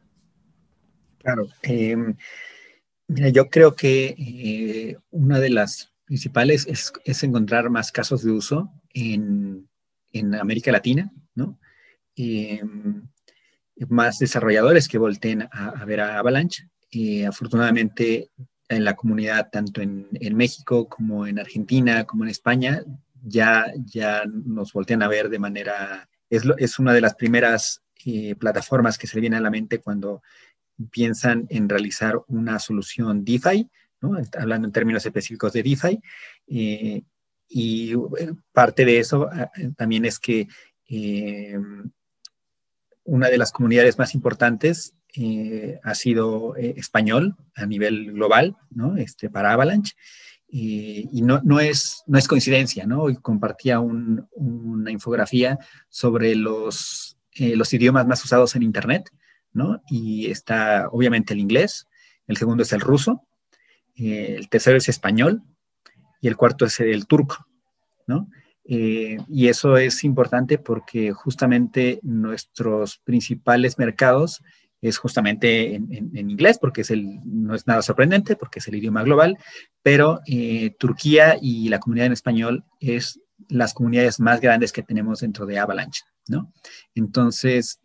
Claro. 1.27 1.49
Em, 1.61 2.15
mira, 3.09 3.27
yo 3.27 3.49
creo 3.49 3.75
que 3.75 4.15
eh, 4.17 4.97
una 5.11 5.41
de 5.41 5.49
las 5.49 5.91
principales 6.05 6.65
es, 6.67 7.23
encontrar 7.23 7.69
más 7.69 7.91
casos 7.91 8.23
de 8.23 8.31
uso 8.31 8.71
en, 8.93 9.67
América 10.39 10.71
Latina, 10.71 11.11
¿no? 11.35 11.59
Em, 12.15 13.09
más 13.89 14.19
desarrolladores 14.19 14.87
que 14.87 14.97
volteen 14.97 15.49
a, 15.51 15.83
ver 15.83 15.99
a 15.99 16.17
Avalanche. 16.17 16.69
y 16.89 17.23
afortunadamente, 17.23 18.29
en 18.69 18.85
la 18.85 18.95
comunidad, 18.95 19.49
tanto 19.51 19.81
en, 19.81 20.07
México 20.33 20.87
como 20.87 21.27
en 21.27 21.39
Argentina, 21.39 22.05
como 22.05 22.23
en 22.23 22.29
España, 22.29 22.83
ya, 23.21 23.65
ya 23.83 24.23
nos 24.25 24.71
voltean 24.71 25.03
a 25.03 25.09
ver 25.09 25.27
de 25.27 25.39
manera... 25.39 26.07
Es, 26.29 26.43
es 26.57 26.79
una 26.79 26.93
de 26.93 27.01
las 27.01 27.15
primeras 27.15 27.81
eh, 28.05 28.35
plataformas 28.35 28.97
que 28.97 29.07
se 29.07 29.17
le 29.17 29.21
viene 29.21 29.35
a 29.35 29.41
la 29.41 29.49
mente 29.49 29.79
cuando 29.79 30.21
piensan 30.91 31.47
en 31.49 31.69
realizar 31.69 32.19
una 32.27 32.59
solución 32.59 33.23
DeFi, 33.23 33.69
hablando 34.37 34.67
en 34.67 34.71
términos 34.71 35.05
específicos 35.05 35.53
de 35.53 35.63
DeFi. 35.63 35.99
Eh, 36.47 37.03
y 37.49 37.93
eh, 37.93 38.33
parte 38.51 38.85
de 38.85 38.99
eso 38.99 39.29
eh, 39.31 39.71
también 39.75 40.05
es 40.05 40.19
que 40.19 40.47
una 43.03 43.29
de 43.29 43.37
las 43.37 43.51
comunidades 43.51 43.97
más 43.97 44.13
importantes 44.15 44.93
ha 45.83 45.95
sido 45.95 46.55
español 46.55 47.35
a 47.55 47.65
nivel 47.65 48.13
global, 48.13 48.55
¿no? 48.69 48.95
Este, 48.95 49.29
para 49.29 49.51
Avalanche. 49.51 49.95
y 50.47 51.21
no, 51.23 51.41
no, 51.43 51.59
es, 51.59 52.03
no 52.07 52.17
es 52.17 52.27
coincidencia, 52.27 52.85
¿no? 52.85 53.01
Hoy 53.01 53.17
compartía 53.17 53.81
una 53.81 54.91
infografía 54.91 55.57
sobre 55.89 56.35
los, 56.35 57.17
los 57.37 57.73
idiomas 57.73 58.07
más 58.07 58.23
usados 58.23 58.55
en 58.55 58.63
Internet 58.63 59.11
y 59.89 60.29
está 60.29 60.87
obviamente 60.91 61.33
el 61.33 61.39
inglés, 61.39 61.87
el 62.27 62.37
segundo 62.37 62.63
es 62.63 62.73
el 62.73 62.81
ruso, 62.81 63.27
eh, 63.95 64.35
el 64.37 64.49
tercero 64.49 64.77
es 64.77 64.89
español 64.89 65.43
y 66.21 66.27
el 66.27 66.35
cuarto 66.35 66.65
es 66.65 66.79
el 66.79 67.07
turco, 67.07 67.47
eh, 68.69 69.17
y 69.29 69.47
eso 69.47 69.77
es 69.77 70.03
importante 70.03 70.57
porque 70.57 71.13
justamente 71.13 71.99
nuestros 72.03 72.97
principales 72.97 73.77
mercados 73.77 74.43
es 74.81 74.97
justamente 74.97 75.75
en, 75.75 76.29
inglés, 76.29 76.59
porque 76.59 76.81
es 76.81 76.91
el, 76.91 77.19
no 77.25 77.55
es 77.55 77.65
nada 77.65 77.81
sorprendente, 77.81 78.35
porque 78.35 78.59
es 78.59 78.67
el 78.67 78.75
idioma 78.75 79.03
global, 79.03 79.37
pero 79.81 80.19
eh, 80.27 80.75
Turquía 80.77 81.37
y 81.41 81.69
la 81.69 81.79
comunidad 81.79 82.07
en 82.07 82.13
español 82.13 82.65
es 82.79 83.19
las 83.47 83.73
comunidades 83.73 84.19
más 84.19 84.41
grandes 84.41 84.71
que 84.71 84.83
tenemos 84.83 85.21
dentro 85.21 85.45
de 85.45 85.59
Avalanche, 85.59 86.03
¿no? 86.27 86.51
Entonces, 86.93 87.79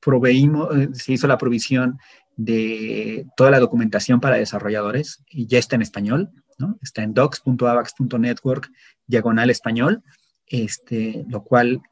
proveímos, 0.00 0.76
eh, 0.76 0.88
se 0.92 1.12
hizo 1.12 1.26
la 1.26 1.38
provisión 1.38 1.98
de 2.36 3.26
toda 3.36 3.50
la 3.50 3.60
documentación 3.60 4.20
para 4.20 4.36
desarrolladores 4.36 5.22
y 5.28 5.46
ya 5.46 5.58
está 5.58 5.76
en 5.76 5.82
español, 5.82 6.30
¿no? 6.58 6.78
Está 6.82 7.02
en 7.02 7.14
docs.avax.network 7.14 8.70
diagonal 9.06 9.50
español, 9.50 10.02
este, 10.46 11.24
lo 11.28 11.44
cual 11.44 11.82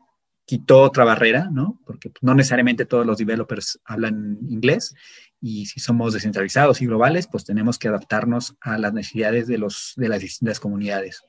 quitó 0.46 0.80
otra 0.80 1.04
barrera, 1.04 1.50
¿no? 1.52 1.78
Porque 1.84 2.10
no 2.22 2.34
necesariamente 2.34 2.86
todos 2.86 3.04
los 3.04 3.18
developers 3.18 3.78
hablan 3.84 4.38
inglés 4.48 4.94
y 5.40 5.66
si 5.66 5.78
somos 5.78 6.14
descentralizados 6.14 6.80
y 6.80 6.86
globales, 6.86 7.28
pues 7.30 7.44
tenemos 7.44 7.78
que 7.78 7.88
adaptarnos 7.88 8.56
a 8.60 8.78
las 8.78 8.92
necesidades 8.92 9.46
de, 9.46 9.58
los, 9.58 9.92
de 9.96 10.08
las 10.08 10.20
distintas 10.20 10.58
comunidades. 10.58 11.22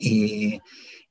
Eh, 0.00 0.58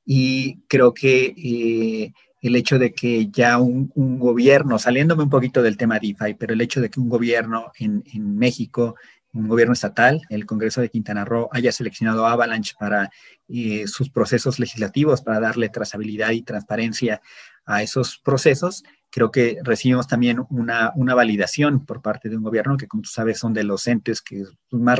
y 0.04 0.60
creo 0.66 0.92
que 0.92 1.34
eh, 1.36 2.12
el 2.44 2.56
hecho 2.56 2.78
de 2.78 2.92
que 2.92 3.28
ya 3.30 3.56
un, 3.56 3.90
gobierno, 4.18 4.78
saliéndome 4.78 5.22
un 5.22 5.30
poquito 5.30 5.62
del 5.62 5.78
tema 5.78 5.98
DeFi, 5.98 6.34
pero 6.38 6.52
el 6.52 6.60
hecho 6.60 6.82
de 6.82 6.90
que 6.90 7.00
un 7.00 7.08
gobierno 7.08 7.72
en, 7.78 8.02
México, 8.36 8.96
un 9.32 9.48
gobierno 9.48 9.72
estatal, 9.72 10.20
el 10.28 10.44
Congreso 10.44 10.82
de 10.82 10.90
Quintana 10.90 11.24
Roo, 11.24 11.48
haya 11.52 11.72
seleccionado 11.72 12.26
Avalanche 12.26 12.74
para 12.78 13.08
eh, 13.48 13.84
sus 13.86 14.10
procesos 14.10 14.58
legislativos, 14.58 15.22
para 15.22 15.40
darle 15.40 15.70
trazabilidad 15.70 16.32
y 16.32 16.42
transparencia 16.42 17.22
a 17.64 17.82
esos 17.82 18.18
procesos, 18.18 18.84
creo 19.08 19.30
que 19.30 19.56
recibimos 19.62 20.06
también 20.06 20.44
una, 20.50 20.92
validación 21.14 21.86
por 21.86 22.02
parte 22.02 22.28
de 22.28 22.36
un 22.36 22.42
gobierno 22.42 22.76
que, 22.76 22.88
como 22.88 23.04
tú 23.04 23.08
sabes, 23.08 23.38
son 23.38 23.54
de 23.54 23.64
los 23.64 23.86
entes 23.86 24.20
que 24.20 24.44
más, 24.70 24.98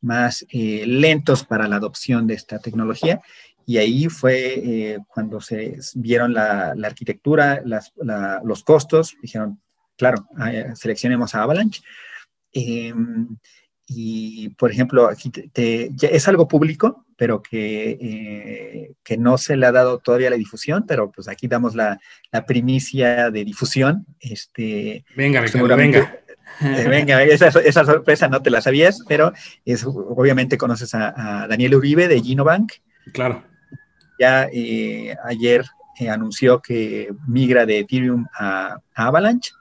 más 0.00 0.44
eh, 0.50 0.84
lentos 0.88 1.44
para 1.44 1.68
la 1.68 1.76
adopción 1.76 2.26
de 2.26 2.34
esta 2.34 2.58
tecnología. 2.58 3.20
Y 3.70 3.78
ahí 3.78 4.08
fue 4.08 4.54
eh, 4.56 4.98
cuando 5.06 5.40
se 5.40 5.78
vieron 5.94 6.34
la, 6.34 6.74
la 6.74 6.88
arquitectura, 6.88 7.62
las, 7.64 7.92
los 8.42 8.64
costos, 8.64 9.14
dijeron, 9.22 9.60
claro, 9.96 10.26
seleccionemos 10.74 11.36
a 11.36 11.44
Avalanche. 11.44 11.80
Em, 12.52 13.28
y, 13.86 14.48
por 14.58 14.72
ejemplo, 14.72 15.06
aquí 15.06 15.30
te, 15.30 15.92
es 16.00 16.26
algo 16.26 16.48
público, 16.48 17.06
pero 17.16 17.42
que, 17.42 17.90
eh, 18.00 18.94
que, 19.04 19.16
no 19.16 19.38
se 19.38 19.56
le 19.56 19.66
ha 19.66 19.70
dado 19.70 19.98
todavía 19.98 20.30
la 20.30 20.36
difusión, 20.36 20.84
pero 20.84 21.12
pues 21.12 21.28
aquí 21.28 21.46
damos 21.46 21.76
la, 21.76 22.00
la 22.32 22.46
primicia 22.46 23.30
de 23.30 23.44
difusión. 23.44 24.04
Este, 24.18 25.04
venga, 25.14 25.44
venga. 25.76 26.18
Eh, 26.60 26.88
venga, 26.88 27.22
esa, 27.22 27.46
esa, 27.46 27.84
sorpresa 27.84 28.26
no 28.26 28.42
te 28.42 28.50
la 28.50 28.60
sabías, 28.62 29.04
pero 29.06 29.32
es, 29.64 29.84
obviamente 29.86 30.58
conoces 30.58 30.92
a, 30.92 31.46
Daniel 31.48 31.76
Uribe 31.76 32.08
de 32.08 32.20
Ginobank. 32.20 32.72
Claro. 33.12 33.44
Ya 34.20 34.50
eh, 34.52 35.16
ayer 35.24 35.64
anunció 36.08 36.60
que 36.60 37.10
migra 37.26 37.64
de 37.64 37.78
Ethereum 37.80 38.26
a, 38.38 38.78
Avalanche. 38.94 39.52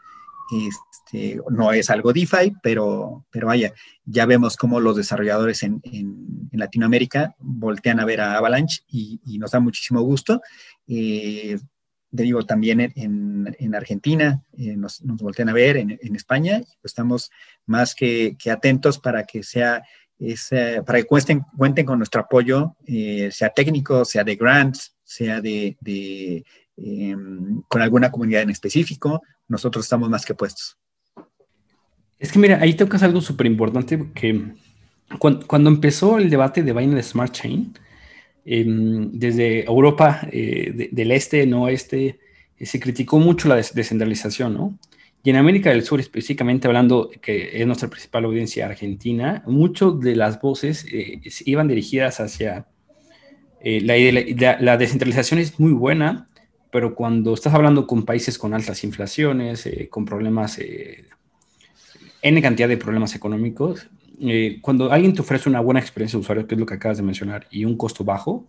Este, 0.51 1.39
no 1.49 1.71
es 1.71 1.89
algo 1.89 2.11
DeFi, 2.11 2.55
pero, 2.61 3.25
pero 3.29 3.47
vaya, 3.47 3.73
ya 4.05 4.25
vemos 4.25 4.57
cómo 4.57 4.81
los 4.81 4.97
desarrolladores 4.97 5.63
en, 5.63 5.81
Latinoamérica 6.51 7.35
voltean 7.39 8.01
a 8.01 8.05
ver 8.05 8.19
a 8.19 8.35
Avalanche 8.35 8.81
y, 8.89 9.37
nos 9.39 9.51
da 9.51 9.61
muchísimo 9.61 10.01
gusto. 10.01 10.41
Eh, 10.87 11.57
digo, 12.11 12.43
también 12.45 12.91
en, 12.95 13.75
Argentina 13.75 14.43
eh, 14.57 14.75
nos, 14.75 15.01
voltean 15.01 15.49
a 15.49 15.53
ver, 15.53 15.77
en, 15.77 16.15
España, 16.15 16.61
estamos 16.83 17.31
más 17.65 17.95
que, 17.95 18.35
atentos 18.51 18.99
para 18.99 19.23
que 19.23 19.43
sea, 19.43 19.83
para 20.85 20.99
que 20.99 21.05
cuenten, 21.05 21.41
cuenten 21.57 21.85
con 21.85 21.97
nuestro 21.97 22.21
apoyo, 22.21 22.75
eh, 22.85 23.29
sea 23.31 23.49
técnico, 23.49 24.03
sea 24.03 24.23
de 24.23 24.35
grants, 24.35 24.95
sea 25.03 25.39
de, 25.41 25.77
em, 26.77 27.61
con 27.67 27.81
alguna 27.81 28.11
comunidad 28.11 28.41
en 28.41 28.49
específico, 28.49 29.21
nosotros 29.47 29.85
estamos 29.85 30.09
más 30.09 30.25
que 30.25 30.33
puestos. 30.33 30.77
Es 32.19 32.31
que 32.31 32.39
mira, 32.39 32.59
ahí 32.61 32.73
tocas 32.73 33.01
algo 33.01 33.21
súper 33.21 33.47
importante 33.47 34.11
que 34.13 34.53
cuando, 35.17 35.69
empezó 35.69 36.17
el 36.17 36.29
debate 36.29 36.63
de 36.63 36.73
Binance 36.73 37.11
Smart 37.11 37.33
Chain, 37.33 37.73
em, 38.45 39.11
desde 39.11 39.65
Europa 39.65 40.27
eh, 40.31 40.89
del 40.91 41.11
este, 41.11 41.47
no 41.47 41.63
oeste, 41.63 42.19
eh, 42.57 42.65
se 42.65 42.79
criticó 42.79 43.19
mucho 43.19 43.47
la 43.47 43.55
descentralización, 43.55 44.53
¿no? 44.53 44.77
Y 45.23 45.29
en 45.29 45.35
América 45.35 45.69
del 45.69 45.83
Sur, 45.83 45.99
específicamente 45.99 46.67
hablando, 46.67 47.09
que 47.21 47.61
es 47.61 47.67
nuestra 47.67 47.89
principal 47.89 48.25
audiencia 48.25 48.65
argentina, 48.65 49.43
muchas 49.45 49.99
de 49.99 50.15
las 50.15 50.39
voces 50.39 50.85
eh, 50.91 51.21
iban 51.45 51.67
dirigidas 51.67 52.19
hacia 52.19 52.67
la, 53.61 54.57
la, 54.61 54.77
descentralización 54.77 55.39
es 55.39 55.59
muy 55.59 55.73
buena, 55.73 56.27
pero 56.71 56.95
cuando 56.95 57.33
estás 57.33 57.53
hablando 57.53 57.85
con 57.85 58.05
países 58.05 58.37
con 58.37 58.53
altas 58.53 58.85
inflaciones, 58.85 59.69
con 59.89 60.05
problemas 60.05 60.57
N 62.21 62.41
cantidad 62.41 62.67
de 62.67 62.77
problemas 62.77 63.15
económicos. 63.15 63.87
Eh, 64.19 64.59
cuando 64.61 64.91
alguien 64.91 65.13
te 65.13 65.21
ofrece 65.21 65.47
una 65.49 65.61
buena 65.61 65.79
experiencia 65.79 66.17
de 66.17 66.21
usuario, 66.21 66.47
que 66.47 66.55
es 66.55 66.59
lo 66.59 66.65
que 66.65 66.73
acabas 66.73 66.97
de 66.97 67.03
mencionar, 67.03 67.47
y 67.49 67.65
un 67.65 67.77
costo 67.77 68.03
bajo, 68.03 68.47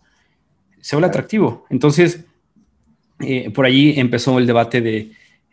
se 0.80 0.96
vuelve 0.96 1.08
atractivo. 1.08 1.66
Entonces, 1.70 2.24
eh, 3.20 3.50
por 3.50 3.66
allí 3.66 3.98
empezó 3.98 4.38
el 4.38 4.46
debate 4.46 4.80
de, 4.80 5.12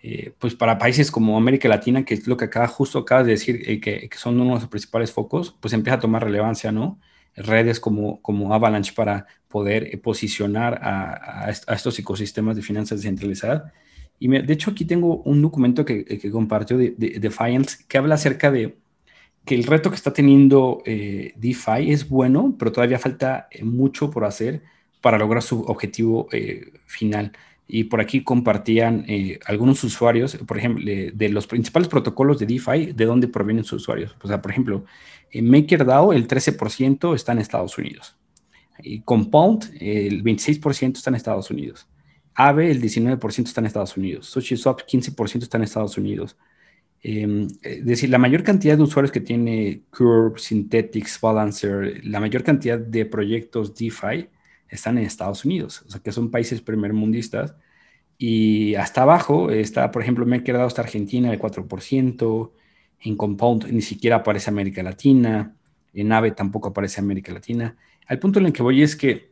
eh, 0.10 0.34
pues 0.40 0.56
para 0.56 0.78
países 0.78 1.12
como 1.12 1.38
América 1.38 1.68
Latina, 1.68 2.06
que 2.06 2.14
es 2.14 2.28
lo 2.28 2.38
que 2.38 2.46
acá 2.46 2.68
justo 2.68 3.00
acabas 3.00 3.26
de 3.26 3.34
decir, 3.34 3.82
que, 3.82 4.10
que, 4.10 4.18
son 4.18 4.40
uno 4.40 4.56
de 4.56 4.62
los 4.62 4.70
principales 4.70 5.12
focos, 5.12 5.56
pues 5.60 5.74
empieza 5.74 5.98
a 5.98 6.00
tomar 6.00 6.24
relevancia, 6.24 6.72
¿no? 6.72 7.00
Redes 7.36 7.80
como, 7.80 8.22
como 8.22 8.54
Avalanche 8.54 8.94
para 8.94 9.28
poder 9.48 10.00
posicionar 10.02 10.80
a, 10.82 11.50
estos 11.50 12.00
ecosistemas 12.00 12.56
de 12.56 12.62
finanzas 12.62 13.00
descentralizadas 13.00 13.72
y 14.20 14.28
de 14.28 14.54
hecho 14.54 14.72
aquí 14.72 14.86
tengo 14.86 15.18
un 15.24 15.42
documento 15.42 15.86
que, 15.86 16.04
que 16.06 16.32
compartió 16.32 16.78
de, 16.78 16.96
Defiance 17.20 17.86
que 17.88 17.98
habla 17.98 18.16
acerca 18.16 18.50
de 18.50 18.78
que 19.46 19.56
el 19.56 19.64
reto 19.64 19.90
que 19.90 19.96
está 19.96 20.12
teniendo 20.12 20.82
eh, 20.86 21.34
DeFi 21.38 21.92
es 21.92 22.10
bueno, 22.10 22.56
pero 22.60 22.72
todavía 22.72 23.00
falta 23.00 23.48
eh, 23.52 23.64
mucho 23.64 24.10
por 24.10 24.26
hacer 24.26 24.62
para 25.02 25.18
lograr 25.18 25.42
su 25.42 25.62
objetivo 25.62 26.28
eh, 26.32 26.74
final. 26.86 27.32
Y 27.68 27.86
por 27.86 28.00
aquí 28.00 28.24
compartían 28.24 29.06
algunos 29.46 29.84
usuarios, 29.84 30.38
por 30.38 30.58
ejemplo, 30.58 30.86
de 30.86 31.30
los 31.30 31.48
principales 31.48 31.90
protocolos 31.90 32.40
de 32.40 32.46
DeFi, 32.46 32.94
de 32.94 33.06
dónde 33.06 33.28
provienen 33.28 33.66
sus 33.66 33.82
usuarios. 33.82 34.16
O 34.22 34.28
sea, 34.28 34.42
por 34.42 34.52
ejemplo, 34.52 34.86
MakerDAO 35.34 36.14
el 36.14 36.28
13% 36.28 37.14
está 37.14 37.34
en 37.34 37.40
Estados 37.40 37.78
Unidos. 37.78 38.16
Y 38.80 39.02
Compound 39.02 39.76
el 39.80 40.24
26% 40.24 40.96
está 40.96 41.10
en 41.10 41.16
Estados 41.16 41.52
Unidos. 41.52 41.90
AVE, 42.36 42.70
el 42.70 42.82
19% 42.82 43.46
está 43.46 43.62
en 43.62 43.68
Estados 43.68 43.98
Unidos. 43.98 44.28
SushiSwap, 44.28 44.82
15% 44.82 45.42
está 45.42 45.58
en 45.58 45.64
Estados 45.64 45.98
Unidos. 45.98 46.38
Em, 47.02 47.48
es 47.62 47.86
decir, 47.86 48.10
la 48.10 48.18
mayor 48.18 48.44
cantidad 48.44 48.78
de 48.78 48.84
usuarios 48.84 49.12
que 49.12 49.22
tiene 49.22 49.82
Curve, 49.90 50.40
Synthetics, 50.40 51.20
Balancer, 51.20 52.02
la 52.06 52.20
mayor 52.20 52.44
cantidad 52.44 52.80
de 52.80 53.06
proyectos 53.06 53.76
DeFi 53.76 54.30
están 54.70 54.98
en 54.98 55.06
Estados 55.06 55.46
Unidos, 55.46 55.84
o 55.88 55.92
sea 55.92 56.02
que 56.02 56.12
son 56.12 56.32
países 56.32 56.62
primermundistas. 56.62 57.56
Y 58.18 58.76
hasta 58.76 59.04
abajo 59.04 59.52
está, 59.52 59.92
por 59.92 60.02
ejemplo, 60.02 60.26
me 60.26 60.38
he 60.38 60.44
quedado 60.44 60.66
hasta 60.66 60.82
Argentina, 60.82 61.32
el 61.32 61.40
4%, 61.40 62.52
en 63.02 63.16
Compound 63.16 63.68
ni 63.72 63.82
siquiera 63.82 64.18
aparece 64.18 64.50
América 64.50 64.82
Latina, 64.82 65.56
en 65.94 66.12
AVE 66.12 66.32
tampoco 66.32 66.70
aparece 66.70 67.00
América 67.00 67.32
Latina. 67.32 67.76
Al 68.08 68.20
punto 68.20 68.40
en 68.40 68.48
el 68.48 68.54
que 68.54 68.64
voy 68.64 68.82
es 68.82 68.96
que 68.96 69.32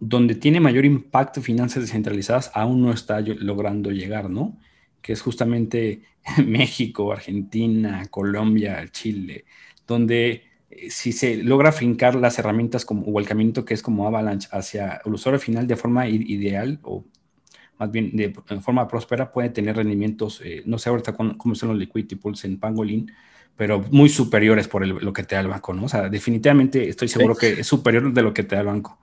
donde 0.00 0.34
tiene 0.34 0.60
mayor 0.60 0.84
impacto 0.84 1.40
finanzas 1.40 1.82
descentralizadas 1.82 2.50
aún 2.54 2.82
no 2.82 2.92
está 2.92 3.20
logrando 3.20 3.90
llegar, 3.90 4.28
¿no? 4.28 4.58
Que 5.00 5.12
es 5.12 5.22
justamente 5.22 6.02
México, 6.44 7.12
Argentina, 7.12 8.04
Colombia, 8.10 8.84
Chile, 8.90 9.44
donde 9.86 10.42
si 10.88 11.12
se 11.12 11.36
logra 11.36 11.72
fincar 11.72 12.14
las 12.14 12.38
herramientas 12.38 12.84
como, 12.84 13.02
o 13.06 13.20
el 13.20 13.26
camino 13.26 13.64
que 13.64 13.74
es 13.74 13.82
como 13.82 14.06
Avalanche 14.06 14.48
hacia 14.50 15.00
el 15.04 15.14
usuario 15.14 15.40
final 15.40 15.66
de 15.66 15.76
forma 15.76 16.08
ideal 16.08 16.78
o 16.82 17.04
más 17.78 17.90
bien 17.90 18.10
de, 18.14 18.32
forma 18.60 18.86
próspera, 18.86 19.32
puede 19.32 19.50
tener 19.50 19.76
rendimientos, 19.76 20.40
eh, 20.44 20.62
no 20.64 20.78
sé 20.78 20.90
ahorita 20.90 21.12
cómo, 21.12 21.54
son 21.54 21.70
los 21.70 21.78
liquidity 21.78 22.16
pools 22.16 22.44
en 22.44 22.58
Pangolin, 22.58 23.10
pero 23.56 23.84
muy 23.90 24.08
superiores 24.08 24.68
por 24.68 24.86
lo 24.86 25.12
que 25.12 25.22
te 25.24 25.34
da 25.34 25.40
el 25.40 25.48
banco, 25.48 25.72
¿no? 25.74 25.84
O 25.84 25.88
sea, 25.88 26.08
definitivamente 26.08 26.88
estoy 26.88 27.08
seguro 27.08 27.34
que 27.34 27.60
es 27.60 27.66
superior 27.66 28.12
de 28.12 28.22
lo 28.22 28.32
que 28.32 28.44
te 28.44 28.54
da 28.54 28.60
el 28.62 28.68
banco. 28.68 28.98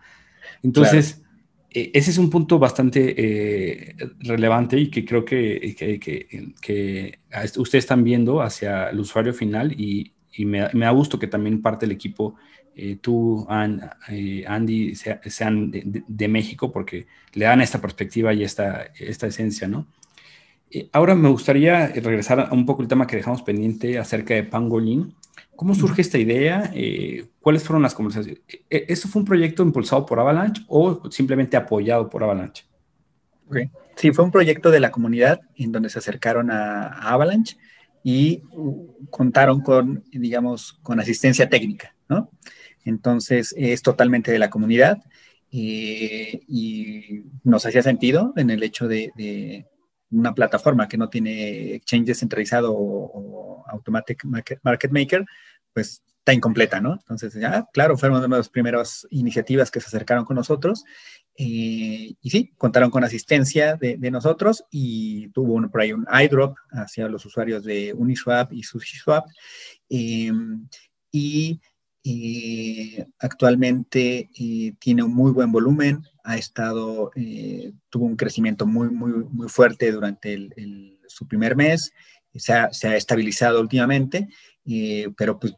Entonces, 0.64 1.22
eh, 1.70 1.92
ese 1.94 2.12
es 2.12 2.18
un 2.18 2.30
punto 2.30 2.60
bastante 2.60 3.16
eh, 3.18 3.96
relevante 4.20 4.78
y 4.78 4.90
que 4.90 5.06
creo 5.06 5.24
que, 5.24 5.76
que, 5.78 7.20
ustedes 7.58 7.84
están 7.84 8.04
viendo 8.04 8.42
hacia 8.42 8.90
el 8.90 9.00
usuario 9.00 9.34
final 9.34 9.74
y, 9.74 10.14
me, 10.40 10.70
da 10.74 10.92
gusto 10.92 11.20
que 11.20 11.28
también 11.28 11.62
parte 11.62 11.86
del 11.86 11.96
equipo, 11.96 12.36
eh, 12.76 12.98
tú, 13.02 13.46
Andy, 13.50 14.96
sean 14.96 15.72
de, 15.72 16.28
México 16.28 16.72
porque 16.72 17.08
le 17.34 17.46
dan 17.46 17.62
esta 17.62 17.82
perspectiva 17.82 18.34
y 18.34 18.44
esta, 18.44 18.88
esta 18.98 19.28
esencia, 19.28 19.68
¿no? 19.68 19.88
ahora 20.94 21.16
me 21.16 21.30
gustaría 21.30 21.88
regresar 21.88 22.40
a 22.40 22.54
un 22.54 22.66
poco 22.66 22.82
el 22.82 22.88
tema 22.88 23.06
que 23.06 23.18
dejamos 23.18 23.42
pendiente 23.42 24.00
acerca 24.00 24.34
de 24.34 24.44
Pangolin. 24.44 25.14
¿Cómo 25.56 25.76
surge 25.76 26.02
esta 26.02 26.18
idea? 26.18 26.72
Eh, 26.74 27.26
¿Cuáles 27.40 27.64
fueron 27.64 27.84
las 27.84 27.94
conversaciones? 27.94 28.42
¿E-, 28.48 28.64
e-, 28.70 28.86
¿Esto 28.88 29.08
fue 29.08 29.22
un 29.22 29.28
proyecto 29.28 29.64
impulsado 29.64 30.06
por 30.06 30.20
Avalanche 30.20 30.64
o 30.68 31.12
simplemente 31.12 31.58
apoyado 31.58 32.10
por 32.10 32.24
Avalanche? 32.24 32.66
Sí, 33.96 34.12
fue 34.12 34.26
un 34.26 34.32
proyecto 34.32 34.72
de 34.72 34.80
la 34.80 34.92
comunidad 34.92 35.42
en 35.56 35.72
donde 35.72 35.90
se 35.90 36.00
acercaron 36.00 36.50
a, 36.50 36.88
Avalanche 37.12 37.58
y 38.04 38.44
contaron 39.10 39.62
con, 39.62 40.04
digamos, 40.12 40.74
con 40.82 41.00
asistencia 41.00 41.50
técnica, 41.50 41.96
¿no? 42.10 42.32
Entonces, 42.84 43.54
es 43.58 43.82
totalmente 43.82 44.32
de 44.32 44.40
la 44.40 44.50
comunidad 44.50 45.04
eh, 45.52 46.42
y 46.48 47.24
nos 47.44 47.66
hacía 47.66 47.84
sentido 47.84 48.34
en 48.38 48.50
el 48.50 48.64
hecho 48.64 48.88
de, 48.88 49.68
una 50.10 50.34
plataforma 50.34 50.90
que 50.90 50.98
no 50.98 51.10
tiene 51.10 51.76
exchange 51.76 52.08
descentralizado 52.08 52.74
o, 52.76 53.64
automatic 53.68 54.26
market 54.26 54.92
maker, 54.92 55.26
pues 55.74 56.04
está 56.18 56.34
incompleta, 56.34 56.82
¿no? 56.82 56.94
Entonces, 56.94 57.34
ya, 57.34 57.68
claro, 57.72 57.98
fueron 57.98 58.18
una 58.18 58.28
de 58.28 58.38
las 58.38 58.50
primeras 58.50 59.08
iniciativas 59.10 59.72
que 59.72 59.80
se 59.80 59.88
acercaron 59.88 60.26
con 60.26 60.36
nosotros 60.36 60.84
eh, 61.44 62.14
y 62.22 62.30
sí, 62.30 62.54
contaron 62.56 62.92
con 62.92 63.04
asistencia 63.04 63.76
de, 63.76 63.98
nosotros 64.12 64.64
y 64.70 65.30
tuvo 65.30 65.60
por 65.72 65.82
ahí 65.82 65.92
un 65.92 66.06
iDrop 66.24 66.56
hacia 66.70 67.08
los 67.08 67.26
usuarios 67.26 67.64
de 67.64 67.96
Uniswap 67.96 68.54
y 68.54 68.62
SushiSwap. 68.62 69.26
Em, 69.90 70.68
y 71.12 71.60
actualmente 73.18 74.30
tiene 74.80 75.02
un 75.02 75.16
muy 75.16 75.32
buen 75.32 75.52
volumen, 75.52 76.04
ha 76.24 76.38
estado, 76.38 77.12
tuvo 77.90 78.06
un 78.06 78.16
crecimiento 78.16 78.68
muy, 78.68 78.90
muy, 78.90 79.12
muy 79.12 79.50
fuerte 79.50 79.92
durante 79.92 80.50
su 81.08 81.28
primer 81.28 81.56
mes, 81.56 81.92
se 82.36 82.54
ha, 82.54 82.72
se 82.72 82.88
ha 82.88 82.96
estabilizado 82.96 83.60
últimamente, 83.62 84.30
pero 85.18 85.40
pues 85.40 85.56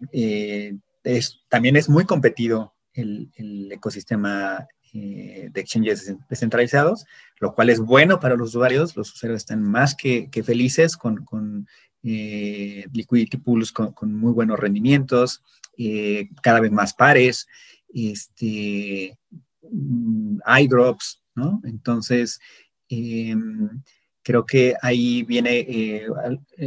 es, 1.03 1.41
también 1.49 1.75
es 1.75 1.89
muy 1.89 2.05
competido 2.05 2.73
el 2.93 3.69
ecosistema 3.71 4.65
eh, 4.95 5.49
de 5.51 5.59
exchanges 5.59 6.15
descentralizados, 6.29 7.07
lo 7.39 7.55
cual 7.55 7.71
es 7.71 7.79
bueno 7.79 8.19
para 8.19 8.35
los 8.35 8.49
usuarios. 8.49 8.95
Los 8.95 9.11
usuarios 9.11 9.41
están 9.41 9.63
más 9.63 9.95
que, 9.95 10.29
felices 10.45 10.95
con, 10.97 11.25
con 11.25 11.67
eh, 12.03 12.85
liquidity 12.93 13.37
pools 13.37 13.71
con, 13.71 14.13
muy 14.13 14.31
buenos 14.33 14.59
rendimientos, 14.59 15.41
eh, 15.79 16.29
cada 16.43 16.59
vez 16.59 16.71
más 16.71 16.93
pares, 16.93 17.47
este, 17.91 19.17
mm, 19.67 20.37
iDrops, 20.61 21.23
¿no? 21.33 21.59
Entonces, 21.63 22.39
em, 22.87 23.81
creo 24.21 24.45
que 24.45 24.75
ahí 24.83 25.23
viene, 25.23 26.03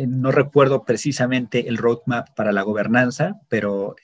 no 0.08 0.32
recuerdo 0.32 0.84
precisamente 0.84 1.68
el 1.68 1.78
roadmap 1.78 2.34
para 2.34 2.50
la 2.50 2.62
gobernanza, 2.62 3.40
pero 3.48 3.94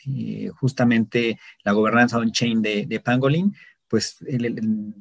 justamente 0.55 1.39
la 1.65 1.73
gobernanza 1.73 2.19
on-chain 2.19 2.63
de, 2.63 3.03
Pangolin 3.05 3.53
pues 3.93 4.25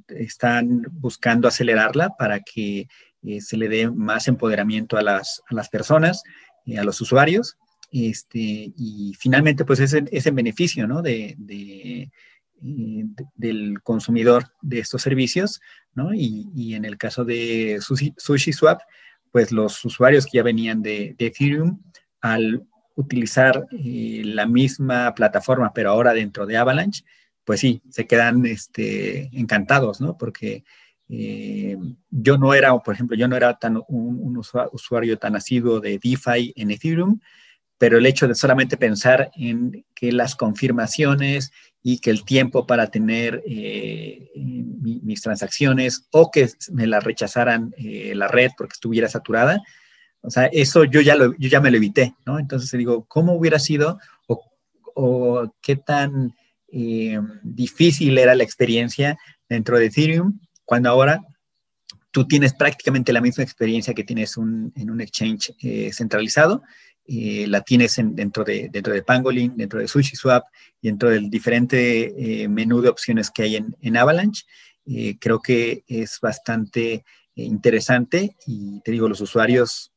están 0.10 0.82
buscando 0.92 1.48
acelerarla 1.48 2.10
para 2.18 2.42
que 2.42 2.90
eh, 3.24 3.40
se 3.40 3.56
le 3.56 3.70
dé 3.70 3.90
más 3.90 4.28
empoderamiento 4.28 4.98
a 4.98 5.02
las, 5.02 5.42
a 5.50 5.56
las 5.56 5.70
personas, 5.70 6.24
eh, 6.66 6.78
a 6.78 6.84
los 6.84 7.00
usuarios, 7.00 7.58
este, 7.94 8.74
y 8.76 9.14
finalmente 9.18 9.64
pues 9.64 9.80
es, 9.80 9.94
ese 9.94 10.32
beneficio 10.32 10.88
¿no? 10.88 11.02
de, 11.02 11.38
eh, 11.48 12.10
de, 12.60 13.26
del 13.34 13.82
consumidor 13.82 14.52
de 14.62 14.80
estos 14.80 15.02
servicios, 15.02 15.62
¿no? 15.96 16.14
Y, 16.14 16.50
y 16.54 16.74
en 16.74 16.84
el 16.84 16.98
caso 16.98 17.24
de 17.24 17.80
SushiSwap, 18.18 18.82
pues 19.32 19.54
los 19.54 19.86
usuarios 19.86 20.26
que 20.26 20.40
ya 20.40 20.44
venían 20.44 20.82
de, 20.82 21.16
de 21.18 21.28
Ethereum, 21.28 21.82
al 22.20 22.68
utilizar 22.96 23.66
la 23.72 24.46
misma 24.46 25.16
plataforma, 25.16 25.72
pero 25.74 25.92
ahora 25.92 26.14
dentro 26.14 26.46
de 26.46 26.58
Avalanche, 26.58 27.06
pues 27.52 27.60
sí, 27.60 27.82
se 27.90 28.08
quedan 28.08 28.46
este, 28.46 29.30
encantados, 29.38 30.00
¿no? 30.00 30.18
Porque 30.18 30.64
eh, 31.10 31.76
yo 32.10 32.38
no 32.38 32.54
era, 32.54 32.80
por 32.80 32.94
ejemplo, 32.94 33.18
yo 33.18 33.28
no 33.28 33.36
era 33.36 33.60
tan 33.60 33.84
un, 33.90 34.42
usuario 34.72 35.18
tan 35.18 35.36
asiduo 35.36 35.82
de 35.82 36.00
DeFi 36.02 36.54
en 36.56 36.72
Ethereum, 36.72 37.20
pero 37.78 37.98
el 37.98 38.06
hecho 38.06 38.26
de 38.26 38.36
solamente 38.36 38.78
pensar 38.78 39.32
en 39.36 39.84
que 39.94 40.14
las 40.14 40.38
confirmaciones 40.38 41.52
y 41.84 42.00
que 42.00 42.12
el 42.12 42.24
tiempo 42.24 42.66
para 42.66 42.88
tener 42.88 43.44
eh, 43.46 44.32
mis 44.34 45.22
transacciones 45.22 46.08
o 46.12 46.32
que 46.32 46.48
me 46.72 46.88
la 46.88 47.02
rechazaran 47.02 47.74
eh, 47.76 48.14
la 48.16 48.30
red 48.30 48.52
porque 48.58 48.76
estuviera 48.76 49.10
saturada, 49.10 49.62
o 50.22 50.30
sea, 50.30 50.46
eso 50.46 50.86
yo 50.86 51.02
ya, 51.02 51.18
lo, 51.18 51.36
yo 51.38 51.50
ya 51.50 51.60
me 51.60 51.70
lo 51.70 51.76
evité, 51.76 52.16
¿no? 52.26 52.40
Entonces 52.40 52.72
digo, 52.78 53.04
¿cómo 53.10 53.34
hubiera 53.34 53.60
sido 53.60 54.00
o, 54.28 54.42
o 54.96 55.54
qué 55.62 55.76
tan 55.76 56.34
eh, 56.72 57.20
difícil 57.44 58.18
era 58.18 58.34
la 58.34 58.44
experiencia 58.44 59.18
dentro 59.50 59.78
de 59.78 59.88
Ethereum, 59.88 60.40
cuando 60.64 60.90
ahora 60.90 61.22
tú 62.12 62.26
tienes 62.26 62.54
prácticamente 62.54 63.12
la 63.12 63.20
misma 63.20 63.44
experiencia 63.44 63.94
que 63.94 64.06
tienes 64.06 64.38
en 64.38 64.90
un 64.90 65.02
exchange 65.02 65.54
eh, 65.62 65.92
centralizado, 65.94 66.64
eh, 67.06 67.46
la 67.48 67.62
tienes 67.62 68.00
dentro, 68.02 68.46
de, 68.46 68.70
dentro 68.72 68.94
de 68.94 69.04
Pangolin, 69.04 69.58
dentro 69.58 69.80
de 69.80 69.88
SushiSwap 69.88 70.46
dentro 70.82 71.10
del 71.10 71.30
diferente 71.30 72.48
menú 72.50 72.82
de 72.82 72.90
opciones 72.90 73.30
que 73.30 73.44
hay 73.44 73.56
en, 73.58 73.98
Avalanche. 73.98 74.46
creo 75.20 75.42
que 75.42 75.84
es 75.88 76.20
bastante 76.22 77.04
interesante 77.36 78.36
y 78.48 78.82
te 78.82 78.92
digo, 78.92 79.08
los 79.08 79.22
usuarios 79.22 79.92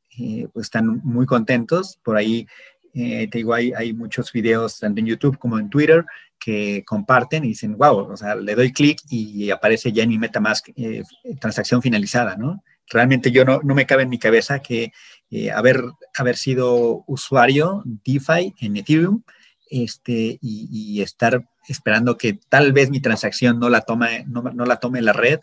pues 0.52 0.66
están 0.66 1.00
muy 1.04 1.24
contentos. 1.24 1.98
Por 2.04 2.16
ahí, 2.16 2.46
te 2.92 3.30
digo, 3.32 3.54
hay, 3.54 3.72
hay 3.72 3.94
muchos 3.94 4.30
videos 4.30 4.78
tanto 4.78 5.00
en 5.00 5.06
YouTube 5.06 5.38
como 5.38 5.58
en 5.58 5.70
Twitter 5.70 6.04
que 6.44 6.84
comparten 6.84 7.42
y 7.44 7.48
dicen, 7.48 7.78
wow, 7.78 8.12
o 8.12 8.16
sea, 8.18 8.34
le 8.34 8.54
doy 8.54 8.70
clic 8.70 9.00
y 9.08 9.50
aparece 9.50 9.92
ya 9.92 10.02
en 10.02 10.10
mi 10.10 10.18
MetaMask 10.18 10.68
eh, 10.76 11.02
transacción 11.40 11.80
finalizada, 11.80 12.36
¿no? 12.36 12.62
Realmente 12.90 13.30
yo 13.30 13.46
no, 13.46 13.60
no, 13.62 13.74
me 13.74 13.86
cabe 13.86 14.02
en 14.02 14.10
mi 14.10 14.18
cabeza 14.18 14.58
que 14.58 14.92
eh, 15.30 15.50
haber, 15.50 15.82
haber 16.18 16.36
sido 16.36 17.02
usuario 17.06 17.82
DeFi 18.04 18.54
en 18.60 18.76
Ethereum 18.76 19.22
este, 19.70 20.38
y, 20.42 21.00
estar 21.00 21.48
esperando 21.66 22.18
que 22.18 22.38
tal 22.50 22.74
vez 22.74 22.90
mi 22.90 23.00
transacción 23.00 23.58
no 23.58 23.70
la 23.70 23.80
tome, 23.80 24.26
no, 24.28 24.42
no 24.42 24.66
la 24.66 24.76
tome 24.76 25.00
la 25.00 25.14
red 25.14 25.40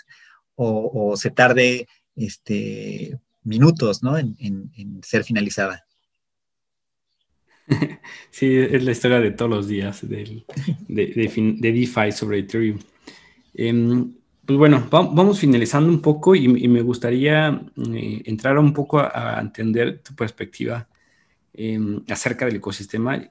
o, 0.54 1.18
se 1.18 1.32
tarde 1.32 1.88
este, 2.16 3.20
minutos 3.42 4.04
¿no? 4.04 4.20
en, 4.20 4.36
en 4.40 5.02
ser 5.02 5.24
finalizada. 5.24 5.88
Sí, 8.30 8.56
es 8.56 8.84
la 8.84 8.92
historia 8.92 9.20
de 9.20 9.32
todos 9.32 9.52
los 9.52 9.68
días 9.68 10.08
de, 10.08 10.44
DeFi 10.88 12.12
sobre 12.12 12.40
Ethereum. 12.40 12.80
Em, 13.54 14.14
pues 14.46 14.58
bueno, 14.58 14.88
vamos 14.92 15.40
finalizando 15.40 15.90
un 15.90 16.02
poco 16.02 16.36
y, 16.36 16.48
me 16.48 16.82
gustaría 16.82 17.62
eh, 17.94 18.22
entrar 18.26 18.58
un 18.58 18.74
poco 18.74 19.00
a, 19.00 19.40
entender 19.40 20.02
tu 20.02 20.16
perspectiva 20.16 20.88
em, 21.54 22.02
acerca 22.10 22.46
del 22.46 22.58
ecosistema. 22.58 23.22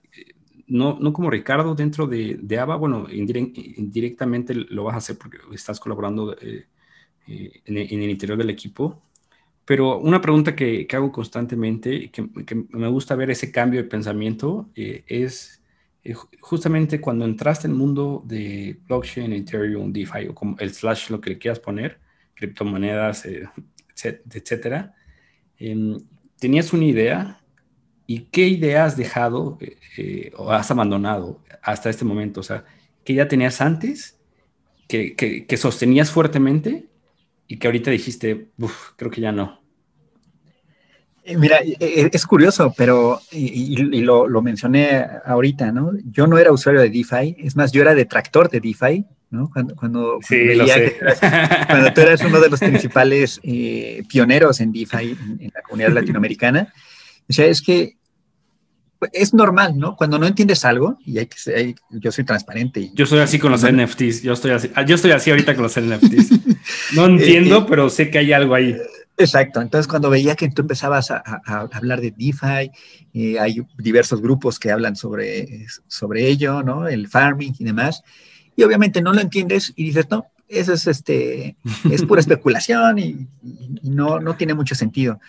No, 0.66 0.99
no, 1.01 1.12
como 1.12 1.30
Ricardo 1.30 1.74
dentro 1.74 2.07
de, 2.07 2.38
de 2.41 2.59
AVA, 2.59 2.76
bueno, 2.76 3.07
indirectamente 3.11 4.55
lo 4.55 4.84
vas 4.84 4.95
a 4.95 4.99
hacer 4.99 5.18
porque 5.18 5.38
estás 5.53 5.80
colaborando 5.80 6.36
eh, 6.41 6.66
eh, 7.26 7.62
en, 7.64 7.76
en, 7.78 8.03
el 8.03 8.11
interior 8.11 8.38
del 8.38 8.51
equipo, 8.51 9.03
pero 9.71 10.01
una 10.01 10.21
pregunta 10.21 10.57
que, 10.57 10.85
que 10.85 10.97
hago 10.97 11.12
constantemente, 11.12 12.11
que, 12.11 12.29
que, 12.45 12.57
me 12.71 12.89
gusta 12.89 13.14
ver 13.14 13.31
ese 13.31 13.53
cambio 13.53 13.81
de 13.81 13.89
pensamiento, 13.89 14.68
eh, 14.75 15.05
es 15.07 15.62
eh, 16.03 16.12
justamente 16.41 17.01
cuando 17.01 17.25
entraste 17.25 17.68
en 17.68 17.75
el 17.75 17.79
mundo 17.79 18.21
de 18.27 18.81
blockchain, 18.89 19.33
Ethereum, 19.33 19.93
DeFi, 19.93 20.27
o 20.27 20.35
como 20.35 20.59
el 20.59 20.75
slash, 20.75 21.11
lo 21.11 21.21
que 21.21 21.31
le 21.31 21.39
quieras 21.39 21.61
poner, 21.61 22.01
criptomonedas, 22.35 23.25
eh, 23.27 23.49
etcétera, 23.95 24.93
em, 25.57 25.99
¿tenías 26.41 26.73
una 26.73 26.87
idea? 26.87 27.41
¿Y 28.09 28.23
qué 28.23 28.49
idea 28.49 28.87
has 28.87 28.97
dejado 28.97 29.57
o 30.37 30.51
has 30.51 30.68
abandonado 30.73 31.45
hasta 31.62 31.91
este 31.91 32.05
momento? 32.05 32.41
O 32.41 32.43
sea, 32.43 32.64
¿qué 33.05 33.14
ya 33.14 33.29
tenías 33.29 33.61
antes, 33.61 34.18
que, 34.89 35.14
que 35.14 35.57
sostenías 35.57 36.11
fuertemente 36.11 36.89
y 37.47 37.59
que 37.59 37.68
ahorita 37.68 37.93
dijiste, 37.93 38.49
creo 38.97 39.12
que 39.12 39.21
ya 39.21 39.31
no? 39.31 39.60
Eh, 41.23 41.37
mira, 41.37 41.59
eh, 41.59 41.77
eh, 41.79 42.11
es 42.12 42.27
curioso, 42.27 42.73
pero, 42.77 43.21
y, 43.31 43.77
lo, 44.03 44.43
mencioné 44.43 45.07
ahorita, 45.25 45.71
¿no? 45.71 45.93
Yo 46.11 46.27
no 46.27 46.39
era 46.39 46.53
usuario 46.53 46.81
de 46.81 46.91
DeFi, 46.91 47.37
es 47.39 47.57
más, 47.57 47.73
yo 47.73 47.83
era 47.83 47.95
detractor 47.95 48.49
de 48.49 48.61
DeFi, 48.61 49.05
¿no? 49.31 49.51
Cuando, 49.53 49.77
cuando, 49.77 50.18
cuando 51.68 51.93
tú 51.93 52.01
eras 52.01 52.23
uno 52.23 52.41
de 52.41 52.49
los 52.49 52.61
principales 52.61 53.41
pioneros 54.09 54.61
en 54.61 54.73
DeFi 54.73 55.16
en, 55.41 55.53
la 55.55 55.62
comunidad 55.62 55.93
latinoamericana. 55.93 56.73
O 57.29 57.33
sea, 57.33 57.47
es 57.47 57.61
que 57.62 57.97
es 59.12 59.33
normal, 59.33 59.79
¿no? 59.79 59.95
Cuando 59.97 60.18
no 60.18 60.27
entiendes 60.27 60.64
algo, 60.64 60.99
y 61.05 61.18
hay 61.18 61.27
que 61.27 61.75
yo 61.91 62.12
soy 62.12 62.25
transparente. 62.25 62.81
Y, 62.81 62.93
yo 62.95 63.07
soy 63.07 63.21
así 63.21 63.39
con 63.39 63.53
los 63.53 63.62
NFTs, 63.62 64.23
yo 64.23 64.33
estoy 64.33 64.53
así, 64.53 64.71
yo 64.87 64.95
estoy 64.95 65.12
así 65.12 65.31
ahorita 65.31 65.55
con 65.55 65.64
los 65.64 65.79
NFTs. 65.79 66.95
No 66.95 67.07
entiendo, 67.07 67.66
pero 67.66 67.89
sé 67.91 68.11
que 68.11 68.18
hay 68.18 68.33
algo 68.33 68.55
ahí. 68.55 68.77
Exacto, 69.17 69.61
entonces 69.61 69.87
cuando 69.87 70.09
veía 70.09 70.35
que 70.35 70.49
tú 70.51 70.63
empezabas 70.63 71.11
a, 71.11 71.23
hablar 71.73 72.01
de 72.01 72.11
DeFi, 72.11 72.71
eh, 73.13 73.39
hay 73.39 73.63
diversos 73.77 74.23
grupos 74.23 74.59
que 74.59 74.71
hablan 74.71 74.97
sobre, 74.97 75.67
sobre 75.87 76.27
ello, 76.27 76.63
¿no? 76.63 76.89
El 76.89 77.07
farming 77.07 77.55
y 77.59 77.65
demás, 77.65 78.03
y 78.57 78.63
obviamente 78.63 79.03
no 79.03 79.13
lo 79.13 79.21
entiendes 79.21 79.73
y 79.77 79.85
dices, 79.85 80.07
no, 80.11 80.27
eso 80.49 80.73
es, 80.73 80.87
este, 80.87 81.57
es 81.91 82.03
pura 82.05 82.21
especulación 82.21 82.99
y, 82.99 83.29
y 83.83 83.91
no, 83.91 84.21
no 84.21 84.37
tiene 84.37 84.55
mucho 84.55 84.75
sentido 84.75 85.21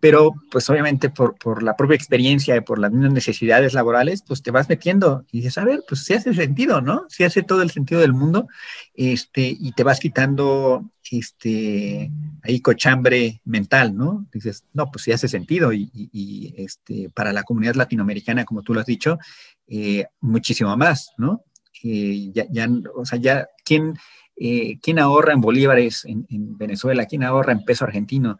pero 0.00 0.32
pues 0.50 0.68
obviamente 0.70 1.10
por, 1.10 1.36
por, 1.36 1.62
la 1.62 1.76
propia 1.76 1.96
experiencia 1.96 2.56
y 2.56 2.60
por 2.60 2.78
las 2.78 2.92
mismas 2.92 3.12
necesidades 3.12 3.74
laborales, 3.74 4.22
pues 4.26 4.42
te 4.42 4.50
vas 4.50 4.68
metiendo 4.68 5.24
y 5.32 5.38
dices, 5.38 5.58
a 5.58 5.64
ver, 5.64 5.82
pues 5.88 6.04
sí 6.04 6.14
hace 6.14 6.34
sentido, 6.34 6.80
¿no? 6.80 7.06
Sí 7.08 7.24
hace 7.24 7.42
todo 7.42 7.62
el 7.62 7.70
sentido 7.70 8.00
del 8.00 8.12
mundo, 8.12 8.46
este, 8.94 9.56
y 9.58 9.72
te 9.72 9.82
vas 9.82 9.98
quitando, 9.98 10.88
este, 11.10 12.12
ahí 12.42 12.60
cochambre 12.60 13.40
mental, 13.44 13.96
¿no? 13.96 14.26
Dices, 14.32 14.64
no, 14.72 14.90
pues 14.90 15.02
sí 15.04 15.12
hace 15.12 15.26
sentido 15.26 15.72
y, 15.72 15.90
y, 15.92 16.54
este, 16.56 17.10
para 17.10 17.32
la 17.32 17.42
comunidad 17.42 17.74
latinoamericana, 17.74 18.44
como 18.44 18.62
tú 18.62 18.74
lo 18.74 18.80
has 18.80 18.86
dicho, 18.86 19.18
eh, 19.66 20.06
muchísimo 20.20 20.76
más, 20.76 21.10
¿no? 21.18 21.44
Eh, 21.82 22.30
ya, 22.32 22.46
ya, 22.50 22.68
o 22.94 23.04
sea, 23.04 23.18
ya, 23.18 23.48
¿quién, 23.64 23.94
eh, 24.36 24.78
¿quién 24.80 25.00
ahorra 25.00 25.32
en 25.32 25.40
bolívares 25.40 26.04
en, 26.04 26.24
en 26.30 26.56
Venezuela? 26.56 27.06
¿Quién 27.06 27.24
ahorra 27.24 27.52
en 27.52 27.64
peso 27.64 27.84
argentino? 27.84 28.38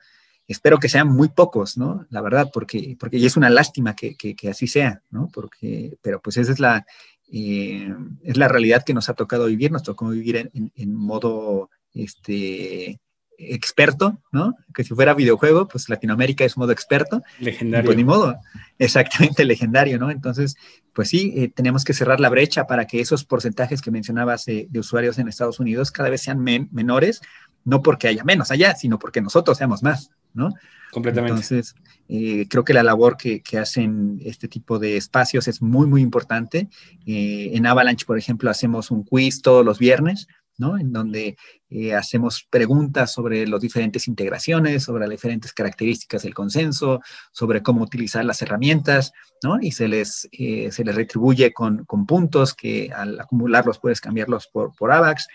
Espero 0.48 0.78
que 0.78 0.88
sean 0.88 1.08
muy 1.08 1.28
pocos, 1.28 1.76
¿no? 1.76 2.06
La 2.08 2.22
verdad, 2.22 2.50
porque, 2.50 2.96
porque 2.98 3.24
es 3.24 3.36
una 3.36 3.50
lástima 3.50 3.94
que, 3.94 4.16
que, 4.16 4.48
así 4.48 4.66
sea, 4.66 5.02
¿no? 5.10 5.28
Porque, 5.32 5.98
pero 6.00 6.22
pues 6.22 6.38
esa 6.38 6.52
es 6.52 6.58
la, 6.58 6.86
es 7.30 8.36
la 8.36 8.48
realidad 8.48 8.82
que 8.82 8.94
nos 8.94 9.10
ha 9.10 9.14
tocado 9.14 9.44
vivir, 9.44 9.70
nos 9.70 9.82
tocó 9.82 10.08
vivir 10.08 10.50
en, 10.54 10.94
modo 10.94 11.68
este, 11.92 12.98
experto, 13.36 14.22
¿no? 14.32 14.54
Que 14.72 14.84
si 14.84 14.94
fuera 14.94 15.12
videojuego, 15.12 15.68
pues 15.68 15.90
Latinoamérica 15.90 16.46
es 16.46 16.56
modo 16.56 16.72
experto. 16.72 17.22
Legendario. 17.40 17.84
Pues 17.84 17.98
ni 17.98 18.04
modo, 18.04 18.38
exactamente 18.78 19.44
legendario, 19.44 19.98
¿no? 19.98 20.10
Entonces, 20.10 20.56
pues 20.94 21.10
sí, 21.10 21.34
eh, 21.36 21.52
tenemos 21.54 21.84
que 21.84 21.92
cerrar 21.92 22.20
la 22.20 22.30
brecha 22.30 22.66
para 22.66 22.86
que 22.86 23.00
esos 23.00 23.26
porcentajes 23.26 23.82
que 23.82 23.90
mencionabas 23.90 24.46
de 24.46 24.66
usuarios 24.78 25.18
en 25.18 25.28
Estados 25.28 25.60
Unidos 25.60 25.90
cada 25.90 26.08
vez 26.08 26.22
sean 26.22 26.42
menores, 26.42 27.20
no 27.64 27.82
porque 27.82 28.08
haya 28.08 28.24
menos 28.24 28.50
allá, 28.50 28.74
sino 28.74 28.98
porque 28.98 29.20
nosotros 29.20 29.58
seamos 29.58 29.82
más, 29.82 30.10
¿no? 30.34 30.50
Completamente. 30.92 31.32
Entonces, 31.32 31.74
eh, 32.08 32.46
creo 32.48 32.64
que 32.64 32.72
la 32.72 32.82
labor 32.82 33.16
que, 33.16 33.42
hacen 33.58 34.18
este 34.24 34.48
tipo 34.48 34.78
de 34.78 34.96
espacios 34.96 35.48
es 35.48 35.60
muy, 35.60 35.86
muy 35.86 36.00
importante. 36.00 36.68
Eh, 37.06 37.50
en 37.54 37.66
Avalanche, 37.66 38.06
por 38.06 38.18
ejemplo, 38.18 38.50
hacemos 38.50 38.90
un 38.90 39.04
quiz 39.04 39.42
todos 39.42 39.64
los 39.64 39.78
viernes 39.78 40.28
en 40.58 40.92
donde 40.92 41.36
eh, 41.70 41.94
hacemos 41.94 42.46
preguntas 42.50 43.12
sobre 43.12 43.46
las 43.46 43.60
diferentes 43.60 44.08
integraciones, 44.08 44.82
sobre 44.82 45.02
las 45.02 45.10
diferentes 45.10 45.52
características 45.52 46.22
del 46.22 46.34
consenso, 46.34 47.00
sobre 47.30 47.62
cómo 47.62 47.82
utilizar 47.82 48.24
las 48.24 48.42
herramientas, 48.42 49.12
¿no? 49.42 49.58
Y 49.60 49.70
se 49.70 49.86
les, 49.86 50.28
eh, 50.32 50.70
se 50.72 50.84
les 50.84 50.94
retribuye 50.94 51.52
con, 51.52 51.86
puntos 52.06 52.54
que 52.54 52.90
al 52.92 53.20
acumularlos 53.20 53.78
puedes 53.78 54.00
cambiarlos 54.00 54.48
por, 54.48 54.74
por 54.74 54.90
AVAX. 54.90 55.28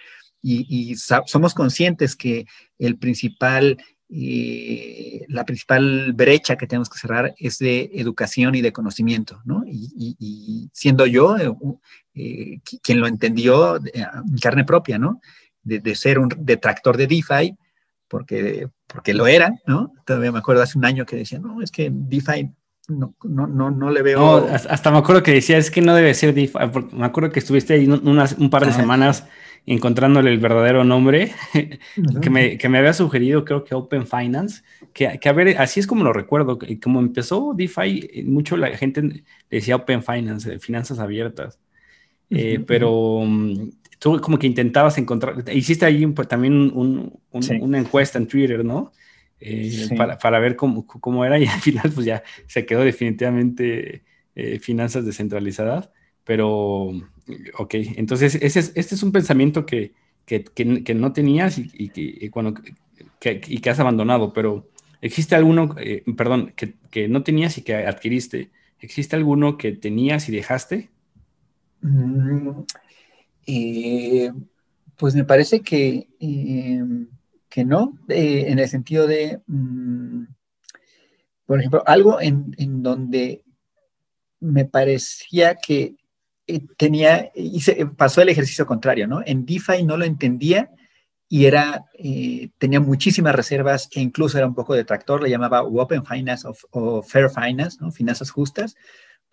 Y, 0.46 0.98
somos 0.98 1.54
conscientes 1.54 2.18
que 2.18 2.46
el 2.78 2.98
principal 2.98 3.78
eh, 4.16 5.26
la 5.28 5.44
principal 5.44 6.14
brecha 6.14 6.56
que 6.56 6.68
tenemos 6.68 6.88
que 6.88 7.00
cerrar 7.00 7.34
es 7.36 7.58
de 7.58 7.90
educación 7.96 8.54
y 8.54 8.62
de 8.62 8.72
conocimiento, 8.72 9.42
¿no? 9.44 9.64
Y, 9.66 10.70
siendo 10.72 11.08
yo 11.08 11.36
eh, 12.14 12.60
quien 12.84 13.00
lo 13.00 13.08
entendió 13.08 13.78
en 13.78 14.38
carne 14.40 14.66
propia, 14.66 15.00
¿no? 15.00 15.20
De, 15.64 15.96
ser 15.96 16.20
un 16.20 16.30
detractor 16.38 16.96
de 16.96 17.08
DeFi, 17.08 17.56
porque, 18.08 18.68
porque 18.86 19.16
lo 19.16 19.26
era, 19.26 19.52
¿no? 19.66 19.92
Todavía 20.06 20.32
me 20.32 20.40
acuerdo 20.40 20.62
hace 20.62 20.78
un 20.78 20.86
año 20.86 21.08
que 21.08 21.16
decía, 21.16 21.40
no, 21.40 21.64
es 21.64 21.72
que 21.72 21.90
DeFi 21.92 22.52
no, 22.90 23.16
no, 23.24 23.48
no, 23.48 23.72
no 23.72 23.90
le 23.90 24.04
veo. 24.04 24.20
No, 24.20 24.48
hasta 24.48 24.92
me 24.92 25.00
acuerdo 25.00 25.24
que 25.24 25.32
decía, 25.32 25.58
es 25.58 25.72
que 25.72 25.82
no 25.82 25.96
debe 25.96 26.14
ser 26.14 26.36
DeFi. 26.36 26.60
Me 26.92 27.06
acuerdo 27.06 27.32
que 27.32 27.40
estuviste 27.40 27.74
ahí 27.74 27.88
un 27.88 28.50
par 28.52 28.64
de 28.64 28.72
ah, 28.72 28.74
semanas 28.74 29.26
encontrándole 29.66 30.32
el 30.32 30.40
verdadero 30.40 30.84
nombre, 30.84 31.32
que, 32.22 32.30
me, 32.30 32.58
que, 32.58 32.70
me, 32.70 32.78
había 32.80 32.94
sugerido, 32.94 33.46
creo 33.46 33.64
que 33.64 33.76
Open 33.76 34.06
Finance, 34.08 34.64
que, 34.94 35.20
que, 35.20 35.30
a 35.30 35.34
ver, 35.34 35.58
así 35.60 35.80
es 35.80 35.88
como 35.88 36.04
lo 36.04 36.14
recuerdo, 36.14 36.60
como 36.82 37.00
empezó 37.00 37.54
DeFi, 37.56 38.24
mucho 38.26 38.58
la 38.58 38.76
gente 38.78 39.24
decía 39.50 39.78
Open 39.78 40.04
Finance, 40.04 40.60
finanzas 40.60 41.00
abiertas. 41.00 41.60
Eh, 42.30 42.64
pero 42.66 43.22
mm, 43.26 43.70
tú 44.00 44.20
como 44.20 44.40
que 44.40 44.48
intentabas 44.48 44.98
encontrar, 44.98 45.44
hiciste 45.54 45.86
ahí 45.86 46.12
también 46.28 46.72
una 46.74 47.78
encuesta 47.78 48.18
en 48.18 48.28
Twitter, 48.28 48.66
¿no? 48.66 48.92
Eh, 49.40 49.90
para, 49.98 50.40
ver 50.40 50.56
cómo, 50.56 50.88
cómo, 50.88 51.26
era 51.26 51.38
y 51.38 51.46
al 51.46 51.60
final 51.60 51.92
pues 51.94 52.06
ya 52.06 52.24
se 52.48 52.66
quedó 52.66 52.82
definitivamente 52.82 54.04
eh, 54.36 54.60
finanzas 54.60 55.06
descentralizadas, 55.06 55.90
pero 56.24 56.92
ok, 57.58 57.74
entonces 57.96 58.36
ese 58.36 58.60
este 58.76 58.96
es 58.96 59.04
un 59.04 59.12
pensamiento 59.12 59.66
que, 59.66 59.94
que, 60.26 60.44
que, 60.44 60.94
no 60.94 61.14
tenías 61.14 61.58
y, 61.58 61.70
y 61.74 61.90
que, 61.90 62.32
cuando, 62.32 62.62
y 63.24 63.58
que 63.60 63.70
has 63.70 63.80
abandonado, 63.80 64.34
pero 64.34 64.70
¿existe 65.02 65.36
alguno, 65.36 65.76
perdón, 66.18 66.54
que, 66.56 67.08
no 67.08 67.24
tenías 67.24 67.58
y 67.58 67.62
que 67.62 67.76
adquiriste? 67.76 68.52
¿Existe 68.80 69.16
alguno 69.16 69.58
que 69.58 69.74
tenías 69.74 70.28
y 70.30 70.32
dejaste? 70.32 70.90
Mm, 71.82 72.64
eh, 73.48 74.32
pues 74.98 75.16
me 75.16 75.26
parece 75.26 75.62
que, 75.62 76.08
em, 76.20 77.08
que 77.50 77.66
no, 77.66 77.98
eh, 78.10 78.46
en 78.48 78.60
el 78.60 78.68
sentido 78.68 79.08
de, 79.08 79.42
mm, 79.48 80.24
por 81.46 81.60
ejemplo, 81.60 81.84
algo 81.86 82.20
en, 82.22 82.82
donde 82.82 83.44
me 84.40 84.66
parecía 84.66 85.56
que 85.56 85.84
eh, 85.84 85.96
tenía, 86.78 87.32
hice, 87.36 87.86
pasó 87.86 88.22
el 88.22 88.30
ejercicio 88.30 88.66
contrario, 88.66 89.08
¿no? 89.08 89.22
En 89.26 89.46
DeFi 89.46 89.84
no 89.84 89.98
lo 89.98 90.06
entendía 90.06 90.72
y 91.30 91.46
era, 91.46 91.86
tenía 92.58 92.80
muchísimas 92.80 93.36
reservas 93.36 93.90
e 93.94 94.02
incluso 94.02 94.38
era 94.38 94.48
un 94.48 94.54
poco 94.54 94.76
detractor, 94.76 95.24
le 95.24 95.30
llamaba 95.30 95.64
Open 95.64 96.06
Finance 96.06 96.48
o 96.72 97.02
Fair 97.02 97.30
Finance, 97.30 97.78
¿no? 97.82 97.92
Finanzas 97.92 98.30
justas, 98.30 98.76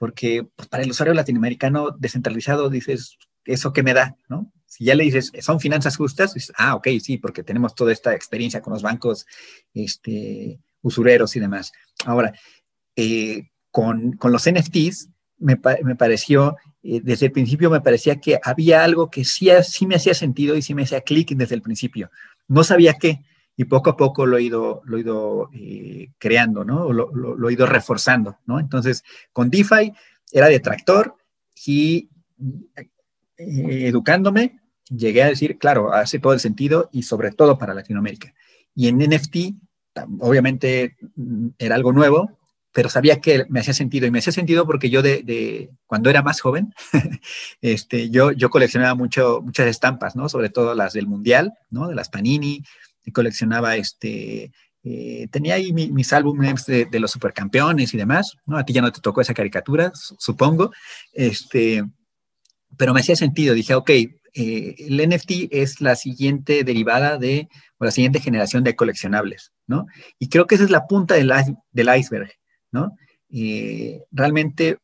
porque 0.01 0.49
pues, 0.57 0.67
para 0.67 0.83
el 0.83 0.91
usuario 0.91 1.13
latinoamericano 1.13 1.91
descentralizado 1.91 2.71
dices, 2.71 3.19
¿eso 3.45 3.75
qué 3.75 3.83
me 3.83 3.93
da? 3.93 4.17
¿no? 4.29 4.51
Si 4.65 4.85
ya 4.85 4.95
le 4.95 5.05
dices, 5.05 5.31
son 5.41 5.61
finanzas 5.61 5.97
justas, 5.97 6.33
dices, 6.33 6.53
ah, 6.57 6.75
ok, 6.75 6.89
sí, 7.03 7.19
porque 7.19 7.43
tenemos 7.43 7.75
toda 7.75 7.93
esta 7.93 8.15
experiencia 8.15 8.63
con 8.63 8.73
los 8.73 8.83
bancos 8.83 9.27
este, 9.75 10.59
usureros 10.81 11.37
y 11.37 11.41
demás. 11.41 11.73
Ahora, 12.07 12.33
eh, 12.97 13.51
con, 13.71 14.13
con, 14.13 14.33
los 14.33 14.49
NFTs, 14.51 15.11
me, 15.39 15.61
me 15.83 15.97
pareció, 15.97 16.57
eh, 16.83 17.01
desde 17.03 17.27
el 17.27 17.33
principio 17.33 17.71
me 17.71 17.81
parecía 17.81 18.17
que 18.17 18.39
había 18.43 18.83
algo 18.85 19.11
que 19.11 19.25
sí, 19.25 19.51
me 19.87 19.97
hacía 19.97 20.15
sentido 20.15 20.57
y 20.57 20.63
sí 20.63 20.75
me 20.75 20.83
hacía 20.83 21.01
clic 21.01 21.31
desde 21.35 21.55
el 21.55 21.63
principio. 21.63 22.11
No 22.49 22.65
sabía 22.65 22.95
qué, 22.95 23.23
y 23.57 23.65
poco 23.65 23.91
a 23.91 23.97
poco 23.97 24.27
lo 24.27 24.39
he 24.39 24.43
ido, 24.43 24.83
lo 24.85 25.51
eh, 25.53 26.11
creando. 26.19 26.65
Lo, 26.65 26.93
lo, 26.93 27.49
he 27.49 27.53
ido 27.53 27.67
reforzando. 27.67 28.39
Entonces, 28.59 29.05
con 29.33 29.51
DeFi 29.51 29.93
era 30.33 30.49
detractor 30.49 31.17
y 31.67 32.09
eh, 33.37 33.87
educándome 33.87 34.61
llegué 34.89 35.23
a 35.23 35.29
decir, 35.29 35.59
claro, 35.59 35.93
hace 35.93 36.19
todo 36.19 36.33
el 36.33 36.41
sentido 36.41 36.89
y 36.93 37.03
sobre 37.03 37.31
todo 37.33 37.59
para 37.59 37.75
Latinoamérica. 37.75 38.35
Y 38.75 38.89
en 38.89 38.99
NFT, 38.99 39.37
obviamente 40.21 40.97
mm, 41.17 41.49
era 41.59 41.75
algo 41.75 41.93
nuevo, 41.93 42.39
pero 42.73 42.89
sabía 42.89 43.21
que 43.21 43.47
me 43.49 43.61
hacía 43.61 43.75
sentido 43.75 44.07
y 44.07 44.11
me 44.11 44.21
hacía 44.21 44.33
sentido 44.33 44.67
porque 44.67 44.91
yo 44.91 45.03
de, 45.03 45.71
cuando 45.87 46.11
era 46.11 46.23
más 46.23 46.41
joven, 46.41 46.75
este, 47.61 48.11
yo, 48.11 48.33
yo 48.33 48.51
coleccionaba 48.51 48.95
mucho, 48.95 49.41
muchas 49.43 49.67
estampas, 49.67 50.17
¿no? 50.17 50.29
Sobre 50.29 50.51
todo 50.51 50.75
las 50.75 50.93
del 50.93 51.07
Mundial, 51.07 51.55
¿no? 51.71 51.89
De 51.89 51.95
las 51.95 52.09
Panini, 52.09 52.63
y 53.05 53.13
coleccionaba 53.13 53.77
este, 53.77 54.53
eh, 54.83 55.29
tenía 55.31 55.55
ahí 55.55 55.73
mis 55.73 56.13
álbumes 56.13 56.65
de, 56.67 56.89
los 57.01 57.11
supercampeones 57.11 57.93
y 57.93 57.97
demás, 57.97 58.37
¿no? 58.47 58.57
A 58.57 58.65
ti 58.65 58.73
ya 58.73 58.83
no 58.83 58.93
te 58.93 59.01
tocó 59.01 59.21
esa 59.21 59.35
caricatura, 59.35 59.93
supongo, 59.95 60.73
este, 61.13 61.85
pero 62.77 62.95
me 62.95 63.01
hacía 63.01 63.17
sentido, 63.17 63.55
dije, 63.55 63.75
ok, 63.75 63.91
eh, 63.91 64.75
el 64.79 65.09
NFT 65.09 65.49
es 65.51 65.81
la 65.81 65.97
siguiente 65.97 66.65
derivada 66.65 67.19
de, 67.19 67.49
o 67.79 67.85
la 67.85 67.91
siguiente 67.91 68.21
generación 68.21 68.65
de 68.65 68.77
coleccionables, 68.77 69.53
¿no? 69.67 69.87
Y 70.19 70.29
creo 70.29 70.47
que 70.47 70.55
esa 70.55 70.65
es 70.65 70.71
la 70.71 70.87
punta 70.87 71.15
del, 71.15 71.33
del 71.73 71.99
iceberg, 71.99 72.31
¿no? 72.73 72.97
Eh, 73.31 74.03
realmente 74.11 74.79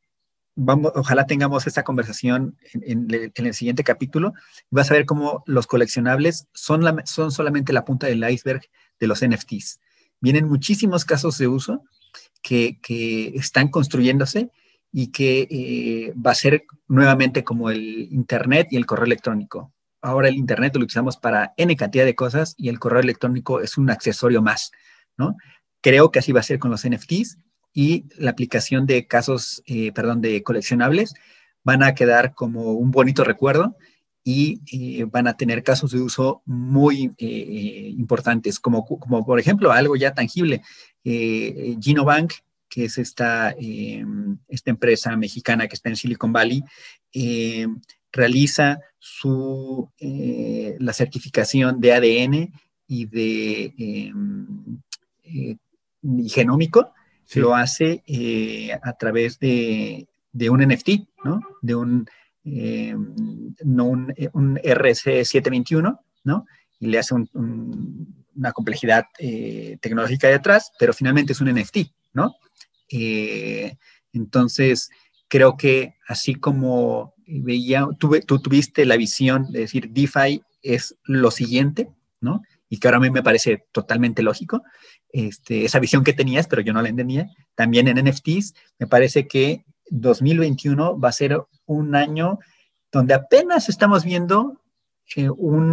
Vamos, 0.59 0.93
ojalá 0.95 1.26
tengamos 1.26 1.66
esta 1.66 1.84
conversación 1.84 2.57
en, 2.72 3.09
el 3.11 3.55
siguiente 3.55 3.84
capítulo. 3.84 4.32
Vas 4.70 4.91
a 4.91 4.95
ver 4.95 5.05
cómo 5.05 5.45
los 5.45 5.66
coleccionables 5.66 6.49
son, 6.55 6.82
son 7.05 7.30
solamente 7.30 7.74
la 7.74 7.84
punta 7.84 8.07
del 8.07 8.26
iceberg 8.28 8.62
de 8.99 9.07
los 9.07 9.22
NFTs. 9.22 9.80
Vienen 10.18 10.49
muchísimos 10.49 11.05
casos 11.05 11.37
de 11.37 11.47
uso 11.47 11.84
que, 12.43 12.78
están 13.34 13.68
construyéndose 13.68 14.51
y 14.91 15.09
que 15.09 15.47
eh, 15.51 16.14
va 16.14 16.30
a 16.30 16.34
ser 16.34 16.64
nuevamente 16.89 17.45
como 17.45 17.68
el 17.68 18.09
Internet 18.11 18.68
y 18.70 18.76
el 18.76 18.87
correo 18.87 19.05
electrónico. 19.05 19.74
Ahora 20.01 20.28
el 20.28 20.37
Internet 20.37 20.74
lo 20.74 20.84
utilizamos 20.84 21.18
para 21.18 21.53
N 21.59 21.76
cantidad 21.76 22.07
de 22.07 22.14
cosas 22.14 22.55
y 22.57 22.70
el 22.70 22.78
correo 22.78 23.01
electrónico 23.01 23.61
es 23.61 23.76
un 23.76 23.91
accesorio 23.91 24.41
más, 24.41 24.72
¿no? 25.18 25.37
Creo 25.82 26.11
que 26.11 26.20
así 26.20 26.32
va 26.32 26.41
a 26.41 26.45
ser 26.45 26.59
con 26.59 26.70
los 26.70 26.89
NFTs 26.89 27.39
y 27.77 28.07
la 28.16 28.31
aplicación 28.31 28.87
de 28.87 29.07
casos, 29.07 29.62
eh, 29.66 29.93
perdón, 29.93 30.22
de 30.22 30.43
coleccionables 30.43 31.12
van 31.62 31.83
a 31.83 31.95
quedar 31.95 32.33
como 32.33 32.72
un 32.72 32.91
bonito 32.91 33.22
recuerdo 33.22 33.77
y 34.24 34.62
eh, 34.72 35.05
van 35.05 35.29
a 35.29 35.37
tener 35.37 35.62
casos 35.62 35.91
de 35.91 36.01
uso 36.01 36.41
muy 36.47 37.12
eh, 37.18 37.93
importantes, 37.99 38.61
como, 38.61 38.87
como 38.87 39.27
por 39.27 39.39
ejemplo 39.39 39.72
algo 39.72 39.95
ya 39.95 40.14
tangible. 40.14 40.62
Genobank, 41.05 42.33
que 42.66 42.87
es 42.87 42.97
esta, 42.97 43.55
esta 44.49 44.70
empresa 44.70 45.14
mexicana 45.16 45.68
que 45.68 45.74
está 45.74 45.91
en 45.91 45.97
Silicon 45.97 46.33
Valley, 46.33 46.64
realiza 48.11 48.81
su, 48.99 49.89
la 50.01 50.93
certificación 50.93 51.81
de 51.81 51.93
ADN 51.93 52.53
y 52.89 53.07
de 53.07 54.12
genómico 56.27 56.93
lo 57.35 57.55
hace 57.55 58.03
eh, 58.07 58.72
a 58.83 58.93
través 58.95 59.39
de, 59.39 60.09
un 60.49 60.61
NFT, 60.61 60.91
¿no? 61.24 61.41
De 61.62 61.74
un, 61.74 62.07
eh, 62.45 62.95
no 63.64 63.85
un, 63.85 64.09
RC721, 64.14 65.99
¿no? 66.24 66.47
Y 66.79 66.87
le 66.87 66.99
hace 66.99 67.14
una 67.14 68.53
complejidad 68.53 69.07
eh, 69.18 69.79
tecnológica 69.81 70.29
detrás, 70.29 70.72
pero 70.79 70.93
finalmente 70.93 71.33
es 71.33 71.41
un 71.41 71.53
NFT, 71.53 71.79
¿no? 72.12 72.35
entonces, 74.12 74.91
creo 75.27 75.57
que 75.57 75.97
así 76.07 76.37
como 76.37 77.14
veía, 77.27 77.87
tuve, 77.99 78.20
tú 78.20 78.39
tuviste 78.39 78.87
la 78.87 78.97
visión 78.97 79.51
de 79.51 79.61
decir 79.61 79.91
DeFi 79.91 80.43
es 80.62 80.97
lo 81.05 81.31
siguiente, 81.31 81.91
¿no? 82.20 82.43
Y 82.68 82.79
que 82.79 82.89
ahora 82.89 82.99
a 82.99 83.01
mí 83.01 83.11
me 83.11 83.22
parece 83.22 83.66
totalmente 83.72 84.22
lógico, 84.22 84.62
este, 85.16 85.64
esa 85.64 85.78
visión 85.78 86.04
que 86.04 86.12
tenías, 86.12 86.46
pero 86.46 86.60
yo 86.60 86.74
no 86.74 86.82
la 86.82 86.90
entendía. 86.90 87.30
También 87.54 87.88
en 87.88 88.04
NFTs, 88.04 88.54
me 88.78 88.86
parece 88.86 89.26
que 89.26 89.64
2021 89.88 90.98
va 90.98 91.08
a 91.08 91.12
ser 91.12 91.40
un 91.64 91.94
año 91.94 92.38
donde 92.92 93.14
apenas 93.14 93.70
estamos 93.70 94.04
viendo 94.04 94.60
eh, 95.16 95.30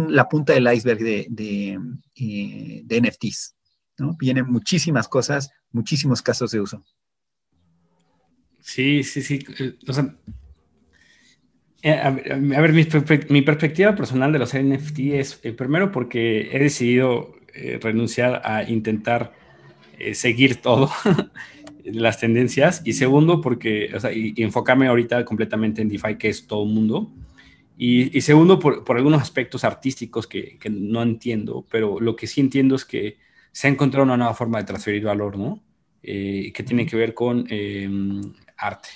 la 0.08 0.28
punta 0.30 0.54
del 0.54 0.72
iceberg 0.72 1.00
de, 1.00 1.78
eh, 2.16 2.84
NFTs. 2.88 3.54
Vienen 4.18 4.46
muchísimas 4.46 5.08
cosas, 5.08 5.50
muchísimos 5.72 6.22
casos 6.22 6.50
de 6.50 6.60
uso. 6.60 6.82
Sí, 8.60 9.02
sí, 9.02 9.20
sí. 9.20 9.44
Eh, 11.82 11.92
a 11.92 12.10
ver, 12.10 12.72
mi, 12.72 13.42
perspectiva 13.42 13.94
personal 13.94 14.32
de 14.32 14.38
los 14.38 14.54
NFT 14.54 14.98
es, 15.12 15.34
primero, 15.34 15.92
porque 15.92 16.48
he 16.50 16.58
decidido 16.58 17.34
renunciar 17.80 18.42
a 18.44 18.64
intentar 18.64 19.32
seguir 20.12 20.56
todo, 20.56 20.90
las 21.84 22.18
tendencias, 22.18 22.82
y 22.84 22.94
segundo, 22.94 23.40
porque, 23.40 23.90
o 23.94 24.00
sea, 24.00 24.12
y, 24.12 24.34
enfocarme 24.38 24.88
ahorita 24.88 25.24
completamente 25.24 25.82
en 25.82 25.88
DeFi, 25.88 26.16
que 26.18 26.28
es 26.28 26.46
todo 26.46 26.64
mundo, 26.64 27.12
y, 27.76 28.20
segundo, 28.20 28.58
por, 28.58 28.84
por, 28.84 28.96
algunos 28.96 29.20
aspectos 29.20 29.64
artísticos 29.64 30.26
que, 30.26 30.58
que, 30.58 30.70
no 30.70 31.02
entiendo, 31.02 31.66
pero 31.70 31.98
lo 31.98 32.14
que 32.14 32.28
sí 32.28 32.40
entiendo 32.40 32.76
es 32.76 32.84
que 32.84 33.18
se 33.50 33.66
ha 33.66 33.70
encontrado 33.70 34.04
una 34.04 34.16
nueva 34.16 34.34
forma 34.34 34.58
de 34.58 34.64
transferir 34.64 35.04
valor, 35.04 35.36
¿no? 35.36 35.62
Eh, 36.02 36.52
que 36.52 36.62
tiene 36.62 36.86
que 36.86 36.96
ver 36.96 37.14
con 37.14 37.46
em, 37.48 38.20
arte. 38.56 38.90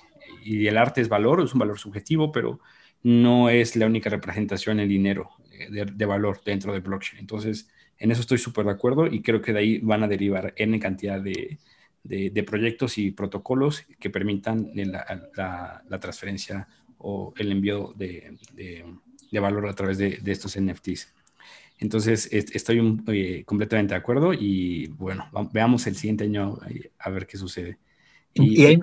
Y 0.44 0.66
el 0.66 0.76
arte 0.76 1.00
es 1.00 1.08
valor, 1.08 1.42
es 1.42 1.52
un 1.54 1.60
valor 1.60 1.78
subjetivo, 1.78 2.30
pero 2.30 2.60
no 3.02 3.48
es 3.50 3.76
la 3.76 3.86
única 3.86 4.10
representación 4.10 4.78
en 4.80 4.88
dinero 4.88 5.30
eh, 5.52 5.68
de, 5.70 5.84
de 5.86 6.06
valor 6.06 6.40
dentro 6.44 6.72
de 6.72 6.80
blockchain. 6.80 7.20
Entonces, 7.20 7.70
en 7.98 8.10
eso 8.10 8.20
estoy 8.20 8.38
súper 8.38 8.64
de 8.66 8.72
acuerdo 8.72 9.06
y 9.06 9.22
creo 9.22 9.42
que 9.42 9.52
de 9.52 9.58
ahí 9.58 9.78
van 9.78 10.02
a 10.02 10.08
derivar 10.08 10.54
N 10.56 10.78
cantidad 10.78 11.20
de, 11.20 11.58
de, 12.04 12.42
proyectos 12.42 12.98
y 12.98 13.10
protocolos 13.10 13.84
que 13.98 14.10
permitan 14.10 14.70
la, 14.74 15.82
la, 15.88 15.98
transferencia 16.00 16.68
o 16.98 17.34
el 17.36 17.52
envío 17.52 17.92
de, 17.96 18.36
de 19.30 19.40
valor 19.40 19.68
a 19.68 19.74
través 19.74 19.98
de, 19.98 20.20
estos 20.26 20.58
NFTs. 20.58 21.12
Entonces, 21.80 22.28
estoy 22.32 23.02
eh, 23.08 23.44
completamente 23.44 23.94
de 23.94 23.98
acuerdo 23.98 24.32
y 24.34 24.88
bueno, 24.88 25.30
veamos 25.52 25.86
el 25.86 25.94
siguiente 25.96 26.24
año 26.24 26.58
eh, 26.68 26.90
a 26.98 27.10
ver 27.10 27.26
qué 27.26 27.36
sucede. 27.36 27.78
Y, 28.38 28.64
ahí, 28.66 28.78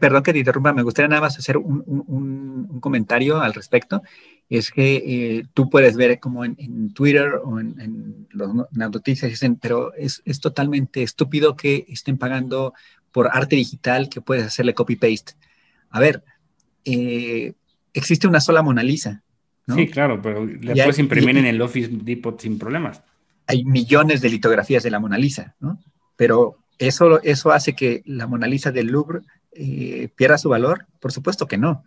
perdón 0.00 0.22
que 0.22 0.32
te 0.32 0.38
interrumpa, 0.38 0.72
me 0.72 0.82
gustaría 0.82 1.08
nada 1.08 1.22
más 1.22 1.38
hacer 1.38 1.56
un, 1.56 1.82
un, 1.86 2.68
un 2.70 2.80
comentario 2.80 3.40
al 3.40 3.54
respecto. 3.54 4.02
Es 4.48 4.70
que 4.70 4.96
eh, 4.96 5.44
tú 5.54 5.70
puedes 5.70 5.96
ver 5.96 6.20
como 6.20 6.44
en, 6.44 6.92
Twitter 6.92 7.34
o 7.44 7.60
en, 7.60 7.80
en, 7.80 8.28
las 8.32 8.90
noticias 8.90 9.30
dicen, 9.30 9.56
pero 9.56 9.94
es, 9.94 10.22
es, 10.24 10.40
totalmente 10.40 11.02
estúpido 11.02 11.56
que 11.56 11.86
estén 11.88 12.18
pagando 12.18 12.74
por 13.10 13.28
arte 13.32 13.56
digital 13.56 14.08
que 14.08 14.20
puedes 14.20 14.44
hacerle 14.44 14.74
copy-paste. 14.74 15.32
A 15.90 16.00
ver, 16.00 16.22
existe 16.84 18.26
una 18.26 18.40
sola 18.40 18.62
Mona 18.62 18.82
Lisa 18.82 19.22
Sí, 19.68 19.86
claro, 19.88 20.20
pero 20.20 20.44
la 20.44 20.74
puedes 20.74 20.98
imprimir 20.98 21.36
en 21.36 21.46
el 21.46 21.60
Office 21.62 21.90
Depot 21.92 22.40
sin 22.40 22.58
problemas. 22.58 23.02
Hay 23.46 23.64
millones 23.64 24.20
de 24.20 24.28
litografías 24.28 24.82
de 24.82 24.90
la 24.90 24.98
Mona 24.98 25.18
Lisa, 25.18 25.54
¿no? 25.60 25.78
Pero 26.16 26.58
eso, 26.86 27.22
eso 27.22 27.52
hace 27.52 27.74
que 27.74 28.02
la 28.06 28.26
Mona 28.26 28.46
Lisa 28.46 28.70
del 28.70 28.88
Louvre 28.88 29.20
eh, 29.52 30.08
pierda 30.16 30.38
su 30.38 30.48
valor. 30.48 30.86
Por 31.00 31.12
supuesto 31.12 31.46
que 31.46 31.58
no. 31.58 31.84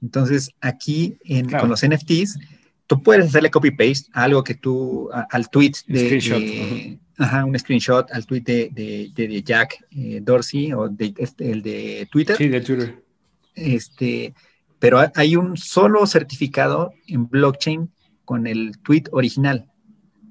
Entonces, 0.00 0.50
aquí 0.60 1.18
con 1.60 1.68
los 1.68 1.86
NFTs, 1.86 2.38
tú 2.86 3.02
puedes 3.02 3.26
hacerle 3.26 3.50
copy-paste 3.50 4.10
a 4.12 4.24
algo 4.24 4.42
que 4.42 4.54
tú, 4.54 5.08
al 5.12 5.48
tweet 5.48 5.72
de, 5.86 6.98
ajá, 7.18 7.44
un 7.44 7.56
screenshot 7.58 8.10
al 8.10 8.26
tweet 8.26 8.42
de, 8.42 9.12
de, 9.14 9.42
Jack 9.42 9.84
eh, 9.92 10.20
Dorsey 10.22 10.72
o 10.72 10.90
este, 10.98 11.50
el 11.50 11.62
de 11.62 12.08
Twitter. 12.10 12.36
Sí, 12.36 12.48
de 12.48 12.60
Twitter. 12.60 13.02
Este, 13.54 14.34
pero 14.78 14.98
hay 15.14 15.36
un 15.36 15.56
solo 15.56 16.06
certificado 16.06 16.92
en 17.06 17.28
blockchain 17.28 17.92
con 18.24 18.46
el 18.46 18.78
tweet 18.78 19.04
original, 19.12 19.70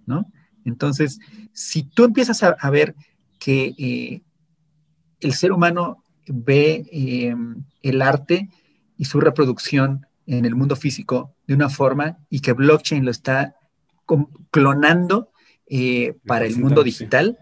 ¿no? 0.06 0.26
Entonces, 0.66 1.20
si 1.54 1.84
tú 1.84 2.04
empiezas 2.04 2.44
a, 2.44 2.70
ver 2.70 2.96
que 3.42 3.74
eh, 3.80 4.22
el 5.20 5.34
ser 5.34 5.52
humano 5.52 6.04
ve 6.28 6.86
eh, 6.92 7.36
el 7.82 8.02
arte 8.04 8.50
y 8.98 9.06
su 9.06 9.20
reproducción 9.20 10.06
en 10.28 10.46
el 10.46 10.56
mundo 10.56 10.76
físico 10.76 11.34
de 11.48 11.56
una 11.56 11.68
forma 11.68 12.20
y 12.30 12.42
que 12.42 12.54
blockchain 12.54 13.04
lo 13.04 13.10
está 13.10 13.56
clonando 14.52 15.32
eh, 15.68 16.18
para 16.28 16.46
el 16.46 16.58
mundo 16.60 16.84
digital, 16.84 17.40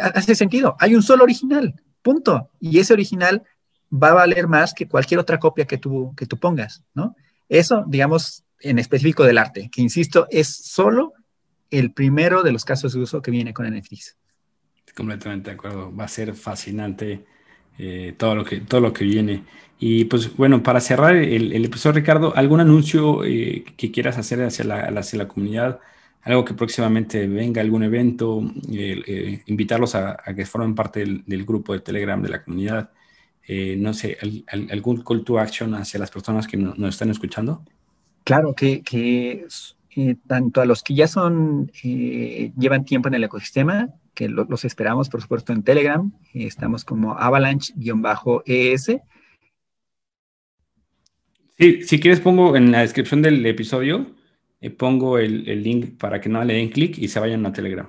hace 0.00 0.34
sentido. 0.34 0.74
Hay 0.80 0.96
un 0.96 1.02
solo 1.02 1.22
original, 1.22 1.80
punto. 2.02 2.50
Y 2.58 2.80
ese 2.80 2.94
original 2.94 3.44
va 3.92 4.08
a 4.08 4.14
valer 4.14 4.48
más 4.48 4.74
que 4.74 4.88
cualquier 4.88 5.20
otra 5.20 5.38
copia 5.38 5.66
que 5.66 5.78
tú, 5.78 6.12
que 6.16 6.26
tú 6.26 6.36
pongas, 6.38 6.82
¿no? 6.94 7.14
Eso, 7.48 7.84
digamos, 7.86 8.42
en 8.58 8.80
específico 8.80 9.22
del 9.22 9.38
arte, 9.38 9.70
que 9.70 9.82
insisto, 9.82 10.26
es 10.30 10.48
solo 10.48 11.12
el 11.70 11.92
primero 11.92 12.42
de 12.42 12.50
los 12.50 12.64
casos 12.64 12.94
de 12.94 13.00
uso 13.00 13.22
que 13.22 13.30
viene 13.30 13.54
con 13.54 13.72
NFTs. 13.72 14.16
Completamente 14.94 15.50
de 15.50 15.56
acuerdo. 15.56 15.94
Va 15.94 16.04
a 16.04 16.08
ser 16.08 16.34
fascinante 16.34 17.24
eh, 17.78 18.14
todo, 18.16 18.34
lo 18.36 18.44
que, 18.44 18.60
todo 18.60 18.80
lo 18.80 18.92
que 18.92 19.04
viene. 19.04 19.44
Y 19.78 20.04
pues 20.04 20.36
bueno, 20.36 20.62
para 20.62 20.80
cerrar 20.80 21.16
el, 21.16 21.64
episodio, 21.64 21.96
Ricardo, 21.96 22.34
¿algún 22.36 22.60
anuncio 22.60 23.24
eh, 23.24 23.64
que 23.76 23.90
quieras 23.90 24.16
hacer 24.18 24.42
hacia 24.42 24.64
la, 24.64 24.80
hacia 24.80 25.18
la 25.18 25.28
comunidad? 25.28 25.80
Algo 26.22 26.44
que 26.44 26.54
próximamente 26.54 27.26
venga, 27.26 27.60
algún 27.60 27.82
evento, 27.82 28.42
eh, 28.72 29.42
invitarlos 29.46 29.94
a, 29.94 30.16
que 30.34 30.46
formen 30.46 30.74
parte 30.74 31.04
del, 31.26 31.44
grupo 31.44 31.72
de 31.74 31.80
Telegram 31.80 32.22
de 32.22 32.28
la 32.30 32.42
comunidad. 32.44 32.90
No 33.76 33.92
sé, 33.92 34.16
algún 34.70 35.02
call 35.02 35.22
to 35.22 35.38
action 35.38 35.74
hacia 35.74 36.00
las 36.00 36.10
personas 36.10 36.46
que 36.46 36.56
nos 36.56 36.88
están 36.88 37.10
escuchando? 37.10 37.62
Claro, 38.24 38.54
que, 38.54 38.80
que 38.82 39.44
eh, 39.96 40.16
tanto 40.26 40.60
a 40.60 40.66
los 40.66 40.82
que 40.82 40.94
ya 40.94 41.08
son, 41.08 41.70
eh, 41.82 42.52
llevan 42.58 42.84
tiempo 42.84 43.08
en 43.08 43.14
el 43.14 43.24
ecosistema, 43.24 43.88
que 44.14 44.28
los 44.28 44.64
esperamos, 44.64 45.08
por 45.08 45.22
supuesto, 45.22 45.52
en 45.52 45.62
Telegram, 45.62 46.12
estamos 46.32 46.84
como 46.84 47.18
avalanche-es. 47.18 48.86
Sí, 51.56 51.82
si 51.82 52.00
quieres 52.00 52.20
pongo 52.20 52.56
en 52.56 52.72
la 52.72 52.80
descripción 52.80 53.22
del 53.22 53.44
episodio, 53.46 54.14
pongo 54.78 55.18
el, 55.18 55.48
el, 55.48 55.62
link 55.62 55.98
para 55.98 56.20
que 56.20 56.28
no 56.28 56.44
le 56.44 56.54
den 56.54 56.70
clic 56.70 56.96
y 56.98 57.08
se 57.08 57.20
vayan 57.20 57.44
a 57.46 57.52
Telegram. 57.52 57.88